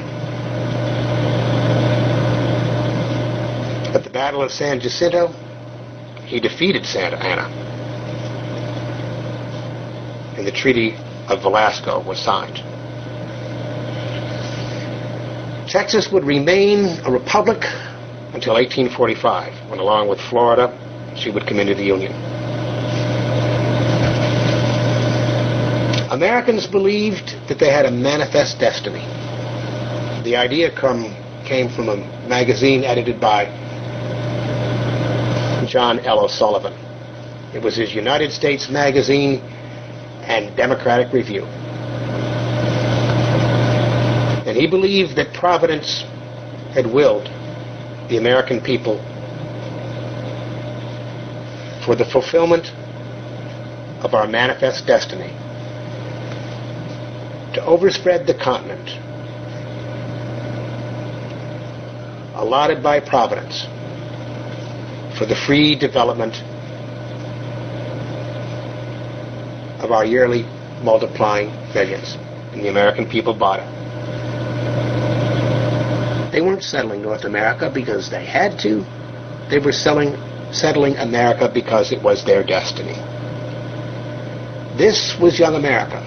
At 3.95 4.05
the 4.05 4.11
Battle 4.11 4.43
of 4.43 4.53
San 4.53 4.79
Jacinto, 4.79 5.29
he 6.25 6.39
defeated 6.39 6.87
Santa 6.87 7.17
Anna. 7.17 7.49
And 10.39 10.47
the 10.47 10.53
Treaty 10.53 10.97
of 11.29 11.43
Velasco 11.43 12.01
was 12.05 12.21
signed. 12.21 12.63
Texas 15.69 16.13
would 16.13 16.25
remain 16.25 17.01
a 17.05 17.11
republic 17.11 17.65
until 18.35 18.55
1845, 18.55 19.71
when 19.71 19.79
along 19.79 20.09
with 20.09 20.21
Florida, 20.21 20.67
she 21.17 21.31
would 21.31 21.47
come 21.47 21.61
into 21.61 21.75
the 21.75 21.85
Union. 21.85 22.13
Americans 26.11 26.67
believed 26.67 27.37
that 27.49 27.61
they 27.61 27.71
had 27.71 27.87
a 27.87 27.91
manifest 27.91 28.59
destiny. 28.59 29.05
The 30.25 30.35
idea 30.37 30.71
come, 30.75 31.15
came 31.45 31.69
from 31.69 31.89
a 31.89 31.97
magazine 32.29 32.83
edited 32.83 33.21
by 33.21 33.45
John 35.69 36.01
L. 36.01 36.25
O'Sullivan. 36.25 36.73
It 37.55 37.63
was 37.63 37.77
his 37.77 37.95
United 37.95 38.33
States 38.33 38.69
Magazine 38.69 39.39
and 40.27 40.57
Democratic 40.57 41.13
Review. 41.13 41.45
And 44.45 44.57
he 44.57 44.67
believed 44.67 45.15
that 45.17 45.33
Providence 45.33 46.03
had 46.75 46.87
willed 46.87 47.31
the 48.09 48.17
American 48.17 48.61
people 48.61 48.99
for 51.85 51.95
the 51.95 52.05
fulfillment 52.05 52.73
of 54.03 54.15
our 54.15 54.27
manifest 54.27 54.87
destiny 54.87 55.33
to 57.55 57.65
overspread 57.65 58.27
the 58.27 58.35
continent 58.35 58.89
allotted 62.35 62.83
by 62.83 63.01
Providence 63.01 63.67
for 65.17 65.25
the 65.27 65.37
free 65.47 65.75
development 65.77 66.35
of 69.83 69.93
our 69.93 70.05
yearly 70.05 70.43
multiplying 70.83 71.49
millions. 71.73 72.17
And 72.53 72.63
the 72.63 72.69
American 72.69 73.09
people 73.09 73.35
bought 73.35 73.61
it. 73.61 73.74
They 76.35 76.41
weren't 76.41 76.65
settling 76.65 77.01
North 77.01 77.23
America 77.23 77.71
because 77.73 78.11
they 78.11 78.25
had 78.25 78.59
to. 78.59 78.85
They 79.51 79.61
were 79.61 79.71
selling, 79.71 80.17
settling 80.53 80.97
America 80.97 81.49
because 81.49 81.93
it 81.93 82.03
was 82.03 82.25
their 82.25 82.43
destiny. 82.43 82.97
This 84.77 85.17
was 85.21 85.39
young 85.39 85.55
America. 85.55 86.01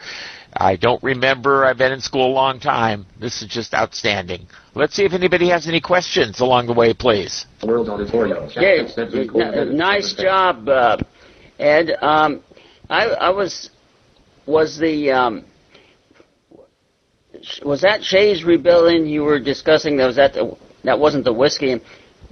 I 0.61 0.75
don't 0.75 1.01
remember, 1.05 1.65
I've 1.65 1.79
been 1.79 1.93
in 1.93 2.01
school 2.01 2.27
a 2.27 2.35
long 2.35 2.59
time, 2.59 3.07
this 3.21 3.43
is 3.43 3.49
just 3.49 3.75
outstanding. 3.75 4.49
Let's 4.75 4.95
see 4.95 5.05
if 5.05 5.13
anybody 5.13 5.49
has 5.51 5.69
any 5.69 5.81
questions 5.81 6.41
along 6.41 6.67
the 6.67 6.73
way, 6.73 6.93
please. 6.93 7.47
World 7.63 7.89
Auditorium. 7.89 8.51
chat 8.51 8.63
Yeah, 8.65 8.83
extends 8.83 9.15
n- 9.15 9.23
equal 9.23 9.43
n- 9.43 9.51
minutes 9.53 9.79
nice 9.79 10.13
job, 10.15 10.69
uh, 10.69 10.97
Ed. 11.61 11.97
Um, 12.03 12.43
I, 12.91 13.07
I 13.07 13.31
was 13.31 13.71
was 14.47 14.77
the 14.79 15.13
um, 15.13 15.45
was 17.65 17.81
that 17.83 18.03
Shays 18.03 18.43
Rebellion 18.43 19.07
you 19.07 19.23
were 19.23 19.39
discussing? 19.39 19.97
That 19.97 20.07
was 20.07 20.17
that 20.17 20.35
the, 20.35 20.57
that 20.83 20.99
wasn't 20.99 21.25
the 21.25 21.33
whiskey 21.33 21.81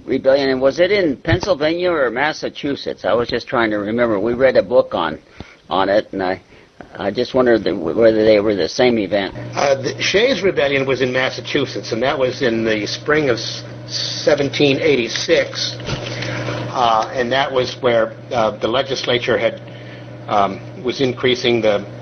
rebellion, 0.05 0.49
and 0.49 0.61
was 0.61 0.79
it 0.79 0.91
in 0.91 1.15
Pennsylvania 1.15 1.91
or 1.91 2.11
Massachusetts? 2.11 3.05
I 3.05 3.13
was 3.13 3.29
just 3.29 3.47
trying 3.47 3.69
to 3.69 3.77
remember. 3.77 4.19
We 4.19 4.33
read 4.33 4.57
a 4.57 4.63
book 4.63 4.93
on 4.93 5.19
on 5.69 5.87
it, 5.87 6.11
and 6.11 6.21
I 6.21 6.41
I 6.97 7.11
just 7.11 7.35
wondered 7.35 7.63
the, 7.63 7.75
whether 7.75 8.25
they 8.25 8.39
were 8.39 8.55
the 8.55 8.67
same 8.67 8.97
event. 8.97 9.35
Uh, 9.35 9.75
the 9.75 10.01
Shays 10.01 10.41
Rebellion 10.41 10.87
was 10.87 11.01
in 11.01 11.13
Massachusetts, 11.13 11.91
and 11.91 12.01
that 12.01 12.17
was 12.17 12.41
in 12.41 12.65
the 12.65 12.87
spring 12.87 13.29
of 13.29 13.37
1786. 13.37 15.75
Uh, 15.79 17.11
and 17.13 17.31
that 17.31 17.51
was 17.51 17.75
where 17.81 18.13
uh, 18.31 18.57
the 18.57 18.67
legislature 18.67 19.37
had 19.37 19.61
um, 20.27 20.83
was 20.83 20.99
increasing 20.99 21.61
the 21.61 21.95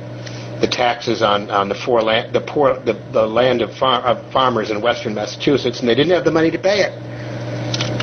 the 0.62 0.68
taxes 0.68 1.22
on, 1.22 1.52
on 1.52 1.68
the, 1.68 1.76
land, 1.76 2.34
the, 2.34 2.40
poor, 2.40 2.80
the, 2.80 2.94
the 3.12 3.28
land 3.28 3.62
of, 3.62 3.78
far, 3.78 4.02
of 4.04 4.32
farmers 4.32 4.72
in 4.72 4.82
western 4.82 5.14
Massachusetts, 5.14 5.82
and 5.82 5.90
they 5.90 5.96
didn't 5.96 6.14
have 6.14 6.24
the 6.24 6.32
money 6.32 6.50
to 6.50 6.58
pay 6.58 6.80
it. 6.80 6.94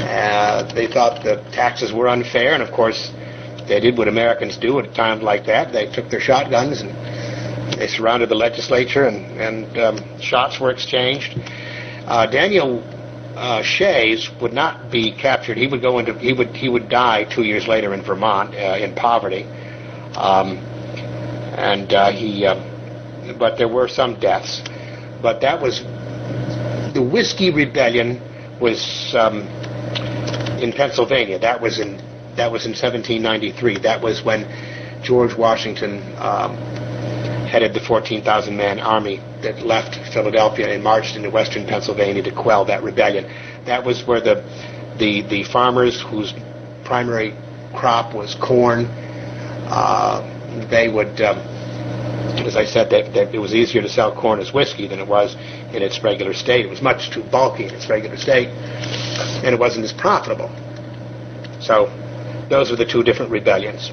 Uh, 0.05 0.71
they 0.75 0.87
thought 0.87 1.25
the 1.25 1.37
taxes 1.53 1.95
were 1.95 2.09
unfair, 2.09 2.53
and 2.53 2.63
of 2.63 2.71
course, 2.71 3.11
they 3.69 3.81
did 3.81 3.97
what 3.97 4.09
Americans 4.09 4.57
do 4.57 4.79
at 4.79 4.87
a 4.87 4.95
time 4.95 5.21
like 5.21 5.47
that. 5.47 5.73
They 5.73 5.87
took 5.87 6.11
their 6.11 6.21
shotguns 6.21 6.81
and 6.81 6.91
they 7.79 7.87
surrounded 7.89 8.29
the 8.29 8.35
legislature, 8.35 9.07
and, 9.07 9.41
and 9.41 9.79
um, 9.79 10.21
shots 10.21 10.61
were 10.61 10.71
exchanged. 10.71 11.39
Uh, 12.07 12.27
Daniel 12.27 12.83
uh, 13.37 13.63
Shays 13.63 14.31
would 14.41 14.53
not 14.53 14.91
be 14.91 15.13
captured. 15.13 15.57
He 15.57 15.67
would 15.67 15.81
go 15.81 15.99
into 15.99 16.19
he 16.19 16.33
would 16.33 16.55
he 16.55 16.69
would 16.69 16.89
die 16.89 17.25
two 17.25 17.43
years 17.43 17.67
later 17.67 17.95
in 17.95 18.03
Vermont 18.03 18.55
uh, 18.55 18.77
in 18.79 18.95
poverty, 18.95 19.45
um, 20.17 20.59
and 21.57 21.93
uh, 21.93 22.13
he. 22.13 22.47
Uh, 22.47 22.69
but 23.39 23.57
there 23.57 23.69
were 23.69 23.89
some 23.89 24.19
deaths. 24.21 24.63
But 25.23 25.41
that 25.41 25.63
was 25.63 25.81
the 26.95 27.03
Whiskey 27.03 27.53
Rebellion 27.53 28.21
was 28.61 29.15
um, 29.17 29.43
in 30.61 30.73
Pennsylvania. 30.73 31.39
That 31.39 31.61
was 31.61 31.79
in 31.79 31.99
that 32.37 32.51
was 32.51 32.65
in 32.65 32.73
1793. 32.73 33.79
That 33.81 34.01
was 34.03 34.23
when 34.23 34.47
George 35.03 35.37
Washington 35.37 36.01
um, 36.19 36.57
headed 37.47 37.75
the 37.75 37.81
14,000 37.81 38.57
man 38.57 38.81
army 38.81 39.17
that 39.43 39.61
left 39.67 39.97
Philadelphia 40.13 40.73
and 40.73 40.83
marched 40.83 41.17
into 41.17 41.31
western 41.31 41.67
Pennsylvania 41.67 42.23
to 42.23 42.33
quell 42.33 42.65
that 42.67 42.83
rebellion. 42.83 43.25
That 43.67 43.85
was 43.85 44.07
where 44.07 44.21
the 44.21 44.43
the 44.99 45.23
the 45.23 45.45
farmers 45.45 46.01
whose 46.01 46.33
primary 46.85 47.35
crop 47.75 48.15
was 48.15 48.35
corn, 48.35 48.87
uh, 49.69 50.21
they 50.71 50.89
would, 50.89 51.21
um, 51.21 51.39
as 52.47 52.57
I 52.57 52.65
said, 52.65 52.91
that, 52.91 53.15
that 53.15 53.35
it 53.35 53.39
was 53.39 53.55
easier 53.55 53.83
to 53.83 53.89
sell 53.89 54.15
corn 54.15 54.41
as 54.41 54.53
whiskey 54.53 54.87
than 54.87 54.99
it 54.99 55.09
was 55.09 55.35
in 55.75 55.83
its 55.83 56.03
regular 56.03 56.35
state. 56.35 56.67
It 56.67 56.69
was 56.69 56.83
much 56.83 57.11
too 57.11 57.23
bulky 57.23 57.65
in 57.65 57.75
its 57.75 57.89
regular 57.89 58.17
state, 58.17 58.49
and 58.49 59.55
it 59.55 59.59
wasn't 59.59 59.85
as 59.85 59.93
profitable. 59.93 60.51
So, 61.61 61.87
those 62.53 62.71
are 62.71 62.77
the 62.77 62.85
two 62.85 63.03
different 63.03 63.33
rebellions. 63.33 63.91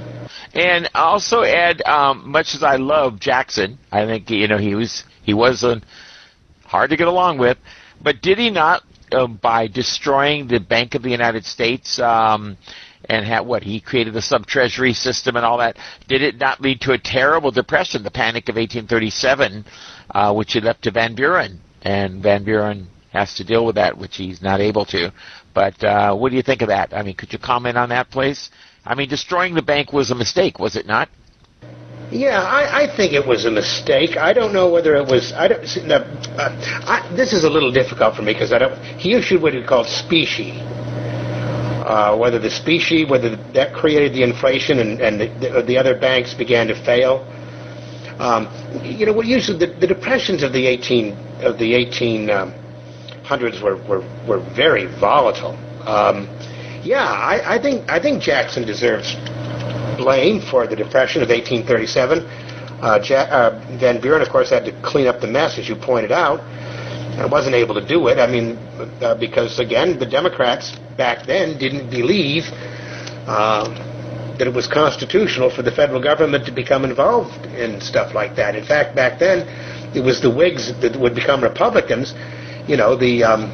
And 0.53 0.89
also 0.93 1.43
add, 1.43 1.81
um, 1.83 2.29
much 2.29 2.53
as 2.55 2.61
I 2.61 2.75
love 2.75 3.17
Jackson, 3.19 3.79
I 3.89 4.05
think 4.05 4.29
you 4.29 4.47
know 4.49 4.57
he 4.57 4.75
was 4.75 5.05
he 5.23 5.33
was 5.33 5.63
uh, 5.63 5.79
hard 6.65 6.89
to 6.89 6.97
get 6.97 7.07
along 7.07 7.37
with, 7.37 7.57
but 8.03 8.21
did 8.21 8.37
he 8.37 8.49
not, 8.49 8.83
uh, 9.13 9.27
by 9.27 9.67
destroying 9.67 10.47
the 10.47 10.59
Bank 10.59 10.93
of 10.93 11.03
the 11.03 11.09
United 11.09 11.45
States 11.45 11.99
um, 11.99 12.57
and 13.05 13.25
had 13.25 13.41
what 13.41 13.63
he 13.63 13.79
created 13.79 14.13
the 14.13 14.21
sub 14.21 14.45
treasury 14.45 14.93
system 14.93 15.37
and 15.37 15.45
all 15.45 15.59
that, 15.59 15.77
did 16.09 16.21
it 16.21 16.37
not 16.37 16.59
lead 16.59 16.81
to 16.81 16.91
a 16.91 16.97
terrible 16.97 17.51
depression, 17.51 18.03
the 18.03 18.11
Panic 18.11 18.49
of 18.49 18.55
1837, 18.55 19.65
uh, 20.11 20.33
which 20.33 20.51
he 20.51 20.59
left 20.59 20.83
to 20.83 20.91
Van 20.91 21.15
Buren, 21.15 21.61
and 21.81 22.21
Van 22.21 22.43
Buren 22.43 22.87
has 23.13 23.33
to 23.35 23.43
deal 23.43 23.65
with 23.65 23.75
that, 23.75 23.97
which 23.97 24.17
he's 24.17 24.41
not 24.41 24.59
able 24.59 24.85
to. 24.85 25.11
But 25.53 25.83
uh, 25.83 26.15
what 26.15 26.29
do 26.29 26.35
you 26.35 26.43
think 26.43 26.61
of 26.61 26.67
that? 26.69 26.93
I 26.93 27.03
mean, 27.03 27.15
could 27.15 27.33
you 27.33 27.39
comment 27.39 27.77
on 27.77 27.89
that, 27.89 28.09
please? 28.09 28.49
I 28.85 28.95
mean, 28.95 29.09
destroying 29.09 29.55
the 29.55 29.61
bank 29.61 29.91
was 29.91 30.11
a 30.11 30.15
mistake, 30.15 30.59
was 30.59 30.75
it 30.75 30.85
not? 30.85 31.09
Yeah, 32.11 32.41
I, 32.41 32.83
I 32.83 32.97
think 32.97 33.13
it 33.13 33.25
was 33.25 33.45
a 33.45 33.51
mistake. 33.51 34.17
I 34.17 34.33
don't 34.33 34.51
know 34.51 34.67
whether 34.69 34.95
it 34.95 35.07
was. 35.07 35.31
I 35.33 35.47
don't. 35.47 35.61
No, 35.85 35.97
uh, 35.97 36.49
I, 36.87 37.13
this 37.15 37.33
is 37.33 37.43
a 37.43 37.49
little 37.49 37.71
difficult 37.71 38.15
for 38.15 38.23
me 38.23 38.33
because 38.33 38.51
I 38.51 38.57
don't. 38.57 38.83
He 38.97 39.13
issued 39.13 39.43
what 39.43 39.53
he 39.53 39.63
called 39.63 39.85
specie. 39.85 40.59
Uh, 41.85 42.17
whether 42.17 42.39
the 42.39 42.49
specie, 42.49 43.05
whether 43.05 43.35
that 43.53 43.75
created 43.75 44.13
the 44.13 44.23
inflation 44.23 44.79
and, 44.79 45.01
and 45.01 45.21
the, 45.21 45.27
the, 45.39 45.61
the 45.63 45.77
other 45.77 45.99
banks 45.99 46.33
began 46.33 46.67
to 46.67 46.75
fail. 46.83 47.25
Um, 48.19 48.47
you 48.83 49.05
know, 49.05 49.21
usually 49.21 49.57
the, 49.57 49.73
the 49.79 49.87
depressions 49.87 50.43
of 50.43 50.51
the 50.51 50.65
18 50.65 51.13
of 51.41 51.57
the 51.57 51.73
18 51.73 52.29
um, 52.29 52.53
hundreds 53.29 53.61
were, 53.61 53.77
were, 53.87 54.01
were 54.27 54.39
very 54.55 54.87
volatile. 54.99 55.55
Um, 55.85 56.25
yeah, 56.83 57.05
I, 57.05 57.55
I 57.55 57.61
think 57.61 57.87
I 57.87 57.99
think 58.01 58.23
Jackson 58.23 58.65
deserves 58.65 59.15
blame 59.97 60.41
for 60.41 60.65
the 60.65 60.75
Depression 60.75 61.21
of 61.21 61.29
1837. 61.29 62.25
Uh, 62.81 62.99
ja- 63.03 63.29
uh, 63.29 63.77
Van 63.79 64.01
Buren, 64.01 64.21
of 64.23 64.29
course, 64.29 64.49
had 64.49 64.65
to 64.65 64.71
clean 64.81 65.05
up 65.05 65.21
the 65.21 65.27
mess, 65.27 65.59
as 65.59 65.69
you 65.69 65.75
pointed 65.75 66.11
out, 66.11 66.39
and 67.19 67.31
wasn't 67.31 67.53
able 67.53 67.75
to 67.75 67.85
do 67.85 68.07
it. 68.07 68.17
I 68.17 68.25
mean, 68.25 68.57
uh, 69.01 69.13
because 69.15 69.59
again, 69.59 69.99
the 69.99 70.07
Democrats 70.07 70.75
back 70.97 71.27
then 71.27 71.59
didn't 71.59 71.89
believe 71.91 72.45
uh, 73.27 73.69
that 74.39 74.47
it 74.47 74.53
was 74.53 74.67
constitutional 74.67 75.51
for 75.51 75.61
the 75.61 75.71
federal 75.71 76.01
government 76.01 76.45
to 76.47 76.51
become 76.51 76.83
involved 76.83 77.45
in 77.47 77.79
stuff 77.81 78.15
like 78.15 78.35
that. 78.37 78.55
In 78.55 78.65
fact, 78.65 78.95
back 78.95 79.19
then, 79.19 79.45
it 79.93 80.01
was 80.01 80.19
the 80.21 80.31
Whigs 80.31 80.73
that 80.81 80.95
would 80.95 81.13
become 81.13 81.43
Republicans. 81.43 82.15
You 82.69 82.77
know, 82.77 82.95
the 82.95 83.23
um, 83.23 83.49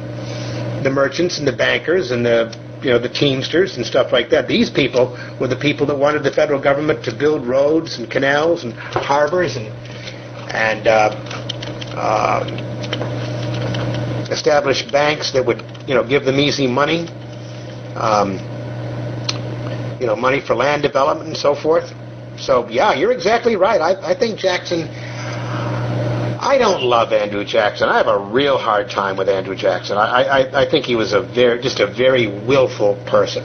the 0.84 0.90
merchants 0.90 1.38
and 1.38 1.48
the 1.48 1.56
bankers 1.56 2.10
and 2.10 2.24
the 2.24 2.54
you 2.82 2.90
know, 2.90 2.98
the 2.98 3.08
Teamsters 3.08 3.76
and 3.76 3.86
stuff 3.86 4.12
like 4.12 4.30
that. 4.30 4.46
These 4.46 4.70
people 4.70 5.18
were 5.40 5.48
the 5.48 5.56
people 5.56 5.86
that 5.86 5.96
wanted 5.98 6.22
the 6.22 6.30
federal 6.30 6.60
government 6.62 7.04
to 7.06 7.12
build 7.12 7.46
roads 7.46 7.98
and 7.98 8.10
canals 8.10 8.64
and 8.64 8.74
harbors 8.74 9.56
and 9.56 9.66
and 10.54 10.86
uh, 10.86 11.10
uh, 11.96 12.46
establish 14.30 14.82
banks 14.90 15.32
that 15.32 15.44
would, 15.44 15.62
you 15.88 15.94
know, 15.94 16.06
give 16.06 16.24
them 16.24 16.38
easy 16.38 16.66
money, 16.66 17.08
um, 17.96 18.38
you 19.98 20.06
know, 20.06 20.14
money 20.14 20.40
for 20.40 20.54
land 20.54 20.82
development 20.82 21.28
and 21.28 21.36
so 21.36 21.54
forth. 21.54 21.92
So 22.38 22.68
yeah, 22.68 22.94
you're 22.94 23.12
exactly 23.12 23.56
right. 23.56 23.80
I, 23.80 24.12
I 24.12 24.18
think 24.18 24.38
Jackson 24.38 24.88
I 26.46 26.58
don't 26.58 26.84
love 26.84 27.12
Andrew 27.12 27.44
Jackson. 27.44 27.88
I 27.88 27.96
have 27.96 28.06
a 28.06 28.18
real 28.18 28.56
hard 28.56 28.88
time 28.88 29.16
with 29.16 29.28
Andrew 29.28 29.56
Jackson. 29.56 29.98
I, 29.98 30.22
I, 30.22 30.62
I 30.62 30.70
think 30.70 30.84
he 30.84 30.94
was 30.94 31.12
a 31.12 31.20
very, 31.20 31.60
just 31.60 31.80
a 31.80 31.88
very 31.88 32.28
willful 32.28 32.94
person. 33.04 33.42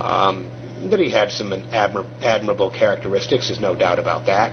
Um, 0.00 0.48
but 0.88 1.00
he 1.00 1.10
had 1.10 1.32
some 1.32 1.50
admir- 1.50 2.08
admirable 2.22 2.70
characteristics. 2.70 3.48
There's 3.48 3.58
no 3.58 3.74
doubt 3.74 3.98
about 3.98 4.24
that. 4.26 4.52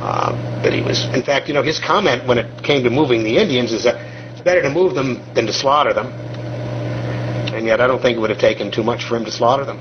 Um, 0.00 0.62
but 0.62 0.72
he 0.72 0.80
was, 0.80 1.04
in 1.06 1.24
fact, 1.24 1.48
you 1.48 1.54
know, 1.54 1.64
his 1.64 1.80
comment 1.80 2.28
when 2.28 2.38
it 2.38 2.62
came 2.62 2.84
to 2.84 2.90
moving 2.90 3.24
the 3.24 3.38
Indians 3.38 3.72
is 3.72 3.82
that 3.82 3.96
it's 4.30 4.42
better 4.42 4.62
to 4.62 4.70
move 4.70 4.94
them 4.94 5.20
than 5.34 5.46
to 5.46 5.52
slaughter 5.52 5.92
them. 5.92 6.06
And 7.52 7.66
yet, 7.66 7.80
I 7.80 7.88
don't 7.88 8.00
think 8.00 8.16
it 8.16 8.20
would 8.20 8.30
have 8.30 8.38
taken 8.38 8.70
too 8.70 8.84
much 8.84 9.02
for 9.02 9.16
him 9.16 9.24
to 9.24 9.32
slaughter 9.32 9.64
them. 9.64 9.80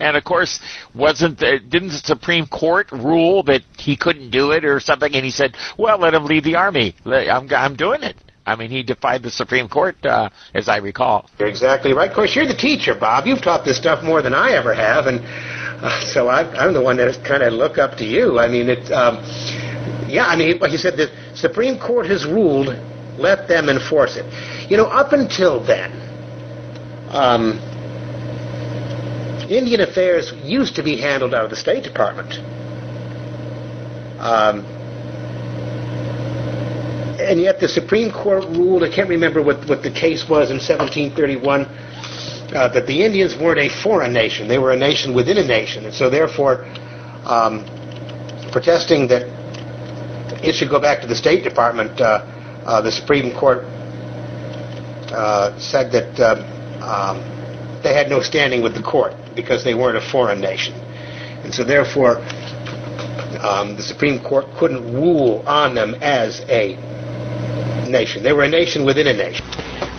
And 0.00 0.16
of 0.16 0.24
course, 0.24 0.58
wasn't 0.94 1.38
the, 1.38 1.60
didn't 1.60 1.88
the 1.88 1.98
Supreme 1.98 2.46
Court 2.46 2.90
rule 2.90 3.42
that 3.44 3.62
he 3.78 3.96
couldn't 3.96 4.30
do 4.30 4.52
it 4.52 4.64
or 4.64 4.80
something? 4.80 5.14
And 5.14 5.24
he 5.24 5.30
said, 5.30 5.56
"Well, 5.78 5.98
let 5.98 6.14
him 6.14 6.24
leave 6.24 6.42
the 6.44 6.56
army. 6.56 6.94
I'm 7.04 7.48
I'm 7.54 7.76
doing 7.76 8.02
it." 8.02 8.16
I 8.46 8.56
mean, 8.56 8.70
he 8.70 8.82
defied 8.82 9.22
the 9.22 9.30
Supreme 9.30 9.68
Court, 9.68 9.96
uh, 10.04 10.30
as 10.54 10.68
I 10.68 10.78
recall. 10.78 11.28
You're 11.38 11.48
exactly 11.48 11.92
right. 11.92 12.08
Of 12.08 12.16
course, 12.16 12.34
you're 12.34 12.46
the 12.46 12.56
teacher, 12.56 12.94
Bob. 12.98 13.26
You've 13.26 13.42
taught 13.42 13.64
this 13.64 13.76
stuff 13.76 14.02
more 14.02 14.22
than 14.22 14.34
I 14.34 14.52
ever 14.52 14.74
have, 14.74 15.06
and 15.06 15.20
uh, 15.84 16.00
so 16.00 16.28
I, 16.28 16.66
am 16.66 16.72
the 16.72 16.80
one 16.80 16.96
that 16.96 17.22
kind 17.24 17.42
of 17.42 17.52
look 17.52 17.78
up 17.78 17.96
to 17.98 18.04
you. 18.04 18.38
I 18.38 18.48
mean, 18.48 18.70
it. 18.70 18.90
Um, 18.90 19.22
yeah, 20.08 20.26
I 20.26 20.34
mean, 20.34 20.58
like 20.58 20.72
you 20.72 20.78
said, 20.78 20.96
the 20.96 21.08
Supreme 21.34 21.78
Court 21.78 22.06
has 22.06 22.24
ruled. 22.24 22.68
Let 23.18 23.46
them 23.46 23.68
enforce 23.68 24.16
it. 24.16 24.24
You 24.70 24.78
know, 24.78 24.86
up 24.86 25.12
until 25.12 25.62
then. 25.62 25.92
Um, 27.10 27.60
Indian 29.50 29.80
affairs 29.80 30.32
used 30.44 30.76
to 30.76 30.82
be 30.82 30.96
handled 30.96 31.34
out 31.34 31.44
of 31.44 31.50
the 31.50 31.56
State 31.56 31.82
Department. 31.82 32.38
Um, 34.20 34.64
and 37.18 37.40
yet 37.40 37.58
the 37.58 37.68
Supreme 37.68 38.12
Court 38.12 38.44
ruled, 38.44 38.84
I 38.84 38.94
can't 38.94 39.08
remember 39.08 39.42
what, 39.42 39.68
what 39.68 39.82
the 39.82 39.90
case 39.90 40.28
was 40.28 40.50
in 40.50 40.58
1731, 40.58 41.62
uh, 41.62 42.68
that 42.68 42.86
the 42.86 43.02
Indians 43.02 43.36
weren't 43.36 43.58
a 43.58 43.68
foreign 43.82 44.12
nation. 44.12 44.46
They 44.46 44.58
were 44.58 44.70
a 44.70 44.76
nation 44.76 45.14
within 45.14 45.36
a 45.38 45.46
nation. 45.46 45.84
And 45.84 45.94
so 45.94 46.08
therefore, 46.08 46.64
um, 47.24 47.64
protesting 48.52 49.08
that 49.08 49.26
it 50.44 50.54
should 50.54 50.70
go 50.70 50.80
back 50.80 51.00
to 51.00 51.08
the 51.08 51.14
State 51.14 51.42
Department, 51.42 52.00
uh, 52.00 52.24
uh, 52.64 52.80
the 52.82 52.92
Supreme 52.92 53.36
Court 53.36 53.64
uh, 55.12 55.58
said 55.58 55.90
that 55.90 56.20
um, 56.20 56.82
um, 56.82 57.39
they 57.82 57.94
had 57.94 58.08
no 58.08 58.20
standing 58.20 58.62
with 58.62 58.74
the 58.74 58.82
court 58.82 59.14
because 59.34 59.64
they 59.64 59.74
weren't 59.74 59.96
a 59.96 60.10
foreign 60.10 60.40
nation. 60.40 60.74
And 61.44 61.54
so 61.54 61.64
therefore, 61.64 62.18
um, 63.40 63.76
the 63.76 63.82
Supreme 63.82 64.22
Court 64.22 64.46
couldn't 64.58 64.92
rule 64.92 65.42
on 65.46 65.74
them 65.74 65.94
as 66.02 66.40
a 66.48 66.76
nation. 67.88 68.22
They 68.22 68.32
were 68.32 68.44
a 68.44 68.48
nation 68.48 68.84
within 68.84 69.06
a 69.06 69.12
nation. 69.12 69.44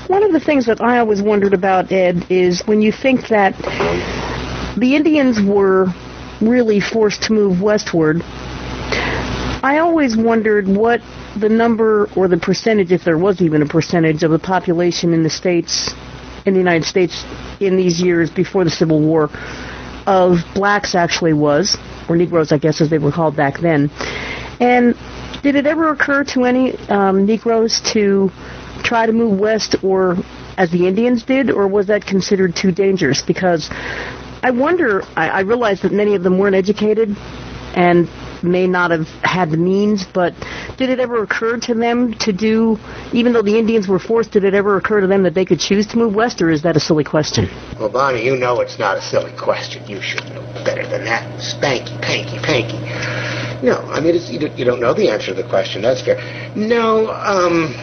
One 0.07 0.23
of 0.23 0.33
the 0.33 0.39
things 0.39 0.65
that 0.65 0.81
I 0.81 0.99
always 0.99 1.21
wondered 1.21 1.53
about, 1.53 1.91
Ed, 1.91 2.25
is 2.29 2.61
when 2.67 2.81
you 2.81 2.91
think 2.91 3.27
that 3.29 3.55
the 4.77 4.95
Indians 4.95 5.41
were 5.41 5.87
really 6.41 6.79
forced 6.79 7.23
to 7.23 7.33
move 7.33 7.61
westward, 7.61 8.21
I 9.63 9.77
always 9.79 10.17
wondered 10.17 10.67
what 10.67 11.01
the 11.39 11.49
number 11.49 12.09
or 12.15 12.27
the 12.27 12.37
percentage, 12.37 12.91
if 12.91 13.03
there 13.03 13.17
was 13.17 13.41
even 13.41 13.61
a 13.61 13.65
percentage, 13.65 14.23
of 14.23 14.31
the 14.31 14.39
population 14.39 15.13
in 15.13 15.23
the 15.23 15.29
states, 15.29 15.93
in 16.45 16.53
the 16.53 16.59
United 16.59 16.85
States, 16.85 17.23
in 17.59 17.77
these 17.77 18.01
years 18.01 18.29
before 18.29 18.63
the 18.63 18.69
Civil 18.69 18.99
War 18.99 19.29
of 20.07 20.37
blacks 20.55 20.95
actually 20.95 21.33
was, 21.33 21.77
or 22.09 22.15
Negroes, 22.15 22.51
I 22.51 22.57
guess, 22.57 22.81
as 22.81 22.89
they 22.89 22.97
were 22.97 23.11
called 23.11 23.35
back 23.35 23.59
then. 23.59 23.89
And 24.59 24.95
did 25.43 25.55
it 25.55 25.65
ever 25.65 25.89
occur 25.89 26.23
to 26.25 26.45
any 26.45 26.75
um, 26.89 27.25
Negroes 27.25 27.81
to 27.93 28.31
try 28.83 29.05
to 29.05 29.11
move 29.11 29.39
west, 29.39 29.75
or 29.83 30.17
as 30.57 30.71
the 30.71 30.87
Indians 30.87 31.23
did, 31.23 31.49
or 31.49 31.67
was 31.67 31.87
that 31.87 32.05
considered 32.05 32.55
too 32.55 32.71
dangerous? 32.71 33.21
Because 33.21 33.69
I 34.43 34.51
wonder. 34.51 35.03
I, 35.15 35.29
I 35.29 35.39
realize 35.41 35.81
that 35.81 35.91
many 35.91 36.15
of 36.15 36.23
them 36.23 36.37
weren't 36.37 36.55
educated, 36.55 37.15
and 37.75 38.07
may 38.43 38.67
not 38.67 38.91
have 38.91 39.07
had 39.23 39.51
the 39.51 39.57
means, 39.57 40.05
but 40.05 40.33
did 40.77 40.89
it 40.89 40.99
ever 40.99 41.23
occur 41.23 41.57
to 41.59 41.73
them 41.73 42.13
to 42.15 42.31
do, 42.31 42.77
even 43.13 43.33
though 43.33 43.41
the 43.41 43.57
Indians 43.57 43.87
were 43.87 43.99
forced, 43.99 44.31
did 44.31 44.43
it 44.43 44.53
ever 44.53 44.77
occur 44.77 45.01
to 45.01 45.07
them 45.07 45.23
that 45.23 45.33
they 45.33 45.45
could 45.45 45.59
choose 45.59 45.87
to 45.87 45.97
move 45.97 46.15
west, 46.15 46.41
or 46.41 46.49
is 46.49 46.61
that 46.63 46.75
a 46.75 46.79
silly 46.79 47.03
question? 47.03 47.49
Well, 47.79 47.89
Bonnie, 47.89 48.23
you 48.23 48.35
know 48.37 48.61
it's 48.61 48.79
not 48.79 48.97
a 48.97 49.01
silly 49.01 49.35
question. 49.37 49.87
You 49.87 50.01
should 50.01 50.25
know 50.25 50.41
better 50.63 50.85
than 50.87 51.05
that. 51.05 51.39
Spanky, 51.39 51.99
panky, 52.01 52.39
panky. 52.39 52.77
No, 53.65 53.77
I 53.91 53.99
mean, 53.99 54.15
it's, 54.15 54.29
you, 54.29 54.39
don't, 54.39 54.57
you 54.57 54.65
don't 54.65 54.79
know 54.79 54.93
the 54.93 55.09
answer 55.09 55.35
to 55.35 55.41
the 55.41 55.47
question. 55.47 55.81
That's 55.81 56.01
fair. 56.01 56.17
No, 56.55 57.11
um, 57.11 57.73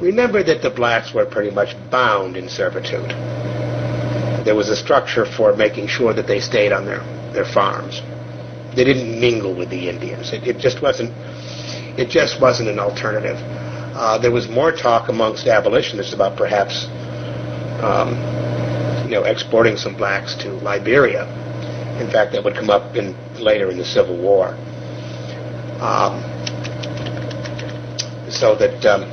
remember 0.00 0.42
that 0.42 0.62
the 0.62 0.70
blacks 0.70 1.12
were 1.12 1.26
pretty 1.26 1.50
much 1.50 1.76
bound 1.90 2.36
in 2.36 2.48
servitude. 2.48 3.10
There 4.44 4.54
was 4.54 4.70
a 4.70 4.76
structure 4.76 5.26
for 5.26 5.54
making 5.54 5.88
sure 5.88 6.14
that 6.14 6.26
they 6.26 6.40
stayed 6.40 6.72
on 6.72 6.86
their 6.86 7.02
their 7.32 7.44
farms. 7.44 8.02
They 8.76 8.84
didn't 8.84 9.18
mingle 9.20 9.54
with 9.54 9.70
the 9.70 9.88
Indians. 9.88 10.32
It, 10.32 10.46
it 10.46 10.58
just 10.58 10.82
wasn't. 10.82 11.10
It 11.98 12.08
just 12.08 12.40
wasn't 12.40 12.68
an 12.68 12.78
alternative. 12.78 13.36
Uh, 13.94 14.16
there 14.18 14.30
was 14.30 14.48
more 14.48 14.70
talk 14.72 15.08
amongst 15.08 15.46
abolitionists 15.46 16.14
about 16.14 16.36
perhaps, 16.38 16.86
um, 17.82 18.14
you 19.04 19.10
know, 19.10 19.24
exporting 19.24 19.76
some 19.76 19.96
blacks 19.96 20.34
to 20.36 20.50
Liberia. 20.62 21.26
In 22.00 22.08
fact, 22.10 22.32
that 22.32 22.44
would 22.44 22.54
come 22.54 22.70
up 22.70 22.96
in 22.96 23.14
later 23.40 23.70
in 23.70 23.76
the 23.76 23.84
Civil 23.84 24.16
War. 24.16 24.54
Um, 25.82 26.22
so 28.30 28.54
that, 28.54 28.84
um, 28.86 29.04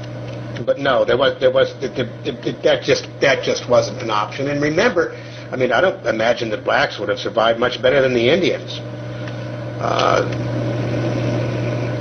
but 0.66 0.78
no, 0.78 1.04
there 1.04 1.18
was 1.18 1.40
there 1.40 1.52
was 1.52 1.72
it, 1.84 1.98
it, 1.98 2.48
it, 2.48 2.64
that 2.64 2.84
just 2.84 3.08
that 3.20 3.44
just 3.44 3.68
wasn't 3.70 4.02
an 4.02 4.12
option. 4.12 4.48
And 4.48 4.62
remember, 4.62 5.16
I 5.52 5.56
mean, 5.56 5.72
I 5.72 5.82
don't 5.82 6.06
imagine 6.06 6.50
that 6.50 6.64
blacks 6.64 7.00
would 7.00 7.10
have 7.10 7.20
survived 7.20 7.60
much 7.60 7.82
better 7.82 8.02
than 8.02 8.14
the 8.14 8.30
Indians. 8.30 8.80
Uh, 9.80 10.26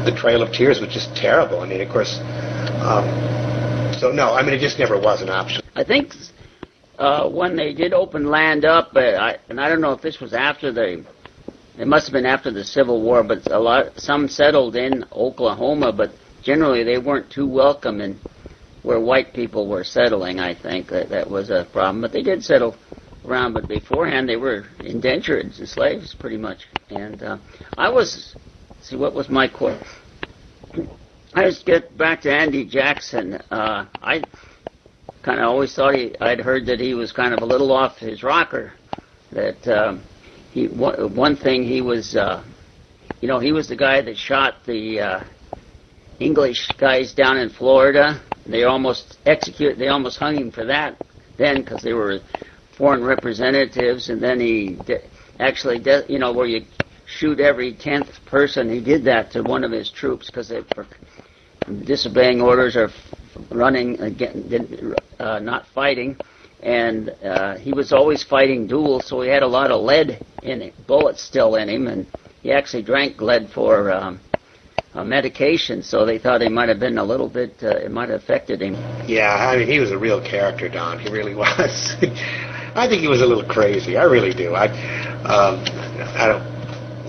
the 0.04 0.12
Trail 0.12 0.42
of 0.42 0.52
Tears 0.52 0.80
was 0.80 0.92
just 0.92 1.14
terrible. 1.14 1.60
I 1.60 1.66
mean, 1.66 1.80
of 1.80 1.88
course. 1.88 2.18
Um, 2.82 3.04
so 3.98 4.10
no, 4.10 4.34
I 4.34 4.42
mean, 4.42 4.54
it 4.54 4.60
just 4.60 4.78
never 4.78 4.98
was 4.98 5.22
an 5.22 5.30
option. 5.30 5.62
I 5.74 5.84
think 5.84 6.14
uh, 6.98 7.28
when 7.28 7.56
they 7.56 7.72
did 7.72 7.92
open 7.92 8.26
land 8.26 8.64
up, 8.64 8.92
uh, 8.96 9.00
I, 9.00 9.38
and 9.48 9.60
I 9.60 9.68
don't 9.68 9.80
know 9.80 9.92
if 9.92 10.00
this 10.00 10.20
was 10.20 10.32
after 10.32 10.72
the, 10.72 11.04
it 11.78 11.86
must 11.86 12.06
have 12.06 12.12
been 12.12 12.26
after 12.26 12.50
the 12.50 12.64
Civil 12.64 13.02
War, 13.02 13.22
but 13.22 13.50
a 13.50 13.58
lot, 13.58 14.00
some 14.00 14.28
settled 14.28 14.76
in 14.76 15.04
Oklahoma, 15.12 15.92
but 15.92 16.12
generally 16.42 16.82
they 16.82 16.98
weren't 16.98 17.30
too 17.30 17.46
welcome 17.46 18.00
in 18.00 18.18
where 18.82 19.00
white 19.00 19.34
people 19.34 19.68
were 19.68 19.84
settling. 19.84 20.40
I 20.40 20.54
think 20.54 20.88
that 20.88 21.10
that 21.10 21.28
was 21.28 21.50
a 21.50 21.66
problem, 21.72 22.00
but 22.00 22.12
they 22.12 22.22
did 22.22 22.44
settle 22.44 22.76
around, 23.26 23.52
but 23.52 23.68
beforehand 23.68 24.28
they 24.28 24.36
were 24.36 24.64
indentured 24.80 25.52
slaves, 25.54 26.14
pretty 26.14 26.36
much. 26.36 26.66
And 26.90 27.22
uh, 27.22 27.38
I 27.76 27.88
was, 27.88 28.36
see, 28.82 28.96
what 28.96 29.14
was 29.14 29.28
my 29.28 29.48
quote? 29.48 29.82
I 31.34 31.44
just 31.44 31.66
get 31.66 31.96
back 31.98 32.22
to 32.22 32.32
Andy 32.32 32.64
Jackson. 32.64 33.34
Uh, 33.50 33.86
I 34.00 34.22
kind 35.22 35.40
of 35.40 35.46
always 35.46 35.74
thought 35.74 35.94
he, 35.94 36.16
I'd 36.20 36.40
heard 36.40 36.66
that 36.66 36.80
he 36.80 36.94
was 36.94 37.12
kind 37.12 37.34
of 37.34 37.42
a 37.42 37.46
little 37.46 37.72
off 37.72 37.98
his 37.98 38.22
rocker. 38.22 38.72
That 39.32 39.66
um, 39.68 40.02
he 40.52 40.68
one, 40.68 41.14
one 41.14 41.36
thing 41.36 41.64
he 41.64 41.82
was, 41.82 42.16
uh, 42.16 42.44
you 43.20 43.28
know, 43.28 43.38
he 43.38 43.52
was 43.52 43.68
the 43.68 43.76
guy 43.76 44.00
that 44.00 44.16
shot 44.16 44.54
the 44.64 45.00
uh, 45.00 45.24
English 46.20 46.68
guys 46.78 47.12
down 47.12 47.36
in 47.36 47.50
Florida. 47.50 48.20
They 48.46 48.64
almost 48.64 49.18
executed. 49.26 49.78
They 49.78 49.88
almost 49.88 50.18
hung 50.18 50.36
him 50.36 50.50
for 50.52 50.64
that 50.66 50.96
then 51.36 51.62
because 51.62 51.82
they 51.82 51.92
were 51.92 52.20
foreign 52.76 53.02
representatives, 53.02 54.10
and 54.10 54.22
then 54.22 54.38
he 54.40 54.76
de- 54.86 55.02
actually, 55.40 55.78
de- 55.78 56.04
you 56.08 56.18
know, 56.18 56.32
where 56.32 56.46
you 56.46 56.64
shoot 57.06 57.40
every 57.40 57.72
tenth 57.72 58.24
person. 58.26 58.70
He 58.70 58.80
did 58.80 59.04
that 59.04 59.30
to 59.32 59.42
one 59.42 59.64
of 59.64 59.70
his 59.70 59.90
troops 59.90 60.26
because 60.26 60.48
they 60.48 60.60
were 60.76 60.86
disobeying 61.84 62.40
orders 62.40 62.76
or 62.76 62.90
running 63.50 64.00
again, 64.00 64.94
uh, 65.18 65.38
not 65.38 65.66
fighting. 65.68 66.16
And 66.62 67.10
uh, 67.22 67.56
he 67.58 67.72
was 67.72 67.92
always 67.92 68.22
fighting 68.24 68.66
duels, 68.66 69.06
so 69.06 69.20
he 69.20 69.28
had 69.28 69.42
a 69.42 69.46
lot 69.46 69.70
of 69.70 69.82
lead 69.82 70.24
in 70.42 70.62
it, 70.62 70.74
bullets 70.86 71.22
still 71.22 71.54
in 71.56 71.68
him, 71.68 71.86
and 71.86 72.06
he 72.42 72.50
actually 72.50 72.82
drank 72.82 73.20
lead 73.20 73.50
for 73.50 73.92
um, 73.92 74.20
medication. 74.94 75.82
So 75.82 76.06
they 76.06 76.18
thought 76.18 76.40
he 76.40 76.48
might 76.48 76.68
have 76.68 76.80
been 76.80 76.98
a 76.98 77.04
little 77.04 77.28
bit, 77.28 77.56
uh, 77.62 77.76
it 77.76 77.90
might 77.90 78.08
have 78.08 78.22
affected 78.22 78.62
him. 78.62 78.74
Yeah, 79.06 79.34
I 79.34 79.58
mean, 79.58 79.68
he 79.68 79.78
was 79.78 79.90
a 79.90 79.98
real 79.98 80.20
character, 80.20 80.68
Don. 80.68 80.98
He 80.98 81.10
really 81.10 81.34
was. 81.44 81.94
I 82.76 82.88
think 82.88 83.00
he 83.00 83.08
was 83.08 83.22
a 83.22 83.26
little 83.26 83.44
crazy. 83.44 83.96
I 83.96 84.04
really 84.04 84.34
do. 84.34 84.54
I, 84.54 84.66
um, 85.24 85.64
I 86.14 86.26
don't. 86.28 86.42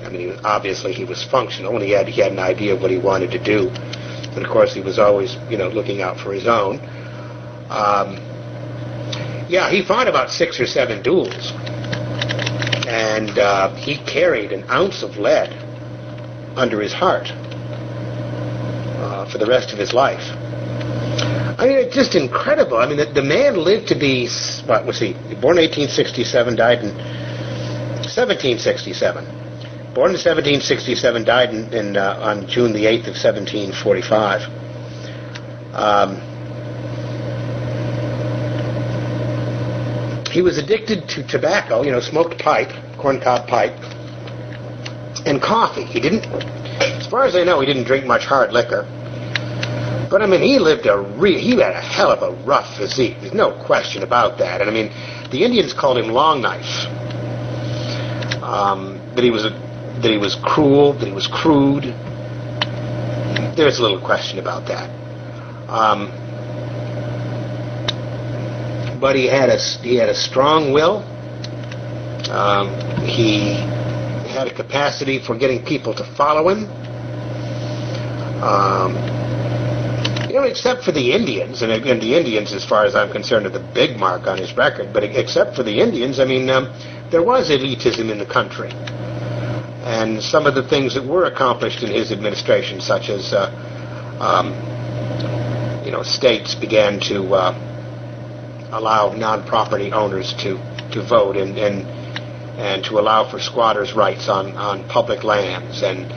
I 0.05 0.09
mean, 0.09 0.39
obviously 0.45 0.93
he 0.93 1.03
was 1.03 1.23
functional, 1.25 1.75
and 1.75 1.83
he 1.83 1.91
had 1.91 2.07
he 2.07 2.21
had 2.21 2.31
an 2.31 2.39
idea 2.39 2.73
of 2.73 2.81
what 2.81 2.89
he 2.89 2.97
wanted 2.97 3.31
to 3.31 3.43
do, 3.43 3.67
and 3.69 4.45
of 4.45 4.49
course 4.49 4.73
he 4.73 4.79
was 4.79 4.97
always, 4.97 5.35
you 5.49 5.57
know, 5.57 5.67
looking 5.67 6.01
out 6.01 6.17
for 6.17 6.31
his 6.33 6.47
own. 6.47 6.79
Um, 7.69 8.15
yeah, 9.49 9.69
he 9.69 9.83
fought 9.83 10.07
about 10.07 10.29
six 10.29 10.59
or 10.61 10.65
seven 10.65 11.03
duels, 11.03 11.51
and 12.87 13.37
uh, 13.37 13.75
he 13.75 13.97
carried 14.05 14.53
an 14.53 14.63
ounce 14.69 15.03
of 15.03 15.17
lead 15.17 15.51
under 16.55 16.81
his 16.81 16.93
heart 16.93 17.27
uh, 19.03 19.29
for 19.29 19.37
the 19.37 19.45
rest 19.45 19.73
of 19.73 19.79
his 19.79 19.93
life. 19.93 20.31
I 21.57 21.67
mean, 21.67 21.77
it's 21.79 21.95
just 21.95 22.13
incredible. 22.13 22.77
I 22.77 22.85
mean, 22.87 22.97
the, 22.97 23.05
the 23.05 23.23
man 23.23 23.57
lived 23.57 23.87
to 23.87 23.95
be, 23.95 24.29
what 24.67 24.85
was 24.85 24.99
he? 24.99 25.13
Born 25.41 25.57
1867, 25.57 26.55
died 26.55 26.77
in 26.79 26.93
1767. 26.93 29.25
Born 29.95 30.11
in 30.13 30.21
1767, 30.21 31.23
died 31.25 31.49
in, 31.49 31.73
in 31.73 31.97
uh, 31.97 32.19
on 32.21 32.47
June 32.47 32.73
the 32.73 32.85
8th 32.85 33.07
of 33.09 33.17
1745. 33.17 34.43
Um, 35.73 36.21
he 40.29 40.43
was 40.43 40.59
addicted 40.59 41.09
to 41.09 41.23
tobacco, 41.25 41.81
you 41.81 41.91
know, 41.91 41.99
smoked 41.99 42.37
pipe, 42.37 42.69
corncob 42.99 43.47
pipe, 43.47 43.73
and 45.25 45.41
coffee. 45.41 45.85
He 45.85 45.99
didn't, 45.99 46.27
as 46.27 47.07
far 47.07 47.25
as 47.25 47.35
I 47.35 47.43
know, 47.43 47.59
he 47.59 47.65
didn't 47.65 47.85
drink 47.85 48.05
much 48.05 48.25
hard 48.25 48.53
liquor. 48.53 48.85
But 50.09 50.21
I 50.21 50.25
mean, 50.25 50.41
he 50.41 50.57
lived 50.59 50.85
a 50.85 50.97
re- 50.97 51.39
he 51.39 51.51
had 51.51 51.73
a 51.73 51.81
hell 51.81 52.11
of 52.11 52.21
a 52.23 52.31
rough 52.45 52.77
physique. 52.77 53.17
There's 53.19 53.33
no 53.33 53.51
question 53.65 54.03
about 54.03 54.37
that. 54.39 54.61
And 54.61 54.69
I 54.69 54.73
mean, 54.73 54.91
the 55.31 55.43
Indians 55.43 55.73
called 55.73 55.97
him 55.97 56.07
Long 56.09 56.41
Knife. 56.41 56.87
Um, 58.41 59.01
that 59.15 59.23
he 59.23 59.31
was 59.31 59.43
a, 59.43 59.49
that 60.01 60.09
he 60.09 60.17
was 60.17 60.35
cruel, 60.35 60.93
that 60.93 61.05
he 61.07 61.13
was 61.13 61.27
crude. 61.27 61.83
There's 63.57 63.79
a 63.79 63.81
little 63.81 63.99
question 63.99 64.39
about 64.39 64.67
that. 64.67 64.89
Um, 65.69 66.11
but 69.01 69.15
he 69.15 69.27
had 69.27 69.49
a 69.49 69.57
he 69.57 69.95
had 69.95 70.09
a 70.09 70.15
strong 70.15 70.71
will. 70.71 71.03
Um, 72.31 72.69
he 73.05 73.55
had 74.31 74.47
a 74.47 74.53
capacity 74.53 75.19
for 75.19 75.37
getting 75.37 75.65
people 75.65 75.93
to 75.95 76.03
follow 76.15 76.49
him. 76.49 76.65
Um, 78.41 78.95
know, 80.37 80.43
except 80.43 80.83
for 80.83 80.91
the 80.91 81.11
Indians, 81.13 81.61
and, 81.61 81.71
and 81.71 82.01
the 82.01 82.15
Indians, 82.15 82.53
as 82.53 82.63
far 82.65 82.85
as 82.85 82.95
I'm 82.95 83.11
concerned, 83.11 83.45
are 83.45 83.49
the 83.49 83.67
big 83.73 83.97
mark 83.97 84.27
on 84.27 84.37
his 84.37 84.55
record. 84.55 84.93
But 84.93 85.03
except 85.03 85.55
for 85.55 85.63
the 85.63 85.79
Indians, 85.79 86.19
I 86.19 86.25
mean, 86.25 86.49
um, 86.49 86.73
there 87.11 87.23
was 87.23 87.49
elitism 87.49 88.11
in 88.11 88.17
the 88.19 88.25
country, 88.25 88.71
and 89.83 90.21
some 90.21 90.45
of 90.45 90.55
the 90.55 90.67
things 90.67 90.93
that 90.95 91.05
were 91.05 91.25
accomplished 91.25 91.83
in 91.83 91.91
his 91.91 92.11
administration, 92.11 92.81
such 92.81 93.09
as, 93.09 93.33
uh, 93.33 93.49
um, 94.19 94.53
you 95.85 95.91
know, 95.91 96.03
states 96.03 96.55
began 96.55 96.99
to 97.01 97.33
uh, 97.33 98.69
allow 98.71 99.13
non-property 99.13 99.91
owners 99.91 100.33
to 100.33 100.57
to 100.91 101.01
vote 101.07 101.37
and 101.37 101.57
and 101.57 101.85
and 102.59 102.83
to 102.85 102.99
allow 102.99 103.29
for 103.29 103.39
squatters' 103.39 103.93
rights 103.93 104.27
on 104.29 104.51
on 104.57 104.87
public 104.89 105.23
lands 105.23 105.83
and 105.83 106.11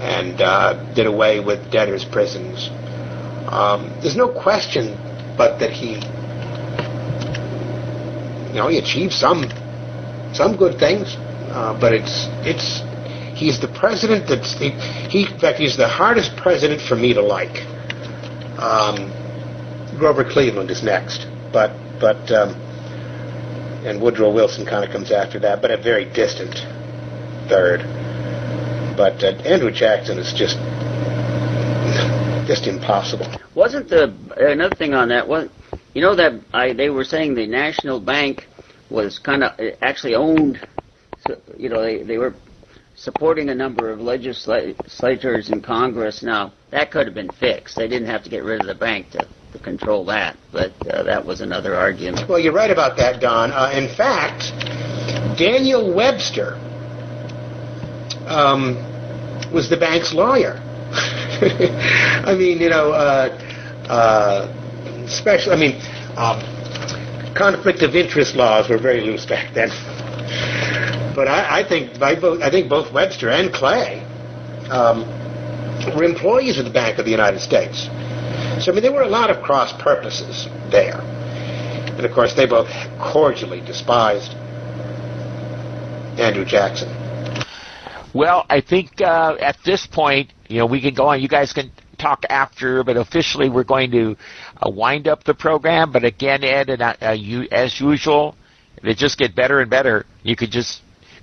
and 0.00 0.40
uh, 0.40 0.94
did 0.94 1.06
away 1.06 1.40
with 1.40 1.70
debtors' 1.70 2.06
prisons. 2.06 2.70
Um, 3.50 3.90
there's 4.00 4.16
no 4.16 4.28
question, 4.28 4.94
but 5.36 5.58
that 5.58 5.70
he, 5.72 5.94
you 8.48 8.56
know, 8.56 8.68
he 8.68 8.78
achieved 8.78 9.12
some 9.12 9.50
some 10.32 10.56
good 10.56 10.78
things, 10.78 11.16
uh, 11.50 11.78
but 11.80 11.92
it's 11.92 12.28
it's 12.46 12.82
he's 13.36 13.60
the 13.60 13.68
president 13.68 14.28
that's 14.28 14.54
he, 14.58 14.70
he 15.10 15.26
in 15.26 15.38
fact 15.40 15.58
he's 15.58 15.76
the 15.76 15.88
hardest 15.88 16.36
president 16.36 16.80
for 16.80 16.94
me 16.94 17.12
to 17.14 17.22
like. 17.22 17.66
Um, 18.60 19.10
Grover 19.98 20.24
Cleveland 20.24 20.70
is 20.70 20.82
next, 20.84 21.26
but 21.52 21.72
but 22.00 22.30
um, 22.30 22.54
and 23.84 24.00
Woodrow 24.00 24.32
Wilson 24.32 24.64
kind 24.64 24.84
of 24.84 24.90
comes 24.90 25.10
after 25.10 25.40
that, 25.40 25.60
but 25.60 25.70
a 25.70 25.76
very 25.76 26.04
distant 26.04 26.54
third. 27.48 27.80
But 28.96 29.24
uh, 29.24 29.32
Andrew 29.42 29.72
Jackson 29.72 30.18
is 30.18 30.32
just 30.34 30.56
just 32.50 32.66
impossible. 32.66 33.26
Wasn't 33.54 33.88
the 33.88 34.12
another 34.36 34.74
thing 34.74 34.92
on 34.92 35.08
that? 35.10 35.28
Was 35.28 35.48
you 35.94 36.02
know 36.02 36.16
that 36.16 36.32
I 36.52 36.72
they 36.72 36.90
were 36.90 37.04
saying 37.04 37.36
the 37.36 37.46
National 37.46 38.00
Bank 38.00 38.48
was 38.90 39.20
kind 39.20 39.44
of 39.44 39.52
actually 39.80 40.16
owned. 40.16 40.58
You 41.56 41.68
know 41.68 41.80
they 41.80 42.02
they 42.02 42.18
were 42.18 42.34
supporting 42.96 43.50
a 43.50 43.54
number 43.54 43.88
of 43.92 44.00
legislators 44.00 45.50
in 45.50 45.62
Congress. 45.62 46.24
Now 46.24 46.52
that 46.70 46.90
could 46.90 47.06
have 47.06 47.14
been 47.14 47.30
fixed. 47.30 47.76
They 47.76 47.86
didn't 47.86 48.08
have 48.08 48.24
to 48.24 48.30
get 48.30 48.42
rid 48.42 48.60
of 48.60 48.66
the 48.66 48.74
bank 48.74 49.10
to, 49.10 49.28
to 49.52 49.58
control 49.60 50.04
that, 50.06 50.36
but 50.50 50.72
uh, 50.88 51.04
that 51.04 51.24
was 51.24 51.42
another 51.42 51.76
argument. 51.76 52.28
Well, 52.28 52.40
you're 52.40 52.52
right 52.52 52.72
about 52.72 52.96
that, 52.96 53.20
Don. 53.20 53.52
Uh, 53.52 53.70
in 53.72 53.94
fact, 53.94 54.50
Daniel 55.38 55.94
Webster 55.94 56.54
um, 58.26 58.74
was 59.52 59.70
the 59.70 59.76
bank's 59.76 60.12
lawyer. 60.12 60.60
I 60.92 62.34
mean, 62.36 62.58
you 62.60 62.68
know, 62.68 62.92
uh, 62.92 63.28
uh, 63.88 65.06
special. 65.08 65.52
I 65.52 65.56
mean, 65.56 65.80
um, 66.16 66.40
conflict 67.34 67.82
of 67.82 67.94
interest 67.94 68.34
laws 68.34 68.68
were 68.68 68.78
very 68.78 69.00
loose 69.00 69.24
back 69.26 69.54
then. 69.54 69.70
but 71.14 71.28
I, 71.28 71.60
I 71.60 71.68
think 71.68 72.00
I, 72.02 72.18
both, 72.18 72.42
I 72.42 72.50
think 72.50 72.68
both 72.68 72.92
Webster 72.92 73.30
and 73.30 73.52
Clay 73.52 74.00
um, 74.70 75.06
were 75.96 76.04
employees 76.04 76.58
of 76.58 76.64
the 76.64 76.70
Bank 76.70 76.98
of 76.98 77.04
the 77.04 77.10
United 77.10 77.40
States. 77.40 77.88
So 78.64 78.70
I 78.70 78.74
mean, 78.74 78.82
there 78.82 78.92
were 78.92 79.02
a 79.02 79.08
lot 79.08 79.30
of 79.30 79.42
cross 79.42 79.72
purposes 79.80 80.48
there, 80.70 81.00
and 81.00 82.04
of 82.04 82.12
course, 82.12 82.34
they 82.34 82.46
both 82.46 82.70
cordially 83.00 83.60
despised 83.60 84.34
Andrew 86.18 86.44
Jackson. 86.44 86.88
Well, 88.12 88.44
I 88.50 88.60
think 88.60 89.00
uh, 89.00 89.36
at 89.40 89.56
this 89.64 89.86
point, 89.86 90.32
you 90.50 90.58
know, 90.58 90.66
we 90.66 90.80
can 90.80 90.94
go 90.94 91.06
on. 91.06 91.20
You 91.20 91.28
guys 91.28 91.52
can 91.52 91.70
talk 91.96 92.24
after, 92.28 92.82
but 92.82 92.96
officially 92.96 93.48
we're 93.48 93.62
going 93.62 93.92
to 93.92 94.16
uh, 94.60 94.68
wind 94.68 95.06
up 95.06 95.22
the 95.22 95.32
program. 95.32 95.92
But 95.92 96.04
again, 96.04 96.42
Ed, 96.42 96.70
and 96.70 96.82
uh, 96.82 97.12
you, 97.12 97.46
as 97.52 97.80
usual, 97.80 98.34
they 98.82 98.94
just 98.94 99.16
get 99.16 99.36
better 99.36 99.60
and 99.60 99.70
better. 99.70 100.06
You 100.24 100.34
could 100.34 100.50
just 100.50 100.82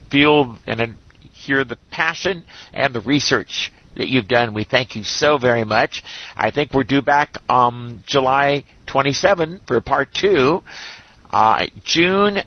feel 0.09 0.57
and 0.65 0.95
hear 1.19 1.65
the 1.65 1.77
passion 1.91 2.45
and 2.73 2.95
the 2.95 3.01
research 3.01 3.73
that 3.97 4.07
you've 4.07 4.29
done. 4.29 4.53
We 4.53 4.63
thank 4.63 4.95
you 4.95 5.03
so 5.03 5.37
very 5.37 5.65
much. 5.65 6.03
I 6.37 6.49
think 6.49 6.73
we're 6.73 6.85
due 6.85 7.01
back 7.01 7.35
um, 7.49 8.03
July 8.07 8.63
27 8.85 9.61
for 9.67 9.81
part 9.81 10.13
two. 10.13 10.63
Uh, 11.31 11.65
June 11.83 12.37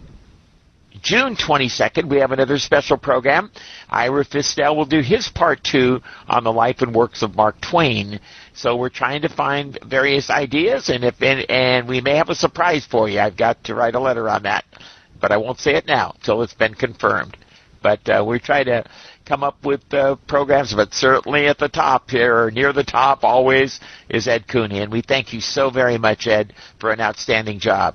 June 1.03 1.35
22nd, 1.35 2.09
we 2.09 2.19
have 2.19 2.33
another 2.33 2.59
special 2.59 2.99
program. 2.99 3.51
Ira 3.89 4.25
Fistell 4.25 4.77
will 4.77 4.85
do 4.85 5.01
his 5.01 5.29
part 5.29 5.63
two 5.65 6.01
on 6.29 6.45
the 6.45 6.53
life 6.53 6.83
and 6.83 6.95
works 6.95 7.23
of 7.23 7.35
Mark 7.37 7.61
Twain. 7.61 8.21
So 8.53 8.77
we're 8.77 8.91
trying 8.91 9.23
to 9.23 9.29
find 9.29 9.79
various 9.85 10.29
ideas, 10.29 10.91
and 10.91 11.05
if 11.05 11.21
and, 11.23 11.49
and 11.51 11.89
we 11.89 12.01
may 12.01 12.17
have 12.17 12.29
a 12.29 12.35
surprise 12.35 12.85
for 12.85 13.09
you. 13.09 13.19
I've 13.19 13.37
got 13.37 13.65
to 13.65 13.75
write 13.75 13.95
a 13.95 14.01
letter 14.01 14.29
on 14.29 14.43
that, 14.43 14.65
but 15.21 15.33
I 15.33 15.39
won't 15.39 15.59
say 15.59 15.75
it 15.75 15.87
now 15.87 16.13
until 16.17 16.43
it's 16.43 16.55
been 16.55 16.75
confirmed. 16.75 17.37
But 17.83 18.07
uh, 18.09 18.23
we 18.27 18.39
try 18.39 18.63
to 18.65 18.85
come 19.25 19.43
up 19.43 19.65
with 19.65 19.83
uh, 19.95 20.17
programs, 20.27 20.75
but 20.75 20.93
certainly 20.93 21.47
at 21.47 21.59
the 21.59 21.69
top 21.69 22.11
here, 22.11 22.45
or 22.45 22.51
near 22.51 22.73
the 22.75 22.85
top, 22.85 23.25
always 23.25 23.81
is 24.11 24.29
Ed 24.29 24.47
Cooney, 24.49 24.81
and 24.81 24.93
we 24.93 25.01
thank 25.01 25.33
you 25.33 25.41
so 25.41 25.71
very 25.71 25.97
much, 25.97 26.27
Ed, 26.27 26.53
for 26.79 26.91
an 26.91 27.01
outstanding 27.01 27.59
job. 27.59 27.95